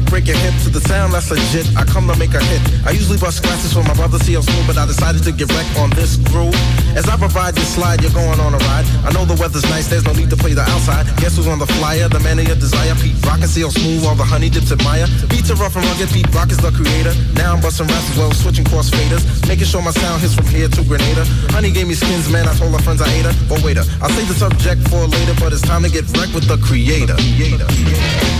break 0.00 0.26
your 0.26 0.36
hip 0.36 0.52
to 0.64 0.70
the 0.70 0.80
sound 0.80 1.14
that's 1.14 1.30
legit. 1.30 1.64
I 1.76 1.84
come 1.84 2.06
to 2.08 2.16
make 2.18 2.34
a 2.34 2.42
hit. 2.52 2.60
I 2.84 2.90
usually 2.90 3.18
bust 3.18 3.38
scratches 3.38 3.72
for 3.72 3.82
my 3.82 3.94
brother 3.94 4.18
CL 4.18 4.42
Smooth, 4.42 4.66
but 4.66 4.76
I 4.76 4.84
decided 4.84 5.22
to 5.24 5.32
get 5.32 5.48
wrecked 5.52 5.72
on 5.78 5.90
this 5.96 6.16
groove. 6.28 6.54
As 6.96 7.08
I 7.08 7.16
provide 7.16 7.56
you 7.56 7.64
slide, 7.64 8.02
you're 8.02 8.12
going 8.12 8.40
on 8.40 8.52
a 8.52 8.60
ride. 8.68 8.86
I 9.06 9.12
know 9.12 9.24
the 9.24 9.38
weather's 9.40 9.64
nice, 9.72 9.88
there's 9.88 10.04
no 10.04 10.12
need 10.12 10.30
to 10.30 10.36
play 10.36 10.54
the 10.54 10.62
outside. 10.62 11.06
Guess 11.22 11.36
who's 11.36 11.46
on 11.46 11.58
the 11.58 11.70
flyer? 11.78 12.08
The 12.08 12.20
man 12.20 12.38
of 12.38 12.46
your 12.46 12.56
desire, 12.56 12.94
Pete 12.96 13.16
Rock 13.24 13.40
and 13.40 13.50
CL 13.50 13.70
Smooth, 13.70 14.04
all 14.04 14.14
the 14.14 14.24
honey 14.24 14.50
dips 14.50 14.72
admire. 14.72 15.06
Beats 15.28 15.50
are 15.50 15.56
rough 15.56 15.76
and 15.76 15.84
rugged, 15.86 16.10
Pete 16.10 16.28
Rock 16.34 16.50
is 16.50 16.58
the 16.58 16.72
creator. 16.72 17.14
Now 17.34 17.54
I'm 17.54 17.60
busting 17.60 17.86
raps 17.86 18.10
as 18.10 18.18
well, 18.18 18.32
switching 18.32 18.66
cross 18.66 18.90
faders. 18.90 19.24
Making 19.48 19.66
sure 19.66 19.82
my 19.82 19.92
sound 19.92 20.20
hits 20.20 20.34
from 20.34 20.46
here 20.46 20.68
to 20.68 20.82
Grenada. 20.84 21.24
Honey 21.54 21.70
gave 21.70 21.88
me 21.88 21.94
skins, 21.94 22.28
man, 22.28 22.48
I 22.48 22.54
told 22.54 22.72
her 22.72 22.82
friends 22.82 23.00
I 23.00 23.08
ate 23.12 23.24
her. 23.24 23.34
But 23.48 23.62
wait, 23.62 23.78
I'll 23.78 24.12
save 24.12 24.28
the 24.28 24.34
subject 24.34 24.82
for 24.88 25.06
later, 25.06 25.34
but 25.40 25.52
it's 25.52 25.62
time 25.62 25.82
to 25.82 25.90
get 25.90 26.04
wrecked 26.16 26.34
with 26.34 26.48
the 26.48 26.58
creator. 26.58 27.16
creator. 27.16 27.66
I'm 27.68 28.35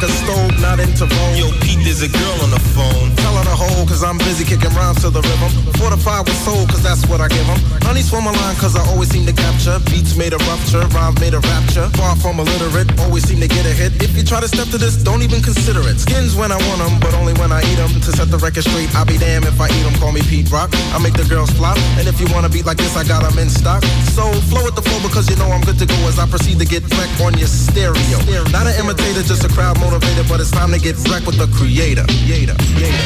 like 0.00 0.08
a 0.08 0.12
stove, 0.24 0.60
not 0.60 0.80
into 0.80 1.04
roll. 1.04 1.32
Yo, 1.36 1.46
Pete, 1.60 1.84
there's 1.84 2.00
a 2.02 2.08
girl 2.08 2.36
on 2.40 2.50
the 2.50 2.62
phone. 2.72 3.12
Tell 3.20 3.36
her 3.36 3.44
to 3.44 3.56
hold, 3.56 3.88
cause 3.88 4.02
I'm 4.02 4.16
busy 4.18 4.44
kicking 4.44 4.72
rhymes 4.72 5.02
to 5.02 5.10
the 5.10 5.20
rhythm. 5.20 5.50
Fortified 5.76 6.24
with 6.26 6.36
soul, 6.40 6.66
cause 6.66 6.82
that's 6.82 7.04
what 7.06 7.20
I 7.20 7.28
give 7.28 7.46
'em. 7.48 7.60
Honey 7.84 8.02
swim 8.02 8.26
a 8.26 8.32
line, 8.32 8.56
cause 8.56 8.76
I 8.76 8.82
always 8.88 9.10
seem 9.10 9.26
to 9.26 9.32
capture. 9.32 9.78
Beats 9.90 10.16
made 10.16 10.32
a 10.32 10.38
rupture, 10.48 10.86
rhymes 10.96 11.20
made 11.20 11.34
a 11.34 11.40
rapture. 11.40 11.88
Far 12.00 12.16
from 12.16 12.40
illiterate, 12.40 12.88
always 13.00 13.28
seem 13.28 13.40
to 13.40 13.48
get 13.48 13.66
a 13.66 13.72
hit. 13.72 13.92
If 14.02 14.16
you 14.16 14.22
try 14.22 14.40
to 14.40 14.48
step 14.48 14.68
to 14.70 14.78
this, 14.78 14.96
don't 14.96 15.22
even 15.22 15.42
consider 15.42 15.82
it. 15.88 16.00
Skins 16.00 16.34
when 16.34 16.50
I 16.52 16.56
want 16.68 16.80
'em, 16.80 16.98
but 17.00 17.12
only 17.14 17.34
when 17.34 17.52
I 17.52 17.60
eat 17.70 17.78
'em. 17.78 17.92
To 18.00 18.10
set 18.16 18.30
the 18.30 18.38
record 18.38 18.64
straight, 18.64 18.88
I'll 18.94 19.04
be 19.04 19.18
damned 19.18 19.44
if 19.44 19.60
I 19.60 19.68
eat 19.68 19.84
'em. 19.84 19.94
Call 20.00 20.12
me 20.12 20.22
Pete 20.22 20.50
rock. 20.50 20.70
I 20.94 20.98
make 20.98 21.14
the 21.14 21.24
girls 21.24 21.50
flop. 21.50 21.76
And 21.98 22.08
if 22.08 22.20
you 22.20 22.26
wanna 22.32 22.48
beat 22.48 22.64
like 22.64 22.78
this, 22.78 22.96
I 22.96 23.04
got 23.04 23.24
'em 23.24 23.38
in 23.38 23.50
stock. 23.50 23.84
So 24.16 24.32
flow 24.48 24.64
with 24.64 24.76
the 24.76 24.82
flow 24.82 25.00
because 25.00 25.28
you 25.28 25.36
know 25.36 25.52
I'm 25.52 25.60
good 25.60 25.78
to 25.78 25.86
go 25.86 25.98
as 26.08 26.18
I 26.18 26.26
proceed 26.26 26.58
to 26.58 26.64
get 26.64 26.88
back 26.88 27.10
on 27.20 27.36
your 27.36 27.48
stereo. 27.48 28.18
Not 28.50 28.66
an 28.66 28.76
imitator, 28.80 29.22
just 29.22 29.44
a 29.44 29.48
crowd 29.48 29.76
motivator, 29.90 30.28
but 30.28 30.40
it's 30.40 30.50
time 30.50 30.70
to 30.72 30.78
get 30.78 30.96
wrecked 31.08 31.26
with 31.26 31.36
the 31.36 31.46
creator. 31.56 32.04
Creator, 32.04 32.54
creator. 32.74 32.96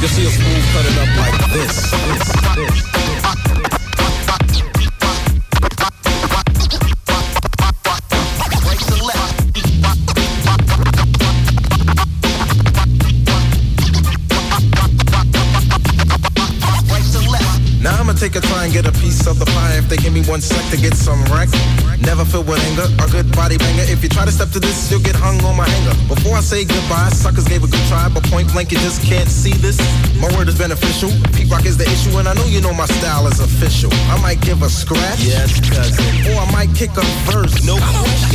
You'll 0.00 0.08
see 0.08 0.26
us 0.26 0.38
move, 0.38 0.64
cut 0.72 0.86
it 0.86 0.98
up 0.98 1.10
like 1.18 1.52
this. 1.52 1.90
this, 1.90 2.82
this. 2.82 2.87
Take 18.28 18.44
a 18.44 18.46
try 18.46 18.64
and 18.64 18.72
get 18.72 18.84
a 18.84 18.92
piece 19.00 19.26
of 19.26 19.38
the 19.38 19.46
pie 19.56 19.78
if 19.80 19.88
they 19.88 19.96
give 19.96 20.12
me 20.12 20.20
one 20.28 20.40
sec 20.40 20.60
to 20.70 20.76
get 20.76 20.92
some 20.92 21.16
wreck. 21.32 21.48
Never 22.04 22.24
filled 22.24 22.46
with 22.46 22.60
anger, 22.68 22.84
a 23.00 23.08
good 23.08 23.24
body 23.32 23.56
banger. 23.56 23.88
If 23.88 24.02
you 24.02 24.08
try 24.08 24.24
to 24.24 24.32
step 24.32 24.50
to 24.52 24.60
this, 24.60 24.90
you'll 24.90 25.00
get 25.00 25.16
hung 25.16 25.40
on 25.48 25.56
my 25.56 25.64
hanger. 25.64 25.96
Before 26.12 26.36
I 26.36 26.40
say 26.40 26.64
goodbye, 26.64 27.08
suckers 27.08 27.48
gave 27.48 27.64
a 27.64 27.68
good 27.68 27.86
try, 27.88 28.08
but 28.12 28.22
point 28.28 28.52
blank 28.52 28.70
you 28.70 28.78
just 28.84 29.00
can't 29.02 29.28
see 29.28 29.56
this. 29.64 29.80
My 30.20 30.28
word 30.36 30.48
is 30.48 30.58
beneficial. 30.58 31.08
Pete 31.32 31.48
Rock 31.48 31.64
is 31.64 31.78
the 31.78 31.88
issue, 31.88 32.18
and 32.20 32.28
I 32.28 32.34
know 32.34 32.44
you 32.44 32.60
know 32.60 32.74
my 32.74 32.86
style 33.00 33.26
is 33.26 33.40
official. 33.40 33.90
I 34.12 34.20
might 34.20 34.40
give 34.40 34.60
a 34.62 34.68
scratch, 34.68 35.24
yes, 35.24 35.56
cousin, 35.64 36.04
or 36.28 36.36
I 36.44 36.46
might 36.52 36.70
kick 36.76 36.92
a 37.00 37.06
verse. 37.32 37.64
No, 37.64 37.80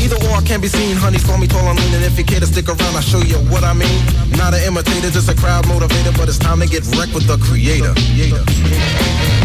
either 0.02 0.18
or 0.34 0.42
can 0.42 0.60
be 0.60 0.68
seen. 0.68 0.98
Honey, 0.98 1.20
call 1.20 1.38
me 1.38 1.46
tall 1.46 1.70
and 1.70 1.78
lean, 1.78 1.94
and 1.94 2.04
if 2.04 2.18
you 2.18 2.26
care 2.26 2.40
to 2.40 2.48
stick 2.48 2.68
around, 2.68 2.98
I'll 2.98 3.06
show 3.06 3.22
you 3.22 3.38
what 3.54 3.64
I 3.64 3.74
mean. 3.74 4.00
Not 4.42 4.58
an 4.58 4.66
imitator, 4.66 5.14
just 5.14 5.30
a 5.30 5.36
crowd 5.36 5.66
motivator, 5.66 6.18
but 6.18 6.28
it's 6.28 6.40
time 6.40 6.60
to 6.62 6.68
get 6.68 6.82
wrecked 6.98 7.14
with 7.14 7.28
the 7.28 7.38
creator. 7.38 7.94
creator. 7.94 9.43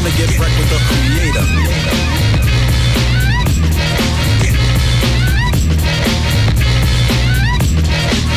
Time 0.00 0.10
to 0.10 0.16
get 0.16 0.38
wrecked 0.38 0.58
with 0.58 0.70
the 0.70 0.78
creator. 0.88 1.44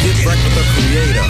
Get 0.04 0.26
wrecked 0.26 0.44
with 0.44 0.56
the 0.56 0.66
creator. 0.74 1.28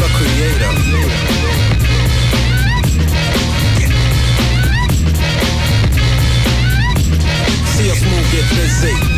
The 0.00 0.08
creator. 0.18 0.72
See 7.66 7.90
us 7.90 8.02
move, 8.04 8.26
get 8.32 8.46
busy. 8.54 9.13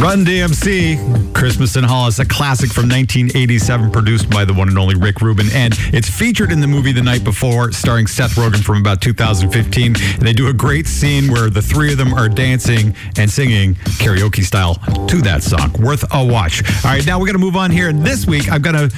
Run 0.00 0.24
DMC, 0.24 1.34
Christmas 1.34 1.76
in 1.76 1.84
Hollis, 1.84 2.18
a 2.18 2.26
classic 2.26 2.70
from 2.70 2.88
1987, 2.88 3.92
produced 3.92 4.28
by 4.28 4.44
the 4.44 4.52
one 4.52 4.68
and 4.68 4.76
only 4.76 4.96
Rick 4.96 5.20
Rubin. 5.20 5.46
And 5.52 5.72
it's 5.94 6.10
featured 6.10 6.50
in 6.50 6.60
the 6.60 6.66
movie 6.66 6.92
The 6.92 7.00
Night 7.00 7.22
Before, 7.22 7.70
starring 7.70 8.08
Seth 8.08 8.32
Rogen 8.32 8.62
from 8.62 8.78
about 8.78 9.00
2015. 9.00 9.94
And 9.94 10.22
they 10.22 10.32
do 10.32 10.48
a 10.48 10.52
great 10.52 10.88
scene 10.88 11.30
where 11.30 11.48
the 11.48 11.62
three 11.62 11.92
of 11.92 11.98
them 11.98 12.12
are 12.12 12.28
dancing 12.28 12.94
and 13.16 13.30
singing 13.30 13.76
karaoke 14.02 14.42
style 14.42 14.74
to 15.06 15.22
that 15.22 15.44
song. 15.44 15.72
Worth 15.80 16.04
a 16.12 16.24
watch. 16.24 16.62
All 16.84 16.90
right, 16.90 17.06
now 17.06 17.20
we're 17.20 17.26
going 17.26 17.38
to 17.38 17.44
move 17.44 17.56
on 17.56 17.70
here. 17.70 17.88
And 17.88 18.02
this 18.02 18.26
week, 18.26 18.50
I've 18.50 18.62
got 18.62 18.74
a 18.74 18.90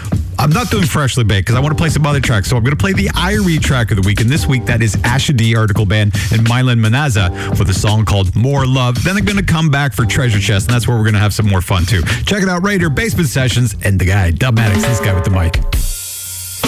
I'm 0.47 0.53
not 0.53 0.71
doing 0.71 0.85
freshly 0.85 1.25
baked 1.25 1.47
because 1.47 1.57
I 1.57 1.61
want 1.61 1.77
to 1.77 1.77
play 1.77 1.89
some 1.89 2.07
other 2.07 2.21
tracks. 2.21 2.49
So 2.49 2.57
I'm 2.57 2.63
going 2.63 2.71
to 2.71 2.81
play 2.81 2.93
the 2.93 3.09
Irie 3.09 3.61
track 3.61 3.91
of 3.91 4.01
the 4.01 4.07
week. 4.07 4.21
And 4.21 4.31
this 4.31 4.47
week, 4.47 4.65
that 4.67 4.81
is 4.81 4.95
Asha 4.95 5.37
D, 5.37 5.55
Artikal 5.55 5.89
Band, 5.89 6.15
and 6.31 6.47
Mylan 6.47 6.79
Manaza 6.79 7.59
with 7.59 7.69
a 7.69 7.75
song 7.75 8.05
called 8.05 8.37
More 8.37 8.65
Love. 8.65 9.03
Then 9.03 9.17
they're 9.17 9.25
going 9.25 9.45
to 9.45 9.45
come 9.45 9.71
back 9.71 9.93
for 9.93 10.07
Treasure 10.07 10.39
Chest, 10.39 10.69
and 10.69 10.75
that's 10.77 10.87
where 10.87 10.97
we're 10.97 11.03
going 11.03 11.15
to 11.15 11.19
have 11.19 11.35
some 11.35 11.49
more 11.49 11.61
fun 11.61 11.85
too. 11.85 12.01
Check 12.27 12.45
it 12.45 12.49
out 12.49 12.63
right 12.63 12.79
here, 12.79 12.91
Basement 12.91 13.29
Sessions, 13.29 13.75
and 13.83 13.99
the 13.99 14.05
guy, 14.05 14.31
Dub 14.31 14.55
Dubmatix, 14.55 14.83
this 14.83 15.01
guy 15.01 15.15
with 15.15 15.25
the 15.25 15.31
mic. 15.31 15.57
It's 15.57 16.63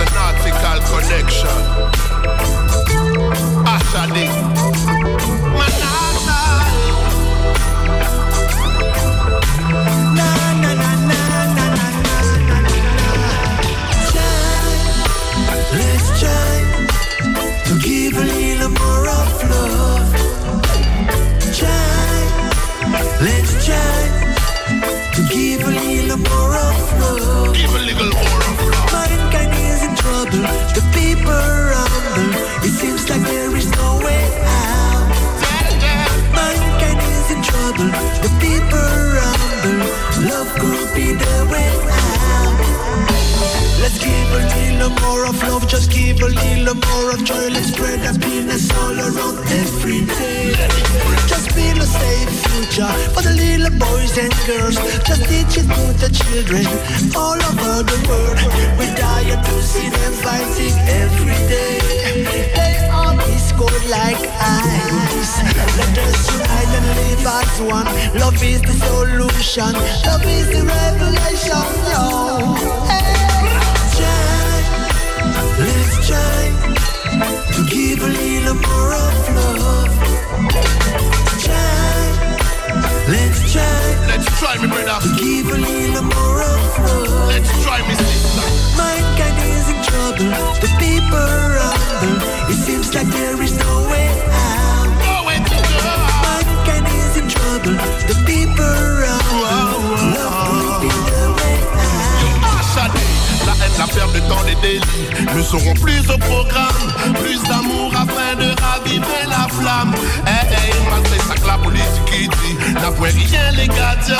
a 0.00 0.04
nautical 0.12 0.98
connection. 0.98 1.75
Little 44.88 45.04
more 45.08 45.26
of 45.26 45.42
love, 45.42 45.66
just 45.68 45.90
give 45.90 46.20
a 46.20 46.26
little 46.26 46.74
more 46.74 47.10
of 47.12 47.24
joy. 47.24 47.48
Let's 47.50 47.72
spread 47.72 47.98
happiness 48.00 48.70
all 48.78 48.94
around 48.94 49.38
every 49.50 50.04
day. 50.06 50.54
Just 51.26 51.54
build 51.54 51.78
a 51.78 51.86
safe 51.86 52.30
future 52.46 52.92
for 53.14 53.22
the 53.22 53.34
little 53.34 53.70
boys 53.78 54.16
and 54.18 54.32
girls. 54.46 54.76
Just 55.06 55.24
teach 55.28 55.58
it 55.58 55.66
to 55.66 55.84
the 56.02 56.10
children 56.12 56.66
all 57.16 57.38
over 57.50 57.82
the 57.82 57.98
world. 58.08 58.38
We 58.78 58.86
die 58.94 59.34
to 59.34 59.62
see 59.62 59.88
them 59.88 60.12
fighting 60.24 60.76
every 61.02 61.38
day. 61.50 61.78
They 62.54 62.76
is 63.34 63.52
good 63.52 63.84
like 63.90 64.22
ice. 64.40 65.34
Let 65.78 65.98
us 65.98 66.30
unite 66.32 66.72
and 66.78 66.88
live 66.98 67.26
as 67.26 67.60
one. 67.62 67.86
Love 68.20 68.42
is 68.42 68.62
the 68.62 68.74
solution. 68.86 69.72
Love 70.06 70.26
is 70.26 70.46
the 70.54 70.62
revelation. 70.64 71.66
Yo. 71.90 72.85
Let's 75.58 76.06
try 76.06 76.52
to 77.56 77.64
give 77.70 78.02
a 78.02 78.06
little 78.06 78.54
more 78.54 78.92
of 78.92 79.34
love. 79.34 79.88
Try, 81.40 81.96
let's 83.08 83.52
try. 83.52 84.06
Let's 84.06 84.26
try, 84.38 84.58
me 84.60 84.68
brother. 84.68 85.00
To 85.00 85.08
give 85.16 85.48
a 85.48 85.56
little 85.56 86.02
more 86.02 86.42
of 86.42 86.78
love. 86.78 87.28
Let's 87.28 87.50
try, 87.64 87.80
me 87.88 87.94
sister. 87.94 88.42
Mankind 88.76 89.38
is 89.48 89.68
in 89.70 89.82
trouble. 89.88 90.28
The 90.60 90.68
people 90.78 91.18
rumble. 91.56 92.52
It 92.52 92.58
seems 92.66 92.94
like 92.94 93.06
there 93.06 93.40
is 93.42 93.56
no 93.56 93.88
way 93.90 94.08
out. 94.28 94.55
De 103.96 104.20
temps 104.28 104.44
des 104.44 104.54
délits 104.56 105.26
plus 105.32 106.10
au 106.10 106.18
programme. 106.18 107.14
Plus 107.14 107.42
d'amour 107.48 107.92
afin 107.94 108.34
de 108.36 108.54
raviver 108.60 109.24
la 109.26 109.48
flamme. 109.48 109.94
Hey, 110.26 110.46
hey, 110.52 110.72
malgré 110.90 111.18
ça 111.18 111.34
que 111.34 111.46
la 111.46 111.56
politique 111.56 112.30
dit 112.30 112.74
n'a 112.74 112.90
point 112.92 113.08
rien 113.08 113.50
les 113.52 113.66
gardiens. 113.66 114.16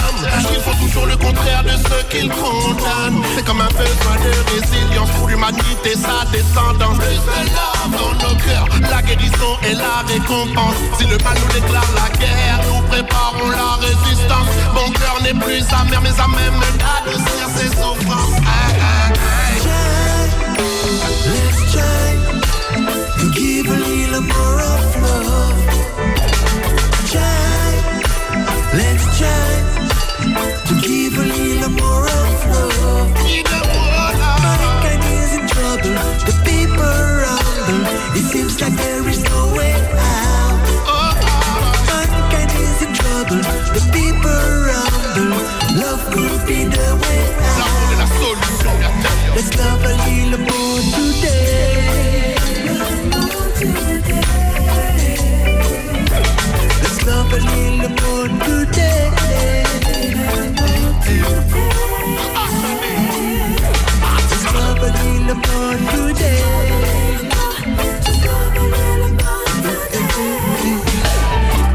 Ils 0.51 0.61
font 0.61 0.75
toujours 0.83 1.07
le 1.07 1.17
contraire 1.17 1.63
de 1.63 1.71
ce 1.71 2.05
qu'ils 2.09 2.31
condamnent. 2.31 3.23
C'est 3.37 3.45
comme 3.45 3.61
un 3.61 3.69
besoin 3.69 4.17
de 4.17 4.61
résilience 4.61 5.11
pour 5.11 5.29
l'humanité, 5.29 5.93
sa 5.95 6.25
descendance. 6.33 6.97
Plus 6.97 7.21
de 7.21 7.41
love 7.53 7.93
dans 8.01 8.29
nos 8.29 8.35
cœurs, 8.37 8.69
la 8.91 9.03
guérison 9.03 9.53
et 9.69 9.75
la 9.75 10.03
récompense. 10.09 10.77
Si 10.99 11.05
le 11.05 11.19
mal 11.19 11.37
nous 11.37 11.61
déclare 11.61 11.91
la 11.95 12.17
guerre, 12.17 12.61
nous 12.67 12.83
préparons 12.89 13.51
la 13.51 13.77
résistance. 13.87 14.49
Mon 14.75 14.91
cœur 14.93 15.21
n'est 15.23 15.39
plus 15.39 15.63
amer, 15.73 16.01
mais 16.03 16.19
à 16.19 16.29
même 16.29 16.61
d'adoucir 16.81 17.47
ses 17.57 17.69
souffrances. 17.69 18.39
Hey, 18.41 18.73
hey, 18.75 19.13
hey. 19.13 19.66
Let's 21.29 21.73
try 21.73 22.09
to 23.21 23.27
give 23.35 23.67
a 23.67 23.79
little 23.91 24.23
more 24.23 24.59
of 24.73 24.83
love. 25.03 25.59
Try, 27.13 27.69
let's 28.79 29.05
try 29.19 29.51
to 30.69 30.75
give 30.87 31.19
a 31.19 31.25
little 31.25 31.71
more 31.71 32.07
of 32.09 32.47
love. 32.51 33.76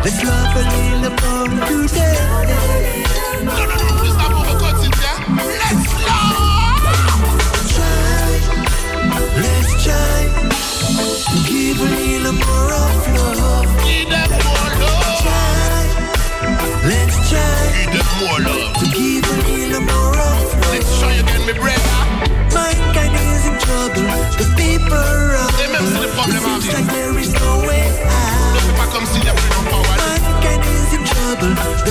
Let's 0.04 0.24
love 0.24 0.56
a 0.56 0.64
little 1.00 1.48
more 1.56 1.88
today. 1.88 3.81
People 31.42 31.91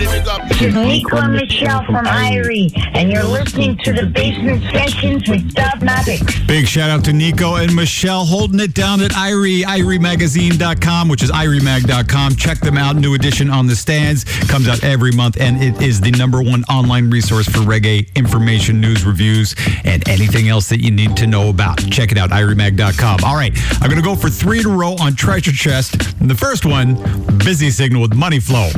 Everybody 0.00 0.20
big 0.20 0.28
up. 0.28 1.22
And 1.22 1.32
Michelle 1.32 1.84
from 1.84 2.04
Irie, 2.06 2.72
and 2.94 3.10
you're 3.10 3.24
listening 3.24 3.76
to 3.78 3.92
the 3.92 4.06
Basement 4.06 4.62
Sessions 4.72 5.28
with 5.28 5.52
Dubmatix. 5.54 6.46
Big 6.46 6.66
shout 6.66 6.90
out 6.90 7.04
to 7.04 7.12
Nico 7.12 7.56
and 7.56 7.74
Michelle 7.74 8.24
holding 8.24 8.60
it 8.60 8.74
down 8.74 9.00
at 9.00 9.10
Irie, 9.12 9.62
IrieMagazine.com, 9.62 11.08
which 11.08 11.22
is 11.22 11.30
IrieMag.com. 11.30 12.36
Check 12.36 12.60
them 12.60 12.76
out. 12.76 12.96
New 12.96 13.14
edition 13.14 13.50
on 13.50 13.66
the 13.66 13.76
stands. 13.76 14.24
Comes 14.48 14.68
out 14.68 14.82
every 14.82 15.12
month, 15.12 15.38
and 15.40 15.62
it 15.62 15.80
is 15.82 16.00
the 16.00 16.10
number 16.12 16.42
one 16.42 16.64
online 16.64 17.10
resource 17.10 17.46
for 17.46 17.60
reggae 17.60 18.14
information, 18.14 18.80
news, 18.80 19.04
reviews, 19.04 19.54
and 19.84 20.06
anything 20.08 20.48
else 20.48 20.68
that 20.68 20.80
you 20.80 20.90
need 20.90 21.16
to 21.16 21.26
know 21.26 21.50
about. 21.50 21.78
Check 21.90 22.12
it 22.12 22.18
out, 22.18 22.30
IrieMag.com. 22.30 23.20
All 23.24 23.36
right, 23.36 23.52
I'm 23.82 23.90
going 23.90 24.02
to 24.02 24.06
go 24.06 24.16
for 24.16 24.30
three 24.30 24.60
in 24.60 24.66
a 24.66 24.70
row 24.70 24.94
on 25.00 25.14
Treasure 25.14 25.52
Chest. 25.52 26.18
The 26.26 26.34
first 26.34 26.64
one, 26.64 26.94
Busy 27.38 27.70
Signal 27.70 28.02
with 28.02 28.14
Money 28.14 28.40
Flow. 28.40 28.70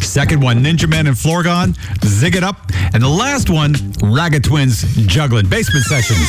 Second 0.00 0.40
one, 0.40 0.59
Ninjaman 0.64 1.06
and 1.06 1.16
Florgon, 1.16 1.76
Zig 2.04 2.36
It 2.36 2.44
Up. 2.44 2.70
And 2.92 3.02
the 3.02 3.08
last 3.08 3.50
one, 3.50 3.74
Ragga 4.02 4.42
Twins, 4.42 4.82
Juggling. 5.06 5.48
Basement 5.48 5.84
Sessions. 5.86 6.28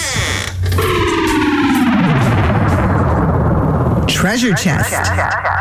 Treasure 4.07 4.53
chest. 4.53 5.60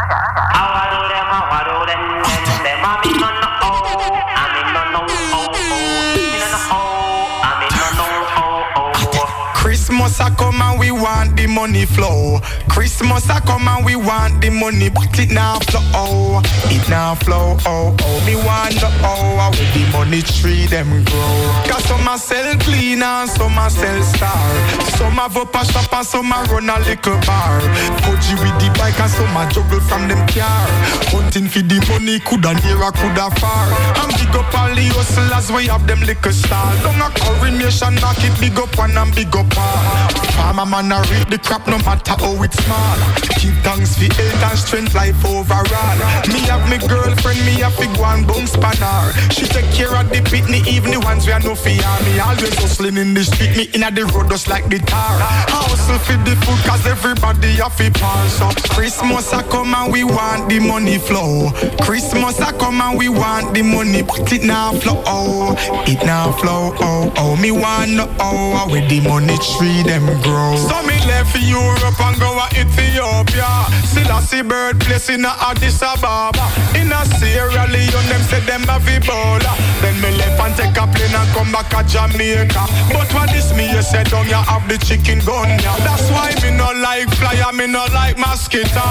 Come 10.61 10.73
and 10.73 10.81
we 10.81 10.91
want 10.91 11.37
the 11.37 11.47
money 11.47 11.87
flow. 11.87 12.41
Christmas 12.69 13.29
a 13.31 13.41
come 13.41 13.69
and 13.69 13.85
we 13.85 13.97
want 13.97 14.41
the 14.41 14.51
money, 14.51 14.91
but 14.91 15.19
it 15.19 15.31
now 15.31 15.59
flow. 15.61 15.81
Oh, 15.95 16.43
it 16.67 16.89
now 16.89 17.15
flow. 17.15 17.57
Oh, 17.67 17.97
oh, 18.01 18.27
me 18.27 18.35
the 18.35 18.89
oh, 19.03 19.37
how 19.41 19.51
the 19.51 19.83
money 19.93 20.23
tree 20.23 20.67
them 20.67 21.05
grow. 21.05 21.65
Cause 21.69 21.85
some 21.85 22.07
a 22.09 22.19
sell 22.19 22.57
clean 22.61 23.03
and 23.03 23.29
some 23.31 23.57
a 23.59 23.71
sell 23.71 24.03
star. 24.03 24.51
Some 24.97 25.17
have 25.17 25.37
up 25.37 25.55
a 25.55 25.65
shop 25.65 25.93
and 25.93 26.07
some 26.07 26.33
a 26.33 26.45
run 26.51 26.69
a 26.69 26.79
little 26.81 27.19
bar. 27.27 27.61
Fuji 28.05 28.35
with 28.41 28.57
the 28.61 28.69
bike 28.79 28.99
and 29.01 29.11
some 29.11 29.37
a 29.37 29.49
juggle 29.51 29.81
from 29.81 30.09
them 30.09 30.27
car. 30.29 30.67
Hunting 31.11 31.49
for 31.49 31.63
the 31.63 31.79
money, 31.89 32.21
coulda 32.21 32.55
near 32.65 32.83
or 32.83 32.93
coulda 32.93 33.31
far. 33.41 33.69
And 34.05 34.13
big 34.19 34.35
up 34.37 34.53
all 34.55 34.75
the 34.75 34.87
hustlers, 34.93 35.51
we 35.53 35.67
have 35.67 35.87
them 35.87 36.01
liquor 36.03 36.33
stall. 36.33 36.75
Don't 36.83 37.01
a 37.01 37.09
coronation, 37.17 37.95
knock 37.97 38.21
it 38.21 38.35
big 38.41 38.59
up 38.59 38.77
one 38.77 38.97
and 38.97 39.15
big 39.15 39.35
up 39.35 39.49
all. 39.57 40.50
Farmer 40.51 40.67
man 40.67 40.91
a 40.91 40.99
reap 41.07 41.29
the 41.31 41.39
crop 41.39 41.65
no 41.69 41.79
matter 41.87 42.11
how 42.19 42.43
it's 42.43 42.59
small. 42.65 42.99
Keep 43.39 43.55
thanks 43.63 43.95
for 43.95 44.11
health 44.19 44.51
and 44.51 44.59
strength, 44.59 44.95
life 44.97 45.25
overall. 45.25 45.99
Me 46.27 46.43
have 46.51 46.67
me 46.67 46.77
girlfriend, 46.91 47.39
me 47.47 47.63
have 47.63 47.79
big 47.79 47.95
one 48.01 48.27
bounce 48.27 48.59
spanner. 48.59 49.15
She 49.31 49.47
take 49.47 49.71
care 49.71 49.95
of 49.95 50.11
the 50.11 50.19
pitney, 50.27 50.67
even 50.67 50.91
the 50.91 50.99
ones 50.99 51.25
we 51.25 51.31
are 51.31 51.39
no 51.39 51.55
fear. 51.55 51.79
Me 52.03 52.19
always 52.19 52.53
hustling 52.59 52.97
in 52.97 53.15
the 53.15 53.23
street, 53.23 53.57
me 53.57 53.71
inna 53.75 53.93
the 53.93 54.07
road 54.11 54.29
just 54.29 54.49
like 54.49 54.69
the 54.69 54.81
tar. 54.91 55.23
Hustle 55.55 56.03
for 56.03 56.19
the 56.27 56.35
food, 56.43 56.59
cause 56.67 56.85
everybody 56.85 57.55
have 57.63 57.77
to 57.79 57.89
pass. 57.93 58.35
So 58.35 58.51
Christmas 58.75 59.33
a 59.33 59.45
come 59.45 59.73
and 59.73 59.93
we 59.93 60.03
want 60.03 60.49
the 60.49 60.59
money 60.59 60.99
flow. 60.99 61.53
Christmas 61.87 62.41
a 62.41 62.51
come 62.59 62.81
and 62.81 62.99
we 62.99 63.09
want 63.09 63.55
the 63.55 63.63
money, 63.63 64.03
but 64.03 64.33
it 64.33 64.43
now 64.43 64.73
flow. 64.73 65.01
Oh, 65.07 65.55
it 65.87 66.05
now 66.05 66.33
flow. 66.33 66.75
Oh, 66.81 67.13
oh, 67.19 67.37
me 67.37 67.53
want 67.53 68.03
oh, 68.19 68.57
how 68.59 68.69
with 68.69 68.91
the 68.91 68.99
money 69.07 69.39
tree 69.55 69.85
them 69.85 70.07
grow. 70.23 70.40
So 70.57 70.81
me 70.89 70.97
left 71.07 71.37
Europe 71.37 72.01
and 72.01 72.19
go 72.19 72.33
to 72.33 72.47
Ethiopia. 72.61 73.69
Still 73.85 74.11
I 74.11 74.21
see 74.21 74.43
birthplace 74.43 75.11
in 75.11 75.25
a 75.25 75.33
Addis 75.41 75.83
Ababa. 75.83 76.49
In 76.75 76.93
a 76.93 77.05
Sierra 77.19 77.67
Leone, 77.69 78.09
them 78.09 78.23
say 78.25 78.41
them 78.49 78.63
have 78.65 78.83
Ebola. 78.89 79.53
Then 79.83 80.01
me 80.01 80.11
left 80.17 80.41
and 80.41 80.55
take 80.57 80.77
a 80.77 80.87
plane 80.89 81.15
and 81.15 81.29
come 81.37 81.53
back 81.53 81.69
to 81.71 81.83
Jamaica. 81.85 82.65
But 82.93 83.13
what 83.13 83.29
this 83.31 83.53
me 83.55 83.71
you 83.71 83.83
said 83.83 84.09
down 84.09 84.27
you 84.29 84.41
have 84.41 84.67
the 84.69 84.79
chicken 84.79 85.21
gun 85.25 85.49
yeah. 85.61 85.77
That's 85.85 86.09
why 86.11 86.33
me 86.43 86.57
no 86.57 86.73
like 86.81 87.11
flyer, 87.21 87.53
me 87.53 87.67
no 87.67 87.85
like 87.93 88.17
mosquito. 88.19 88.87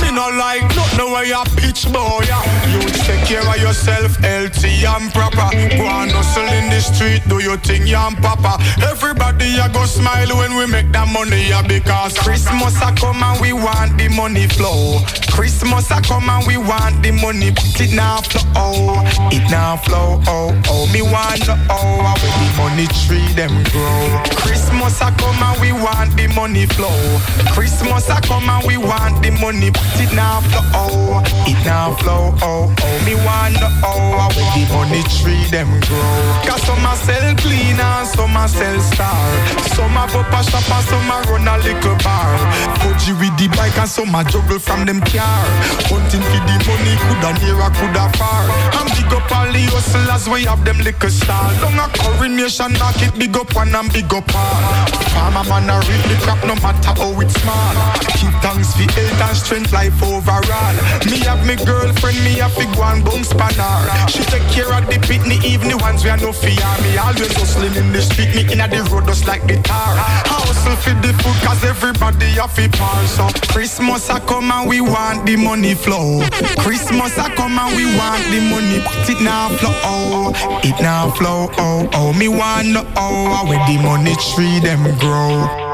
Me 0.00 0.10
no 0.12 0.28
like 0.36 0.68
nothing 0.76 1.12
way 1.12 1.28
you 1.32 1.42
pitch 1.56 1.88
boy. 1.92 2.24
You 2.68 2.80
take 3.06 3.24
care 3.24 3.46
of 3.46 3.56
yourself, 3.56 4.16
healthy 4.20 4.84
and 4.84 5.12
proper. 5.12 5.48
Go 5.78 5.84
and 5.88 6.10
hustle 6.12 6.48
in 6.52 6.68
the 6.68 6.80
street, 6.80 7.22
do 7.28 7.40
your 7.42 7.56
thing, 7.58 7.88
and 7.88 8.16
papa. 8.18 8.60
Everybody 8.82 9.56
a 9.58 9.68
go 9.72 9.84
smile 9.86 10.36
when 10.36 10.56
we 10.56 10.66
make 10.66 10.81
that 10.90 11.06
money, 11.06 11.48
yeah, 11.48 11.62
because 11.62 12.18
Christmas 12.18 12.74
a 12.82 12.90
come 12.96 13.22
and 13.22 13.40
we 13.40 13.52
want 13.52 13.96
the 13.98 14.08
money 14.08 14.48
flow. 14.48 14.98
Christmas 15.30 15.90
a 15.90 16.00
come 16.02 16.28
and 16.28 16.46
we 16.46 16.56
want 16.56 17.02
the 17.02 17.10
money, 17.12 17.50
but 17.50 17.80
it 17.80 17.94
now 17.94 18.20
flow. 18.20 18.42
Oh, 18.56 19.28
it 19.30 19.44
now 19.50 19.76
flow. 19.76 20.20
Oh, 20.26 20.50
oh, 20.68 20.86
me 20.92 21.02
want 21.02 21.40
the 21.46 21.54
oh, 21.70 22.02
how 22.02 22.16
with 22.18 22.34
the 22.40 22.48
money 22.58 22.86
tree 23.04 23.24
them 23.38 23.52
grow. 23.70 24.22
Christmas 24.42 25.00
a 25.00 25.12
come 25.20 25.40
and 25.40 25.60
we 25.60 25.72
want 25.72 26.16
the 26.16 26.26
money 26.34 26.66
flow. 26.66 26.96
Christmas 27.52 28.08
a 28.08 28.20
come 28.20 28.48
and 28.48 28.66
we 28.66 28.76
want 28.76 29.22
the 29.22 29.30
money, 29.30 29.70
but 29.70 29.84
it 30.00 30.12
now 30.12 30.40
flow. 30.50 30.64
Oh, 30.74 31.22
it 31.46 31.60
now 31.64 31.94
flow. 31.96 32.34
Oh, 32.42 32.68
oh, 32.68 32.96
me 33.04 33.14
want 33.24 33.54
the 33.60 33.68
oh, 33.84 34.16
how 34.18 34.28
with 34.34 34.48
the 34.56 34.64
money 34.72 35.02
tree 35.20 35.44
them 35.48 35.68
grow. 35.86 36.16
Cause 36.44 36.62
some 36.64 36.84
a 36.84 36.96
sell 36.96 37.34
clean 37.36 37.78
and 37.78 38.08
some 38.08 38.36
a 38.36 38.48
sell 38.48 38.80
star. 38.80 39.20
Some 39.76 39.96
a 39.96 40.04
up 40.12 40.32
a 40.32 40.40
and 40.70 40.84
some 40.86 41.10
a 41.10 41.16
run 41.30 41.48
a 41.48 41.56
little 41.62 41.96
bar. 42.04 42.36
Fuji 42.82 43.12
with 43.18 43.34
the 43.38 43.48
bike 43.56 43.76
and 43.78 43.88
some 43.88 44.14
a 44.14 44.22
juggle 44.24 44.58
from 44.58 44.86
them 44.86 45.00
car. 45.00 45.44
Hunting 45.88 46.22
for 46.22 46.42
the 46.46 46.56
money, 46.66 46.94
coulda 47.08 47.30
near 47.40 47.58
or 47.58 47.72
coulda 47.74 48.06
far. 48.18 48.46
And 48.78 48.88
big 48.94 49.12
up 49.12 49.30
all 49.32 49.50
the 49.50 49.62
hustlers, 49.72 50.28
we 50.28 50.44
have 50.44 50.64
them 50.64 50.78
liquor 50.84 51.10
stall. 51.10 51.50
Long 51.62 51.78
a 51.78 51.86
coronation, 51.96 52.72
knock 52.78 53.00
it 53.02 53.14
big 53.18 53.36
up 53.36 53.54
one 53.54 53.74
and 53.74 53.92
big 53.92 54.12
up 54.12 54.28
all. 54.34 54.86
Farmer 55.12 55.44
man 55.48 55.70
a 55.70 55.76
reap 55.88 56.02
the 56.08 56.16
crop 56.24 56.40
no 56.44 56.54
matter 56.60 56.92
how 56.96 57.20
it's 57.20 57.34
small. 57.40 57.74
Keep 58.16 58.34
thanks 58.40 58.72
for 58.76 58.86
health 58.92 59.22
and 59.28 59.36
strength, 59.36 59.72
life 59.72 59.96
overall. 60.02 60.76
Me 61.08 61.18
have 61.26 61.42
me 61.46 61.56
girlfriend, 61.64 62.18
me 62.24 62.40
have 62.40 62.54
to 62.56 62.64
go 62.76 62.82
and 62.84 63.04
bounce 63.04 63.28
spanner. 63.28 63.74
She 64.08 64.22
take 64.28 64.46
care 64.52 64.72
of 64.72 64.86
the 64.86 64.98
pitney, 65.04 65.42
even 65.44 65.68
the 65.68 65.78
ones 65.78 66.04
we 66.04 66.10
are 66.10 66.16
no 66.16 66.32
fear. 66.32 66.60
Me 66.82 66.96
always 66.96 67.32
hustling 67.36 67.74
in 67.76 67.92
the 67.92 68.02
street, 68.02 68.34
me 68.34 68.42
inna 68.52 68.68
the 68.68 68.82
road 68.90 69.06
just 69.06 69.26
like 69.26 69.46
the 69.46 69.60
tar. 69.62 69.96
Hustle 70.52 70.76
for 70.76 70.92
the 71.00 71.14
food, 71.14 71.48
cause 71.48 71.64
everybody 71.64 72.26
have 72.36 72.54
to 72.56 72.68
par. 72.76 73.06
So 73.06 73.26
Christmas 73.48 74.10
a 74.10 74.20
come 74.20 74.50
and 74.50 74.68
we 74.68 74.82
want 74.82 75.24
the 75.24 75.34
money 75.36 75.72
flow. 75.74 76.20
Christmas 76.58 77.16
a 77.16 77.30
come 77.34 77.58
and 77.58 77.74
we 77.74 77.86
want 77.96 78.22
the 78.28 78.38
money, 78.52 78.84
but 78.84 79.08
it 79.08 79.22
now 79.22 79.48
flow. 79.56 79.72
Oh, 79.82 80.32
oh. 80.36 80.60
it 80.62 80.78
now 80.82 81.10
flow. 81.12 81.48
Oh, 81.56 81.88
oh, 81.94 82.12
me 82.12 82.28
want 82.28 82.68
no 82.68 82.82
oh, 82.96 83.40
oh, 83.40 83.48
where 83.48 83.64
the 83.66 83.82
money 83.82 84.14
tree 84.34 84.60
them 84.60 84.82
grow. 84.98 85.71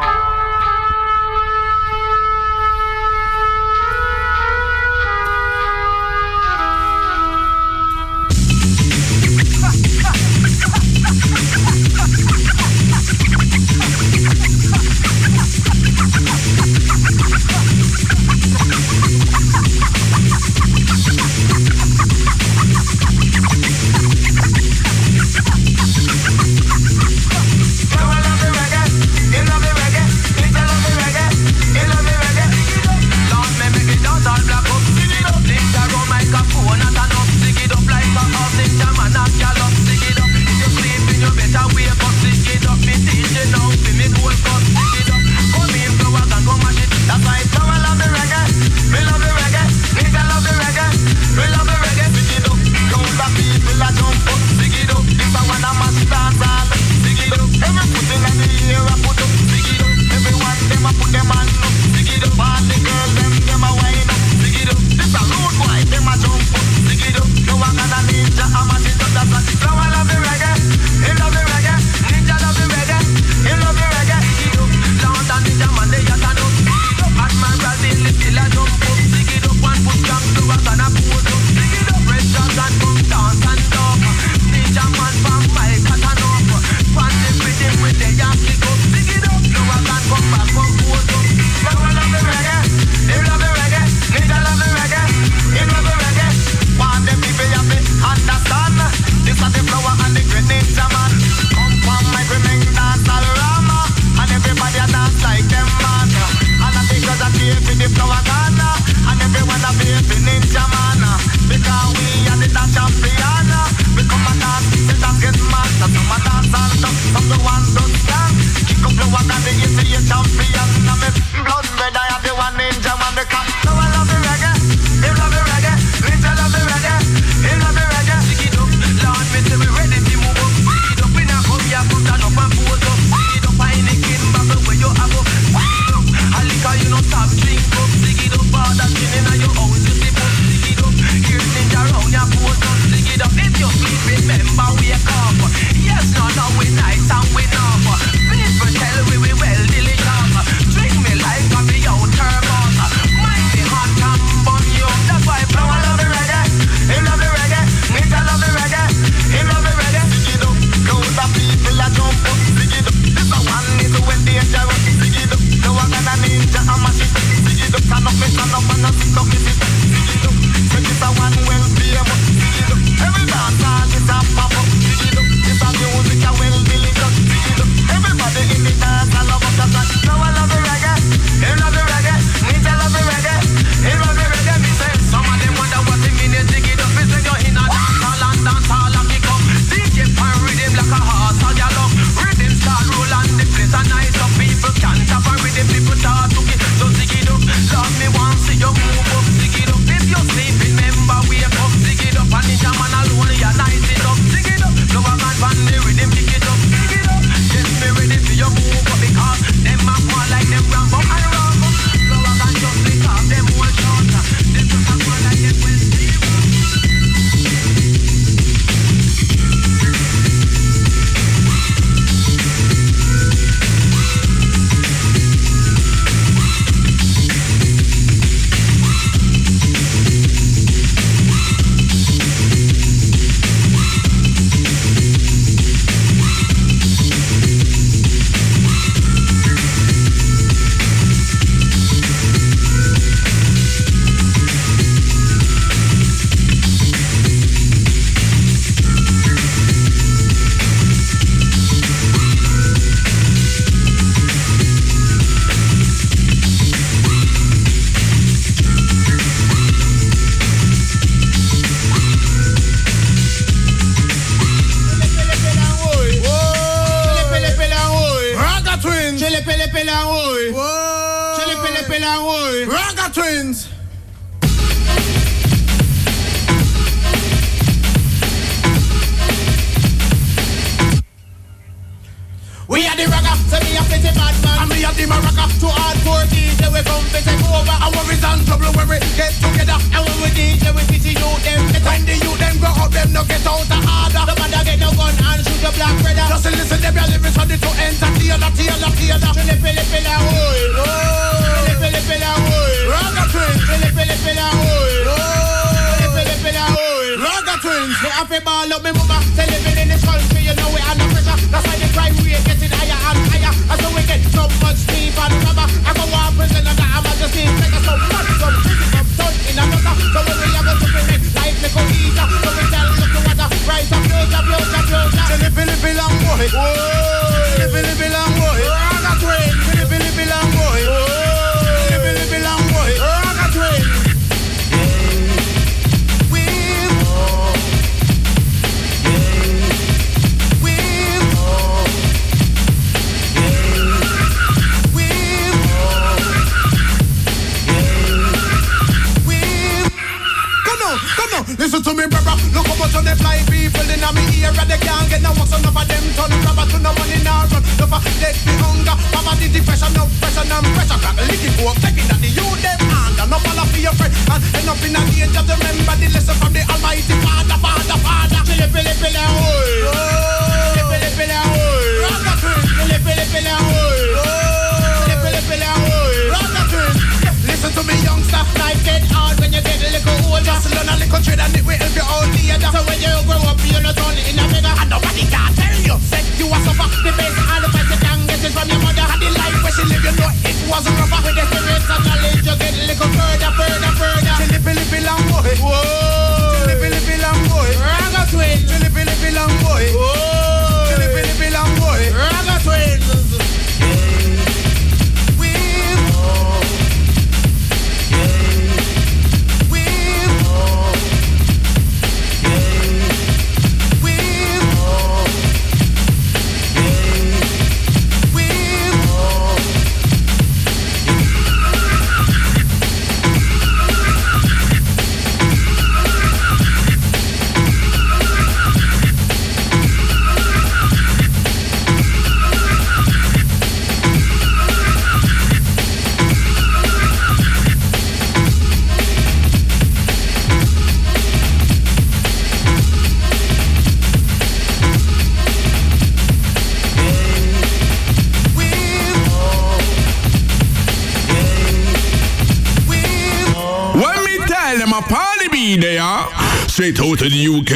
Out 457.09 457.22
of 457.22 457.30
the 457.30 457.48
UK. 457.48 457.72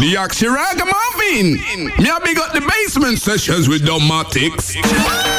The 0.00 0.14
Yaxi 0.14 0.48
Ragamuffin. 0.48 2.02
Me 2.02 2.08
a 2.08 2.18
big 2.24 2.38
up 2.38 2.54
the 2.54 2.62
basement 2.62 3.18
sessions 3.18 3.68
with 3.68 3.82
Dubmatix. 3.82 5.29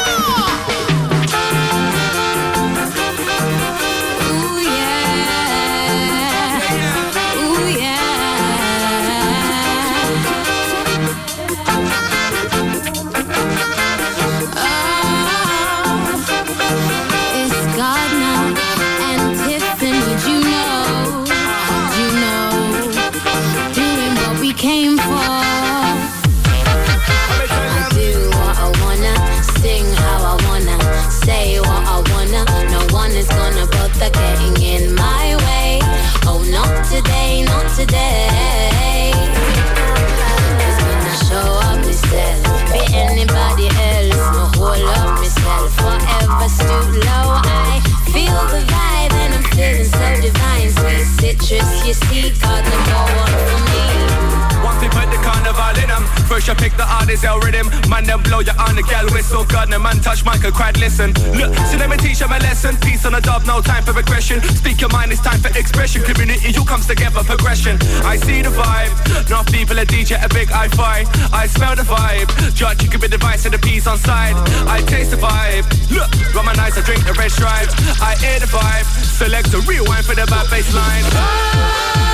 You 57.12 57.18
pick 57.18 57.22
the 57.22 57.26
artist, 57.26 57.26
L 57.26 57.40
rhythm. 57.40 57.68
Man, 57.90 58.04
then 58.06 58.22
blow 58.24 58.40
your 58.40 58.58
on 58.60 58.76
the 58.76 58.84
gal 58.84 59.06
whistle. 59.12 59.44
God, 59.46 59.70
the 59.70 59.80
man 59.80 60.00
touch 60.02 60.24
Michael, 60.24 60.52
cried, 60.52 60.78
listen. 60.80 61.14
Look, 61.36 61.54
so 61.68 61.78
let 61.78 61.90
me 61.90 61.98
teach 61.98 62.20
them 62.20 62.32
a 62.32 62.40
lesson. 62.40 62.78
Peace 62.78 63.06
on 63.06 63.14
the 63.14 63.22
dub, 63.22 63.46
no 63.46 63.62
time 63.62 63.84
for 63.84 63.98
aggression. 63.98 64.42
Speak 64.56 64.82
your 64.82 64.90
mind, 64.90 65.12
it's 65.12 65.22
time 65.22 65.40
for 65.40 65.52
expression. 65.58 66.04
Community, 66.04 66.52
you 66.52 66.64
comes 66.64 66.88
together, 66.88 67.24
progression. 67.24 67.78
I 68.04 68.18
see 68.18 68.42
the 68.42 68.50
vibe. 68.50 68.94
Enough 69.28 69.48
people 69.52 69.78
a 69.80 69.86
DJ, 69.86 70.24
a 70.24 70.30
big 70.30 70.52
I 70.52 70.68
fi. 70.70 71.06
I 71.34 71.48
smell 71.48 71.76
the 71.76 71.84
vibe. 71.84 72.30
Judge, 72.56 72.84
you 72.84 72.90
can 72.90 73.02
be 73.02 73.08
the 73.08 73.18
vice 73.18 73.46
and 73.46 73.54
the 73.54 73.60
peace 73.60 73.88
on 73.88 73.98
side. 73.98 74.36
I 74.68 74.82
taste 74.82 75.12
the 75.12 75.18
vibe. 75.18 75.66
Look, 75.92 76.10
rum 76.36 76.46
my 76.46 76.56
ice, 76.60 76.78
I 76.78 76.82
drink 76.82 77.06
the 77.06 77.14
red 77.14 77.32
stripe. 77.32 77.70
I 78.02 78.16
hear 78.20 78.40
the 78.40 78.48
vibe. 78.48 78.86
Select 79.20 79.54
a 79.54 79.60
real 79.68 79.86
wine 79.86 80.04
for 80.04 80.16
the 80.16 80.26
bad 80.28 80.50
bass 80.50 80.74
line. 80.74 82.11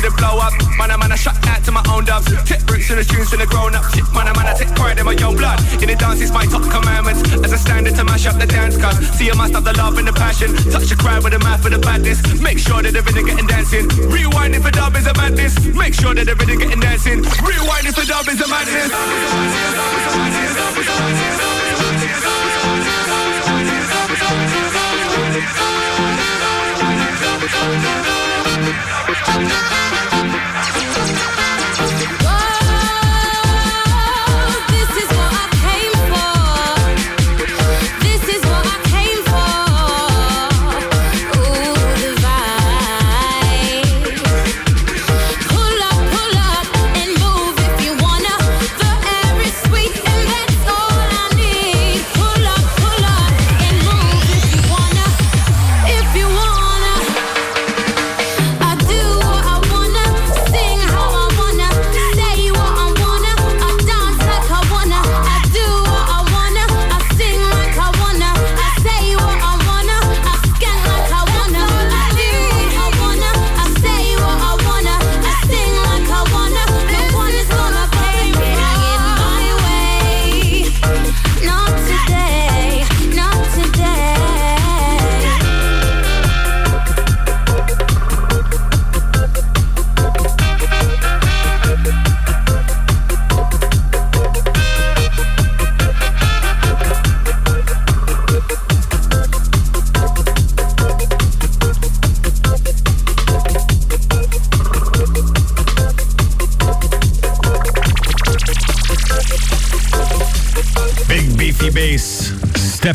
To 0.00 0.10
the 0.10 0.14
blow 0.16 0.38
up. 0.38 0.52
Man, 0.78 0.90
I'm 0.90 1.02
I 1.02 1.16
shut 1.16 1.34
out 1.48 1.64
to 1.64 1.72
my 1.72 1.82
own 1.90 2.04
dubs. 2.04 2.26
Tip 2.46 2.62
roots 2.70 2.90
and 2.90 2.98
the 2.98 3.04
tunes 3.04 3.30
to 3.30 3.36
the 3.36 3.46
grown 3.46 3.74
up. 3.74 3.84
Shit, 3.94 4.04
man, 4.14 4.28
I'm 4.28 4.38
I 4.38 4.54
take 4.54 4.74
pride 4.74 4.98
in 4.98 5.04
my 5.04 5.12
young 5.12 5.36
blood. 5.36 5.58
In 5.82 5.88
the 5.88 5.96
dance, 5.96 6.20
it's 6.20 6.30
my 6.32 6.46
top 6.46 6.62
commandments. 6.70 7.22
As 7.42 7.52
I 7.52 7.56
stand 7.56 7.86
to 7.86 8.04
mash 8.04 8.26
up 8.26 8.38
the 8.38 8.46
dance 8.46 8.76
cuz. 8.76 8.96
See, 9.18 9.26
you 9.26 9.34
must 9.34 9.54
have 9.54 9.64
the 9.64 9.72
love 9.74 9.98
and 9.98 10.06
the 10.06 10.12
passion. 10.12 10.54
Touch 10.70 10.88
the 10.88 10.96
crowd 10.96 11.24
with 11.24 11.32
the 11.32 11.40
mouth 11.40 11.62
for 11.62 11.70
the 11.70 11.78
badness. 11.78 12.22
Make 12.40 12.58
sure 12.58 12.82
that 12.82 12.92
the 12.92 13.02
rhythm 13.02 13.26
getting 13.26 13.46
dancing. 13.46 13.88
Rewinding 14.12 14.62
for 14.62 14.70
dub 14.70 14.94
is 14.96 15.06
a 15.06 15.14
madness. 15.14 15.58
Make 15.74 15.94
sure 15.94 16.14
that 16.14 16.26
the 16.26 16.34
rhythm 16.34 16.58
getting 16.58 16.80
dancing. 16.80 17.22
Rewinding 17.42 17.94
for 17.94 18.06
dub 18.06 18.28
is 18.28 18.40
a 18.40 18.48
madness. 18.48 18.92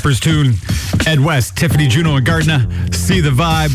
Steppers 0.04 0.20
tune. 0.20 0.54
Ed 1.08 1.22
West, 1.22 1.56
Tiffany 1.56 1.88
Juno, 1.88 2.18
and 2.18 2.26
Gardner. 2.26 2.68
See 2.92 3.22
the 3.22 3.30
vibe. 3.30 3.72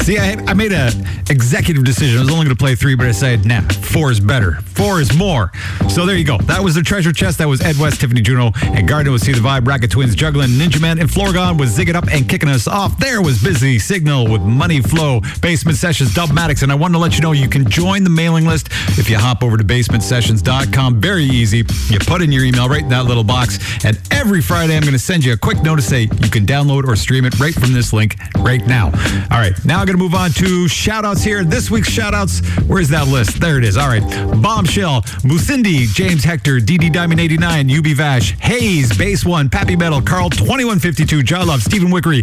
See, 0.00 0.18
I, 0.18 0.32
I 0.46 0.54
made 0.54 0.72
a 0.72 0.90
executive 1.28 1.84
decision. 1.84 2.16
I 2.16 2.20
was 2.22 2.30
only 2.30 2.46
going 2.46 2.56
to 2.56 2.58
play 2.58 2.74
three, 2.74 2.94
but 2.94 3.06
I 3.06 3.12
said, 3.12 3.44
nah, 3.44 3.60
four 3.60 4.10
is 4.10 4.18
better. 4.18 4.54
Four 4.62 5.02
is 5.02 5.14
more. 5.14 5.52
So 5.90 6.06
there 6.06 6.16
you 6.16 6.24
go. 6.24 6.38
That 6.38 6.62
was 6.62 6.74
the 6.74 6.82
treasure 6.82 7.12
chest. 7.12 7.36
That 7.36 7.48
was 7.48 7.60
Ed 7.60 7.76
West, 7.76 8.00
Tiffany 8.00 8.22
Juno, 8.22 8.52
and 8.62 8.88
Gardner 8.88 9.12
with 9.12 9.22
See 9.22 9.32
the 9.32 9.40
Vibe. 9.40 9.66
Ragga 9.66 9.90
Twins 9.90 10.14
juggling. 10.14 10.50
Ninjaman 10.50 11.00
and 11.00 11.10
Florgon 11.10 11.58
was 11.58 11.76
zigging 11.76 11.94
up 11.94 12.08
and 12.10 12.26
kicking 12.26 12.48
us 12.48 12.66
off. 12.66 12.98
There 12.98 13.20
was 13.20 13.42
Busy 13.42 13.78
Signal 13.78 14.30
with 14.30 14.40
Money 14.40 14.80
Flow, 14.80 15.20
Basement 15.42 15.76
Sessions, 15.76 16.14
Dub 16.14 16.30
Dubmatix. 16.30 16.62
And 16.62 16.72
I 16.72 16.76
wanted 16.76 16.94
to 16.94 17.00
let 17.00 17.16
you 17.16 17.20
know 17.20 17.32
you 17.32 17.48
can 17.48 17.68
join 17.68 18.04
the 18.04 18.10
mailing 18.10 18.46
list 18.46 18.68
if 18.98 19.10
you 19.10 19.18
hop 19.18 19.42
over 19.42 19.58
to 19.58 19.64
basementsessions.com. 19.64 20.98
Very 20.98 21.24
easy. 21.24 21.58
You 21.88 21.98
put 21.98 22.22
in 22.22 22.32
your 22.32 22.44
email 22.44 22.70
right 22.70 22.82
in 22.82 22.88
that 22.88 23.04
little 23.04 23.24
box. 23.24 23.58
And 23.84 23.98
every 24.18 24.42
Friday, 24.42 24.74
I'm 24.74 24.82
going 24.82 24.94
to 24.94 24.98
send 24.98 25.24
you 25.24 25.32
a 25.32 25.36
quick 25.36 25.62
note 25.62 25.76
to 25.76 25.82
say 25.82 26.02
you 26.02 26.28
can 26.28 26.44
download 26.44 26.88
or 26.88 26.96
stream 26.96 27.24
it 27.24 27.38
right 27.38 27.54
from 27.54 27.72
this 27.72 27.92
link 27.92 28.16
right 28.48 28.66
now. 28.66 28.86
All 29.30 29.38
right. 29.38 29.52
Now 29.66 29.80
I'm 29.80 29.86
going 29.86 29.98
to 29.98 30.02
move 30.02 30.14
on 30.14 30.30
to 30.30 30.68
shout 30.68 31.04
outs 31.04 31.22
here. 31.22 31.44
This 31.44 31.70
week's 31.70 31.90
shout 31.90 32.14
outs, 32.14 32.40
where's 32.66 32.88
that 32.88 33.06
list? 33.06 33.38
There 33.42 33.58
it 33.58 33.64
is. 33.64 33.76
All 33.76 33.88
right. 33.88 34.00
Bombshell, 34.42 35.02
Musindi, 35.28 35.86
James 35.92 36.24
Hector, 36.24 36.58
DD 36.58 36.90
Diamond 36.90 37.20
89, 37.20 37.70
UB 37.70 37.86
Vash, 37.88 38.38
Hayes, 38.38 38.96
Base 38.96 39.26
One, 39.26 39.50
Pappy 39.50 39.76
Metal, 39.76 40.00
Carl 40.00 40.30
2152, 40.30 41.20
Jalove, 41.20 41.60
Stephen 41.60 41.88
Wickery, 41.88 42.22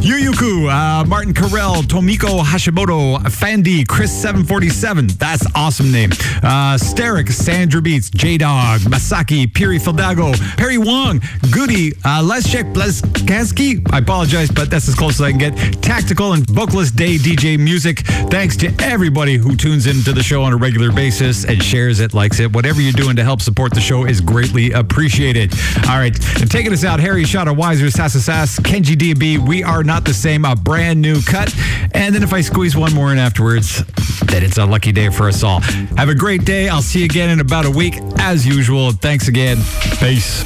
Yuyuku, 0.00 0.70
uh, 0.70 1.04
Martin 1.04 1.34
Carell, 1.34 1.82
Tomiko 1.82 2.42
Hashimoto, 2.42 3.18
Fandy, 3.24 3.86
Chris 3.86 4.10
747. 4.10 5.08
That's 5.18 5.44
awesome 5.54 5.92
name. 5.92 6.12
Uh, 6.42 6.78
Steric, 6.80 7.30
Sandra 7.30 7.82
Beats, 7.82 8.08
J 8.08 8.38
Dog, 8.38 8.80
Masaki, 8.82 9.52
Piri 9.52 9.78
Fildago, 9.78 10.34
Perry 10.56 10.78
Wong, 10.78 11.20
Goody, 11.50 11.92
uh, 12.06 12.22
Leszek 12.22 12.72
Blaskansky. 12.72 13.86
I 13.92 13.98
apologize, 13.98 14.50
but 14.50 14.70
that's 14.70 14.88
as 14.88 14.94
close 14.94 15.16
as 15.16 15.20
I 15.20 15.30
can 15.30 15.38
get. 15.38 15.57
Tactical 15.82 16.32
and 16.32 16.48
Vocalist 16.50 16.96
Day 16.96 17.16
DJ 17.16 17.58
Music. 17.58 18.00
Thanks 18.30 18.56
to 18.58 18.74
everybody 18.80 19.36
who 19.36 19.56
tunes 19.56 19.86
into 19.86 20.12
the 20.12 20.22
show 20.22 20.42
on 20.42 20.52
a 20.52 20.56
regular 20.56 20.92
basis 20.92 21.44
and 21.44 21.62
shares 21.62 22.00
it, 22.00 22.14
likes 22.14 22.40
it. 22.40 22.52
Whatever 22.52 22.80
you're 22.80 22.92
doing 22.92 23.16
to 23.16 23.24
help 23.24 23.40
support 23.40 23.72
the 23.74 23.80
show 23.80 24.04
is 24.04 24.20
greatly 24.20 24.72
appreciated. 24.72 25.52
All 25.88 25.98
right, 25.98 26.14
and 26.40 26.50
taking 26.50 26.72
us 26.72 26.84
out, 26.84 27.00
Harry 27.00 27.24
Shot 27.24 27.48
Wiser, 27.56 27.86
Sassa 27.86 28.18
Sass, 28.18 28.58
Kenji 28.60 28.96
DB, 28.96 29.38
We 29.38 29.62
Are 29.62 29.82
Not 29.82 30.04
the 30.04 30.14
Same, 30.14 30.44
a 30.44 30.54
brand 30.54 31.00
new 31.00 31.22
cut. 31.22 31.54
And 31.92 32.14
then 32.14 32.22
if 32.22 32.32
I 32.32 32.40
squeeze 32.40 32.76
one 32.76 32.94
more 32.94 33.12
in 33.12 33.18
afterwards, 33.18 33.82
then 34.26 34.42
it's 34.42 34.58
a 34.58 34.66
lucky 34.66 34.92
day 34.92 35.08
for 35.10 35.28
us 35.28 35.42
all. 35.42 35.60
Have 35.96 36.08
a 36.08 36.14
great 36.14 36.44
day. 36.44 36.68
I'll 36.68 36.82
see 36.82 37.00
you 37.00 37.04
again 37.06 37.30
in 37.30 37.40
about 37.40 37.64
a 37.64 37.70
week, 37.70 37.94
as 38.18 38.46
usual. 38.46 38.92
Thanks 38.92 39.28
again. 39.28 39.58
Peace. 39.98 40.44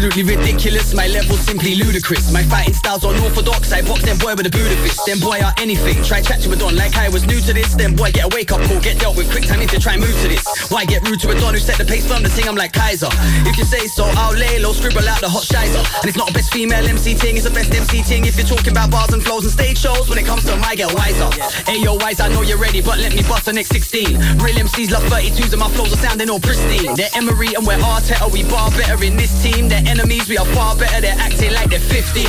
Absolutely 0.00 0.34
ridiculous, 0.34 0.94
my 0.94 1.08
level 1.08 1.36
simply 1.36 1.74
ludicrous. 1.74 2.32
My 2.32 2.42
fighting 2.44 2.72
style's 2.72 3.04
unorthodox, 3.04 3.70
I 3.70 3.82
box 3.82 4.00
them 4.00 4.16
boy 4.16 4.32
with 4.32 4.46
a 4.46 4.50
Buddha 4.50 4.72
fist. 4.80 5.04
Them 5.04 5.20
boy 5.20 5.44
are 5.44 5.52
anything, 5.60 6.02
try 6.02 6.22
chat 6.22 6.40
to 6.40 6.50
a 6.52 6.56
don 6.56 6.74
like 6.74 6.96
I 6.96 7.10
was 7.10 7.26
new 7.26 7.38
to 7.38 7.52
this. 7.52 7.74
Then 7.74 7.94
boy 7.94 8.10
get 8.10 8.24
a 8.24 8.34
wake 8.34 8.50
up 8.50 8.64
call, 8.64 8.80
get 8.80 8.98
dealt 8.98 9.18
with 9.18 9.30
quick 9.30 9.44
time 9.44 9.60
you 9.60 9.68
try 9.68 9.98
move 9.98 10.16
to 10.24 10.28
this. 10.28 10.40
Why 10.72 10.86
get 10.86 11.06
rude 11.06 11.20
to 11.20 11.28
a 11.28 11.34
don 11.36 11.52
who 11.52 11.60
set 11.60 11.76
the 11.76 11.84
pace 11.84 12.08
from 12.08 12.22
the 12.22 12.30
thing? 12.30 12.48
I'm 12.48 12.56
like 12.56 12.72
Kaiser. 12.72 13.12
If 13.44 13.58
you 13.58 13.64
say 13.64 13.84
so, 13.92 14.08
I'll 14.16 14.32
lay 14.32 14.58
low, 14.58 14.72
scribble 14.72 15.04
out 15.04 15.20
the 15.20 15.28
hot 15.28 15.44
shizer. 15.44 15.84
And 16.00 16.08
it's 16.08 16.16
not 16.16 16.30
a 16.30 16.32
best 16.32 16.50
female 16.50 16.80
MC 16.80 17.12
thing, 17.12 17.36
it's 17.36 17.44
the 17.44 17.52
best 17.52 17.68
MC 17.68 18.00
thing. 18.00 18.24
If 18.24 18.40
you're 18.40 18.48
talking 18.48 18.72
about 18.72 18.90
bars 18.90 19.12
and 19.12 19.22
flows 19.22 19.44
and 19.44 19.52
stage 19.52 19.76
shows, 19.76 20.08
when 20.08 20.16
it 20.16 20.24
comes 20.24 20.48
to 20.48 20.56
I 20.64 20.76
get 20.76 20.94
wiser. 20.96 21.28
Ayo, 21.68 22.00
wise, 22.00 22.20
I 22.20 22.28
know 22.28 22.40
you're 22.40 22.56
ready, 22.56 22.80
but 22.80 22.96
let 22.96 23.12
me 23.12 23.20
bust 23.28 23.44
the 23.44 23.52
next 23.52 23.68
16. 23.68 24.16
Real 24.40 24.56
MCs 24.64 24.90
love 24.92 25.04
32s 25.12 25.52
and 25.52 25.60
my 25.60 25.68
flows 25.76 25.92
are 25.92 26.00
sounding 26.00 26.30
all 26.30 26.40
pristine. 26.40 26.94
They're 26.96 27.12
Emery 27.12 27.52
and 27.52 27.66
we're 27.66 27.76
Arteta, 27.84 28.32
we 28.32 28.44
bar 28.48 28.70
better 28.70 29.04
in 29.04 29.16
this 29.16 29.42
team. 29.42 29.68
They're 29.68 29.89
enemies, 29.90 30.28
we 30.28 30.38
are 30.38 30.46
far 30.54 30.76
better, 30.76 31.00
they're 31.00 31.18
acting 31.18 31.52
like 31.52 31.68
they're 31.68 31.82
15. 31.82 32.24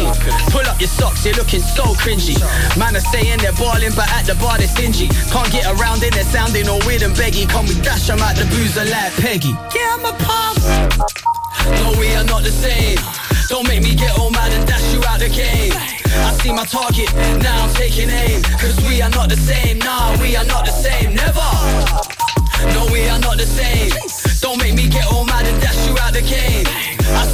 Pull 0.49 0.65
up 0.65 0.81
your 0.81 0.89
socks, 0.89 1.23
you're 1.25 1.37
looking 1.37 1.61
so 1.61 1.93
cringy. 2.01 2.33
Man 2.77 2.97
are 2.97 3.07
saying 3.13 3.37
they're 3.39 3.53
balling, 3.53 3.93
but 3.95 4.09
at 4.17 4.25
the 4.25 4.33
bar 4.41 4.57
they're 4.57 4.67
stingy. 4.67 5.07
Can't 5.29 5.51
get 5.53 5.69
around 5.69 6.01
it, 6.01 6.13
they're 6.13 6.25
sounding 6.25 6.67
all 6.67 6.81
weird 6.89 7.03
and 7.03 7.13
beggy. 7.13 7.45
Can 7.47 7.69
we 7.69 7.77
dash 7.85 8.07
them 8.07 8.19
out 8.19 8.35
the 8.35 8.45
boozer 8.49 8.85
like 8.89 9.13
Peggy? 9.21 9.53
Yeah, 9.77 9.93
I'm 9.93 10.05
a 10.09 10.13
pub. 10.17 10.57
No, 11.77 11.93
we 12.01 12.09
are 12.17 12.25
not 12.25 12.41
the 12.41 12.51
same. 12.51 12.97
Don't 13.47 13.67
make 13.67 13.83
me 13.83 13.93
get 13.93 14.17
all 14.17 14.31
mad 14.31 14.51
and 14.53 14.65
dash 14.65 14.93
you 14.93 14.99
out 15.05 15.19
the 15.19 15.29
game. 15.29 15.73
I 16.25 16.33
see 16.41 16.51
my 16.51 16.65
target, 16.65 17.13
now 17.45 17.67
I'm 17.67 17.73
taking 17.75 18.09
aim. 18.09 18.41
Cause 18.57 18.75
we 18.89 19.01
are 19.01 19.11
not 19.11 19.29
the 19.29 19.37
same, 19.37 19.77
nah, 19.79 20.17
we 20.19 20.35
are 20.35 20.45
not 20.45 20.65
the 20.65 20.73
same, 20.73 21.13
never. 21.13 21.51
No, 22.73 22.89
we 22.91 23.07
are 23.09 23.19
not 23.19 23.37
the 23.37 23.45
same. 23.45 23.91
Don't 24.41 24.57
make 24.57 24.73
me 24.73 24.89
get 24.89 25.05
all 25.11 25.25
mad 25.25 25.45
and 25.45 25.61
dash 25.61 25.87
you 25.87 25.95
out 25.99 26.13
the 26.13 26.21
game. 26.21 26.60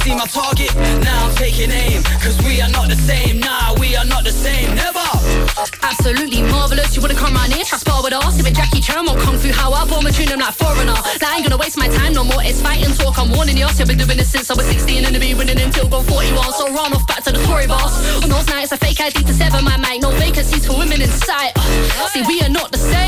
See 0.08 0.16
my 0.16 0.24
target, 0.24 0.74
now 1.04 1.28
I'm 1.28 1.34
taking 1.36 1.70
aim. 1.70 2.02
Cause 2.24 2.40
we 2.40 2.62
are 2.62 2.70
not 2.70 2.88
the 2.88 2.96
same, 2.96 3.40
nah, 3.40 3.74
we 3.78 3.94
are 3.94 4.06
not 4.06 4.24
the 4.24 4.32
same, 4.32 4.74
never. 4.74 5.04
Absolutely 5.84 6.40
marvelous, 6.48 6.96
you 6.96 7.02
wouldn't 7.02 7.20
come 7.20 7.34
round 7.34 7.52
here, 7.52 7.62
try 7.62 7.76
spar 7.76 8.02
with 8.02 8.14
us. 8.14 8.40
If 8.40 8.46
it 8.46 8.54
Jackie 8.56 8.80
Chan 8.80 9.04
or 9.04 9.20
Kung 9.20 9.36
Fu 9.36 9.52
How 9.52 9.70
I 9.70 9.84
bomb 9.84 10.06
a 10.06 10.10
tune, 10.10 10.32
I'm 10.32 10.40
like 10.40 10.54
foreigner. 10.54 10.96
I 10.96 11.36
ain't 11.36 11.44
gonna 11.44 11.60
waste 11.60 11.76
my 11.76 11.88
time 11.88 12.14
no 12.14 12.24
more, 12.24 12.40
it's 12.40 12.62
fighting 12.62 12.94
talk. 12.96 13.18
I'm 13.18 13.28
warning 13.36 13.58
you, 13.58 13.66
I've 13.66 13.76
been 13.86 13.98
doing 13.98 14.16
this 14.16 14.32
since 14.32 14.50
I 14.50 14.54
was 14.54 14.64
16 14.64 15.04
and 15.04 15.12
to 15.12 15.20
be 15.20 15.34
winning 15.34 15.60
until 15.60 15.86
gone 15.86 16.04
41. 16.04 16.54
So 16.56 16.72
run 16.72 16.94
off 16.96 17.06
back 17.06 17.24
to 17.24 17.32
the 17.32 17.44
Tory 17.44 17.66
boss. 17.66 17.92
On 18.24 18.30
those 18.30 18.48
nights, 18.48 18.72
I 18.72 18.78
fake 18.78 19.02
ID 19.02 19.28
to 19.28 19.34
seven 19.34 19.62
my 19.62 19.76
mic, 19.76 20.00
no 20.00 20.08
vacancies 20.12 20.64
for 20.64 20.78
women 20.78 21.02
in 21.02 21.10
sight. 21.10 21.52
See, 22.16 22.24
we 22.24 22.40
are 22.40 22.48
not 22.48 22.72
the 22.72 22.78
same, 22.78 22.96
my. 22.96 23.07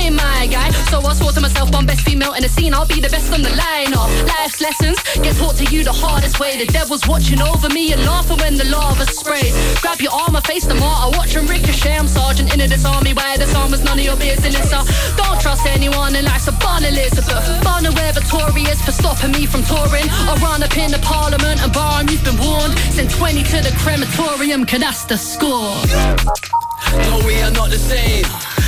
So 0.90 0.98
I 1.06 1.14
swore 1.14 1.30
to 1.30 1.40
myself, 1.40 1.70
one 1.70 1.86
best 1.86 2.00
female 2.00 2.34
in 2.34 2.42
the 2.42 2.48
scene, 2.48 2.74
I'll 2.74 2.84
be 2.84 2.98
the 2.98 3.08
best 3.08 3.32
on 3.32 3.42
the 3.42 3.54
line. 3.54 3.94
Uh, 3.94 4.10
life's 4.26 4.60
lessons 4.60 4.98
get 5.22 5.36
taught 5.36 5.54
to 5.62 5.64
you 5.70 5.84
the 5.84 5.92
hardest 5.92 6.40
way. 6.40 6.58
The 6.58 6.66
devil's 6.66 7.06
watching 7.06 7.40
over 7.40 7.68
me 7.68 7.92
and 7.92 8.02
laughing 8.02 8.38
when 8.38 8.56
the 8.56 8.64
lava 8.64 9.06
sprays. 9.06 9.54
Grab 9.80 10.00
your 10.00 10.10
arm, 10.10 10.34
I 10.34 10.40
face 10.40 10.66
the 10.66 10.74
martyr, 10.74 11.16
watch 11.16 11.36
him 11.36 11.46
ricochet. 11.46 11.94
I'm 11.94 12.08
sergeant 12.08 12.52
into 12.52 12.66
this 12.66 12.84
army, 12.84 13.14
where 13.14 13.38
this 13.38 13.54
armor's 13.54 13.84
none 13.84 14.00
of 14.00 14.04
your 14.04 14.16
business. 14.16 14.72
Uh, 14.72 14.82
don't 15.14 15.40
trust 15.40 15.64
anyone, 15.66 16.16
in 16.16 16.24
life's 16.24 16.48
a 16.48 16.52
bun 16.58 16.82
Elizabeth. 16.84 17.46
Fun 17.62 17.86
aware 17.86 18.12
victorious 18.12 18.82
for 18.82 18.90
stopping 18.90 19.30
me 19.30 19.46
from 19.46 19.62
touring. 19.62 20.10
I 20.10 20.34
run 20.42 20.60
up 20.64 20.76
in 20.76 20.90
the 20.90 20.98
parliament 21.06 21.62
and 21.62 21.72
bar 21.72 22.02
you've 22.02 22.24
been 22.24 22.36
warned. 22.36 22.76
Send 22.90 23.10
20 23.10 23.44
to 23.44 23.62
the 23.62 23.72
crematorium, 23.78 24.66
cause 24.66 24.80
that's 24.80 25.04
the 25.04 25.16
score. 25.16 25.78
No, 27.06 27.22
we 27.24 27.38
are 27.46 27.54
not 27.54 27.70
the 27.70 27.78
same. 27.78 28.26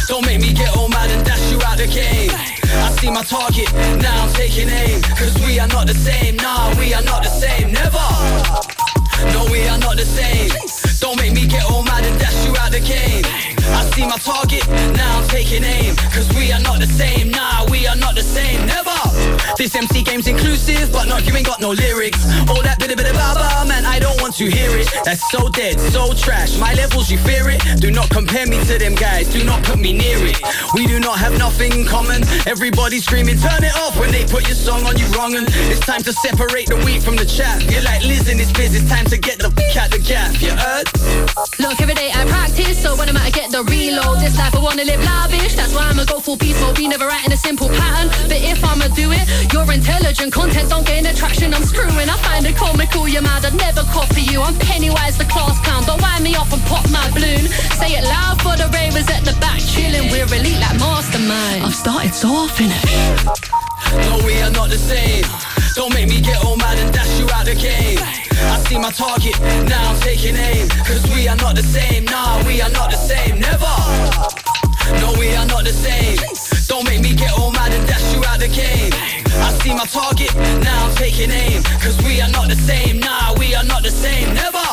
Don't 0.08 0.26
make 0.26 0.40
me 0.40 0.52
get 0.52 0.76
all 0.76 0.88
mad 0.88 1.10
and 1.10 1.24
dash 1.24 1.50
you 1.50 1.58
out 1.64 1.78
the 1.78 1.86
game. 1.86 2.30
I 2.30 2.90
see 2.98 3.10
my 3.10 3.22
target, 3.22 3.72
now 4.02 4.24
I'm 4.24 4.32
taking 4.34 4.68
aim. 4.68 5.00
Cause 5.02 5.34
we 5.46 5.58
are 5.58 5.68
not 5.68 5.86
the 5.86 5.94
same, 5.94 6.36
nah, 6.36 6.74
we 6.78 6.92
are 6.94 7.02
not 7.02 7.22
the 7.22 7.30
same, 7.30 7.72
never. 7.72 8.06
No, 9.32 9.46
we 9.50 9.66
are 9.68 9.78
not 9.78 9.96
the 9.96 10.04
same. 10.04 10.50
Don't 11.00 11.16
make 11.18 11.32
me 11.32 11.46
get 11.46 11.64
all 11.70 11.82
mad 11.82 12.04
and 12.04 12.18
dash 12.18 12.46
you 12.46 12.51
the 12.72 12.80
game. 12.80 13.22
I 13.72 13.84
see 13.94 14.04
my 14.04 14.16
target, 14.16 14.66
now 14.96 15.20
I'm 15.20 15.28
taking 15.28 15.62
aim. 15.62 15.94
Cause 16.12 16.28
we 16.34 16.52
are 16.52 16.60
not 16.60 16.80
the 16.80 16.86
same, 16.86 17.30
nah, 17.30 17.64
we 17.70 17.86
are 17.86 17.96
not 17.96 18.14
the 18.14 18.22
same, 18.22 18.66
never. 18.66 18.96
This 19.56 19.76
MC 19.76 20.02
game's 20.02 20.26
inclusive, 20.26 20.90
but 20.92 21.06
not 21.06 21.26
you 21.26 21.36
ain't 21.36 21.46
got 21.46 21.60
no 21.60 21.70
lyrics. 21.70 22.24
All 22.48 22.62
that 22.62 22.78
bit 22.80 22.90
of 22.90 22.96
bit 22.96 23.08
of 23.08 23.14
baba, 23.14 23.68
man, 23.68 23.84
I 23.84 23.98
don't 23.98 24.20
want 24.20 24.34
to 24.36 24.48
hear 24.48 24.70
it. 24.76 24.88
That's 25.04 25.22
so 25.30 25.48
dead, 25.48 25.78
so 25.78 26.12
trash. 26.14 26.58
My 26.58 26.72
levels, 26.74 27.10
you 27.10 27.18
fear 27.18 27.48
it. 27.48 27.60
Do 27.80 27.90
not 27.90 28.10
compare 28.10 28.46
me 28.46 28.58
to 28.64 28.78
them 28.78 28.94
guys, 28.94 29.28
do 29.28 29.44
not 29.44 29.62
put 29.64 29.78
me 29.78 29.92
near 29.92 30.18
it. 30.24 30.40
We 30.74 30.86
do 30.86 30.98
not 30.98 31.18
have 31.18 31.36
nothing 31.38 31.72
in 31.72 31.84
common. 31.84 32.24
Everybody 32.46 32.98
screaming, 33.00 33.36
turn 33.38 33.64
it 33.64 33.74
off 33.76 33.98
when 34.00 34.10
they 34.10 34.24
put 34.24 34.48
your 34.48 34.56
song 34.56 34.84
on 34.84 34.96
you 34.96 35.06
wrong. 35.12 35.36
And 35.36 35.46
it's 35.68 35.80
time 35.80 36.02
to 36.02 36.12
separate 36.12 36.68
the 36.68 36.76
wheat 36.84 37.02
from 37.02 37.16
the 37.16 37.26
chaff. 37.26 37.62
You're 37.70 37.82
like 37.84 38.02
Liz 38.04 38.28
in 38.28 38.38
this 38.38 38.52
biz, 38.52 38.74
it's 38.74 38.88
time 38.88 39.06
to 39.06 39.18
get 39.18 39.38
the 39.38 39.52
f 39.52 39.76
out 39.76 39.90
the 39.90 39.98
gap. 39.98 40.32
You 40.40 40.52
heard? 40.56 40.86
Look, 41.58 41.80
every 41.80 41.94
day 41.94 42.10
I 42.14 42.24
practice, 42.26 42.61
so 42.74 42.96
when 42.96 43.08
I'm 43.08 43.16
out, 43.16 43.26
I 43.26 43.30
get 43.30 43.50
the 43.50 43.62
reload. 43.64 44.20
This 44.20 44.36
life 44.38 44.54
I 44.54 44.60
wanna 44.60 44.84
live 44.84 45.02
lavish, 45.02 45.54
that's 45.54 45.74
why 45.74 45.88
I'ma 45.90 46.04
go 46.04 46.20
full 46.20 46.36
mode. 46.60 46.76
Be 46.76 46.88
never 46.88 47.06
writing 47.06 47.32
a 47.32 47.36
simple 47.36 47.68
pattern, 47.68 48.08
but 48.28 48.40
if 48.40 48.62
I'ma 48.64 48.88
do 48.94 49.10
it, 49.12 49.24
you're 49.52 49.70
intelligent. 49.70 50.32
Content 50.32 50.70
don't 50.70 50.86
gain 50.86 51.06
attraction, 51.06 51.54
I'm 51.54 51.64
screwing. 51.64 52.08
I 52.08 52.16
find 52.22 52.46
it 52.46 52.56
comical, 52.56 53.08
you're 53.08 53.22
mad, 53.22 53.44
I'd 53.44 53.54
never 53.54 53.82
copy 53.90 54.22
you. 54.22 54.40
I'm 54.42 54.56
Pennywise, 54.58 55.18
the 55.18 55.24
class 55.24 55.58
clown. 55.64 55.84
Don't 55.84 56.00
wind 56.00 56.24
me 56.24 56.34
off 56.36 56.52
and 56.52 56.62
pop 56.62 56.88
my 56.90 57.10
balloon. 57.10 57.48
Say 57.78 57.98
it 57.98 58.04
loud 58.04 58.40
for 58.42 58.56
the 58.56 58.68
ravers 58.72 59.08
at 59.10 59.24
the 59.24 59.34
back, 59.40 59.60
chilling. 59.60 60.10
We're 60.10 60.30
elite 60.34 60.60
like 60.60 60.78
mastermind. 60.78 61.64
I've 61.64 61.74
started 61.74 62.12
in 62.60 62.70
it. 62.70 63.71
No, 64.06 64.24
we 64.24 64.40
are 64.42 64.50
not 64.50 64.70
the 64.70 64.78
same. 64.78 65.24
Don't 65.74 65.92
make 65.94 66.08
me 66.08 66.20
get 66.20 66.44
all 66.44 66.56
mad 66.56 66.78
and 66.78 66.92
dash 66.92 67.18
you 67.18 67.26
out 67.32 67.46
the 67.46 67.54
game. 67.54 67.98
I 68.52 68.58
see 68.68 68.78
my 68.78 68.90
target, 68.90 69.38
now 69.68 69.92
I'm 69.92 70.00
taking 70.00 70.36
aim. 70.36 70.68
Cause 70.84 71.02
we 71.14 71.28
are 71.28 71.36
not 71.36 71.56
the 71.56 71.62
same, 71.62 72.04
nah, 72.04 72.44
we 72.46 72.60
are 72.60 72.70
not 72.70 72.90
the 72.90 72.96
same, 72.96 73.40
never. 73.40 73.74
No, 75.00 75.14
we 75.18 75.34
are 75.34 75.46
not 75.46 75.64
the 75.64 75.72
same. 75.72 76.18
Don't 76.68 76.84
make 76.84 77.00
me 77.02 77.14
get 77.14 77.32
all 77.38 77.52
mad 77.52 77.72
and 77.72 77.86
dash 77.86 78.14
you 78.14 78.22
out 78.24 78.40
the 78.40 78.48
game. 78.48 78.92
I 79.40 79.50
see 79.62 79.74
my 79.74 79.86
target, 79.86 80.34
now 80.64 80.88
I'm 80.88 80.94
taking 80.96 81.30
aim. 81.30 81.62
Cause 81.80 81.96
we 82.04 82.20
are 82.20 82.30
not 82.30 82.48
the 82.48 82.56
same, 82.56 83.00
nah, 83.00 83.34
we 83.38 83.54
are 83.54 83.64
not 83.64 83.82
the 83.82 83.90
same, 83.90 84.34
never, 84.34 84.66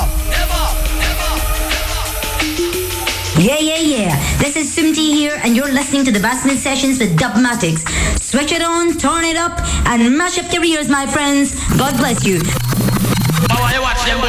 Yeah, 3.40 3.57
yeah, 3.60 3.80
yeah. 3.80 4.38
This 4.38 4.57
is 4.57 4.68
Sumti 4.76 5.16
here, 5.16 5.40
and 5.44 5.56
you're 5.56 5.72
listening 5.72 6.03
to 6.03 6.11
the 6.11 6.20
Basement 6.20 6.60
Sessions 6.60 6.99
with 6.99 7.18
Dubmatix. 7.18 7.88
Switch 8.20 8.52
it 8.52 8.61
on, 8.61 8.98
turn 8.98 9.24
it 9.24 9.38
up, 9.38 9.56
and 9.88 10.18
mash 10.18 10.38
up 10.38 10.52
your 10.52 10.64
ears, 10.66 10.90
my 10.90 11.07
friends. 11.07 11.56
God 11.78 11.95
bless 11.95 12.26
you. 12.26 12.41
Oh, 12.44 13.66
you 13.72 13.80
watch 13.82 14.03
them 14.03 14.20
boy. 14.20 14.28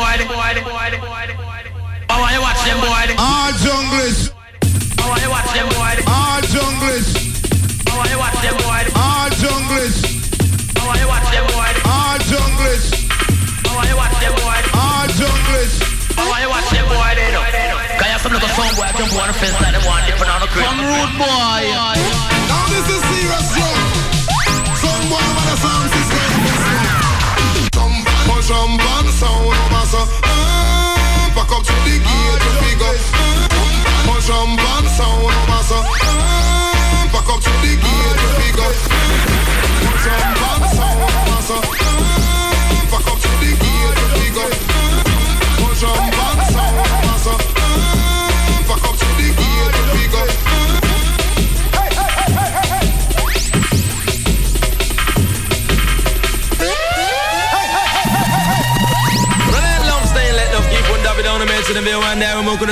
Oh, 2.09 2.27
you 2.31 2.41
watch 2.41 2.63
them 2.63 2.79
boy. 2.79 3.11
All 3.19 3.51
junglers, 3.59 4.31
Oh, 5.03 5.17
you 5.19 5.31
watch 5.31 5.51
them 5.59 5.67
boy. 5.75 5.95
all 6.07 6.41
junglers, 6.47 7.09
Oh, 7.91 8.07
you 8.07 8.19
watch 8.23 8.39
them 8.47 8.57
boy. 8.63 8.87
all 8.95 9.27
junglers, 9.35 9.97
Oh, 10.79 10.95
you 10.95 11.07
watch 11.11 11.27
them 11.27 11.45
boy. 11.51 11.73
all 11.91 12.19
junglers, 12.31 12.95
Oh, 13.75 13.83
you 13.85 13.97
watch 13.97 14.21
them 14.21 14.35
boy. 14.37 14.61
Some 16.71 16.87
boy 16.89 17.20
jump 18.55 19.15
on 19.15 19.29
the 19.29 19.35
fence 19.35 19.55
like 19.61 19.75
they 19.75 19.87
want 19.87 20.07
different 20.07 20.33
on 20.33 20.41
the 20.41 20.49
crib. 20.49 20.65
Some 20.67 20.81
rude 20.81 21.15
boy. 21.19 21.63
Now 22.51 22.67
this 22.73 22.87
is 22.91 23.03
serious 23.11 23.47
drum. 23.55 23.79
Some 24.75 25.05
boy 25.11 25.23
over 25.23 25.45
the 25.51 25.57
sound 25.61 25.89
system. 25.95 26.31
Some 27.75 27.97
boy 28.27 28.41
jump 28.43 28.83
on 28.83 29.07
the 29.07 29.13
sound 29.13 29.55
of 29.55 29.75
us. 29.81 29.95
Uh, 29.95 30.07
back 31.35 31.51
up 31.53 31.63
to 31.63 31.75
the 31.87 31.97
gate 32.03 32.41
to 32.43 32.51
pick 32.59 32.81
up. 32.83 32.97
Uh, 33.15 33.41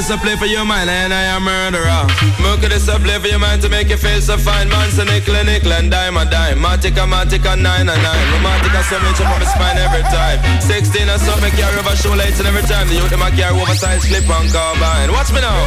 going 0.08 0.20
to 0.20 0.24
play 0.24 0.36
for 0.36 0.48
your 0.48 0.64
mind, 0.64 0.88
and 0.88 1.12
I 1.12 1.36
am 1.36 1.44
murderer. 1.44 2.04
Mooking 2.40 2.72
this 2.72 2.88
up, 2.88 3.02
play 3.04 3.18
for 3.20 3.28
your 3.28 3.38
mind 3.38 3.60
to 3.60 3.68
make 3.68 3.90
you 3.92 3.98
feel 3.98 4.20
so 4.22 4.38
fine. 4.38 4.68
Man, 4.68 4.88
so 4.90 5.04
nickel 5.04 5.36
and 5.36 5.44
nickel 5.44 5.72
and 5.72 5.90
dime 5.90 6.16
a 6.16 6.24
dime. 6.24 6.58
Matica, 6.64 7.04
matica, 7.04 7.52
nine 7.60 7.84
and 7.84 8.00
nine. 8.00 8.26
Romantica, 8.32 8.80
so 8.88 8.96
much 9.04 9.20
up 9.20 9.28
on 9.28 9.40
my 9.40 9.44
spine 9.44 9.76
every 9.76 10.00
time. 10.08 10.40
16 10.64 11.12
or 11.12 11.18
something, 11.18 11.52
carry 11.52 11.76
over 11.76 11.96
shoelaces 11.96 12.40
every 12.40 12.62
time. 12.62 12.88
The 12.88 12.94
youth, 12.94 13.10
them 13.10 13.20
a 13.20 13.28
carry 13.36 13.52
oversized 13.60 14.08
clip 14.08 14.24
on 14.32 14.48
carbine. 14.48 15.12
Watch 15.12 15.28
me 15.28 15.44
now. 15.44 15.60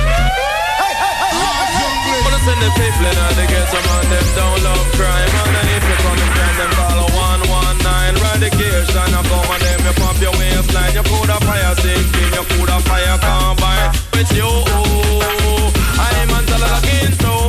Wanna 2.26 2.42
send 2.42 2.62
the 2.62 2.70
people 2.74 3.06
in 3.06 3.18
and 3.18 3.36
they 3.38 3.48
get 3.48 3.66
some 3.70 3.88
on 3.94 4.06
them 4.10 4.26
don't 4.36 4.64
love 4.64 4.88
crime 4.94 5.32
And 5.58 5.70
if 5.70 5.84
you 5.90 5.98
come 6.04 6.20
and 6.20 6.32
find 6.36 6.58
them 6.60 6.91
medication 8.42 8.98
I 8.98 9.22
come 9.30 9.52
and 9.54 9.62
them 9.62 9.86
you 9.86 9.94
pop 10.02 10.18
your 10.20 10.34
waistline 10.34 10.94
You 10.96 11.04
put 11.04 11.30
a 11.30 11.38
fire 11.46 11.76
sixteen, 11.76 12.34
you 12.34 12.44
put 12.58 12.70
a 12.70 12.80
fire 12.90 13.18
combine 13.22 13.94
With 14.14 14.32
you, 14.34 14.50
I'm 16.02 16.30
until 16.34 16.64
again 16.66 17.14
so 17.22 17.41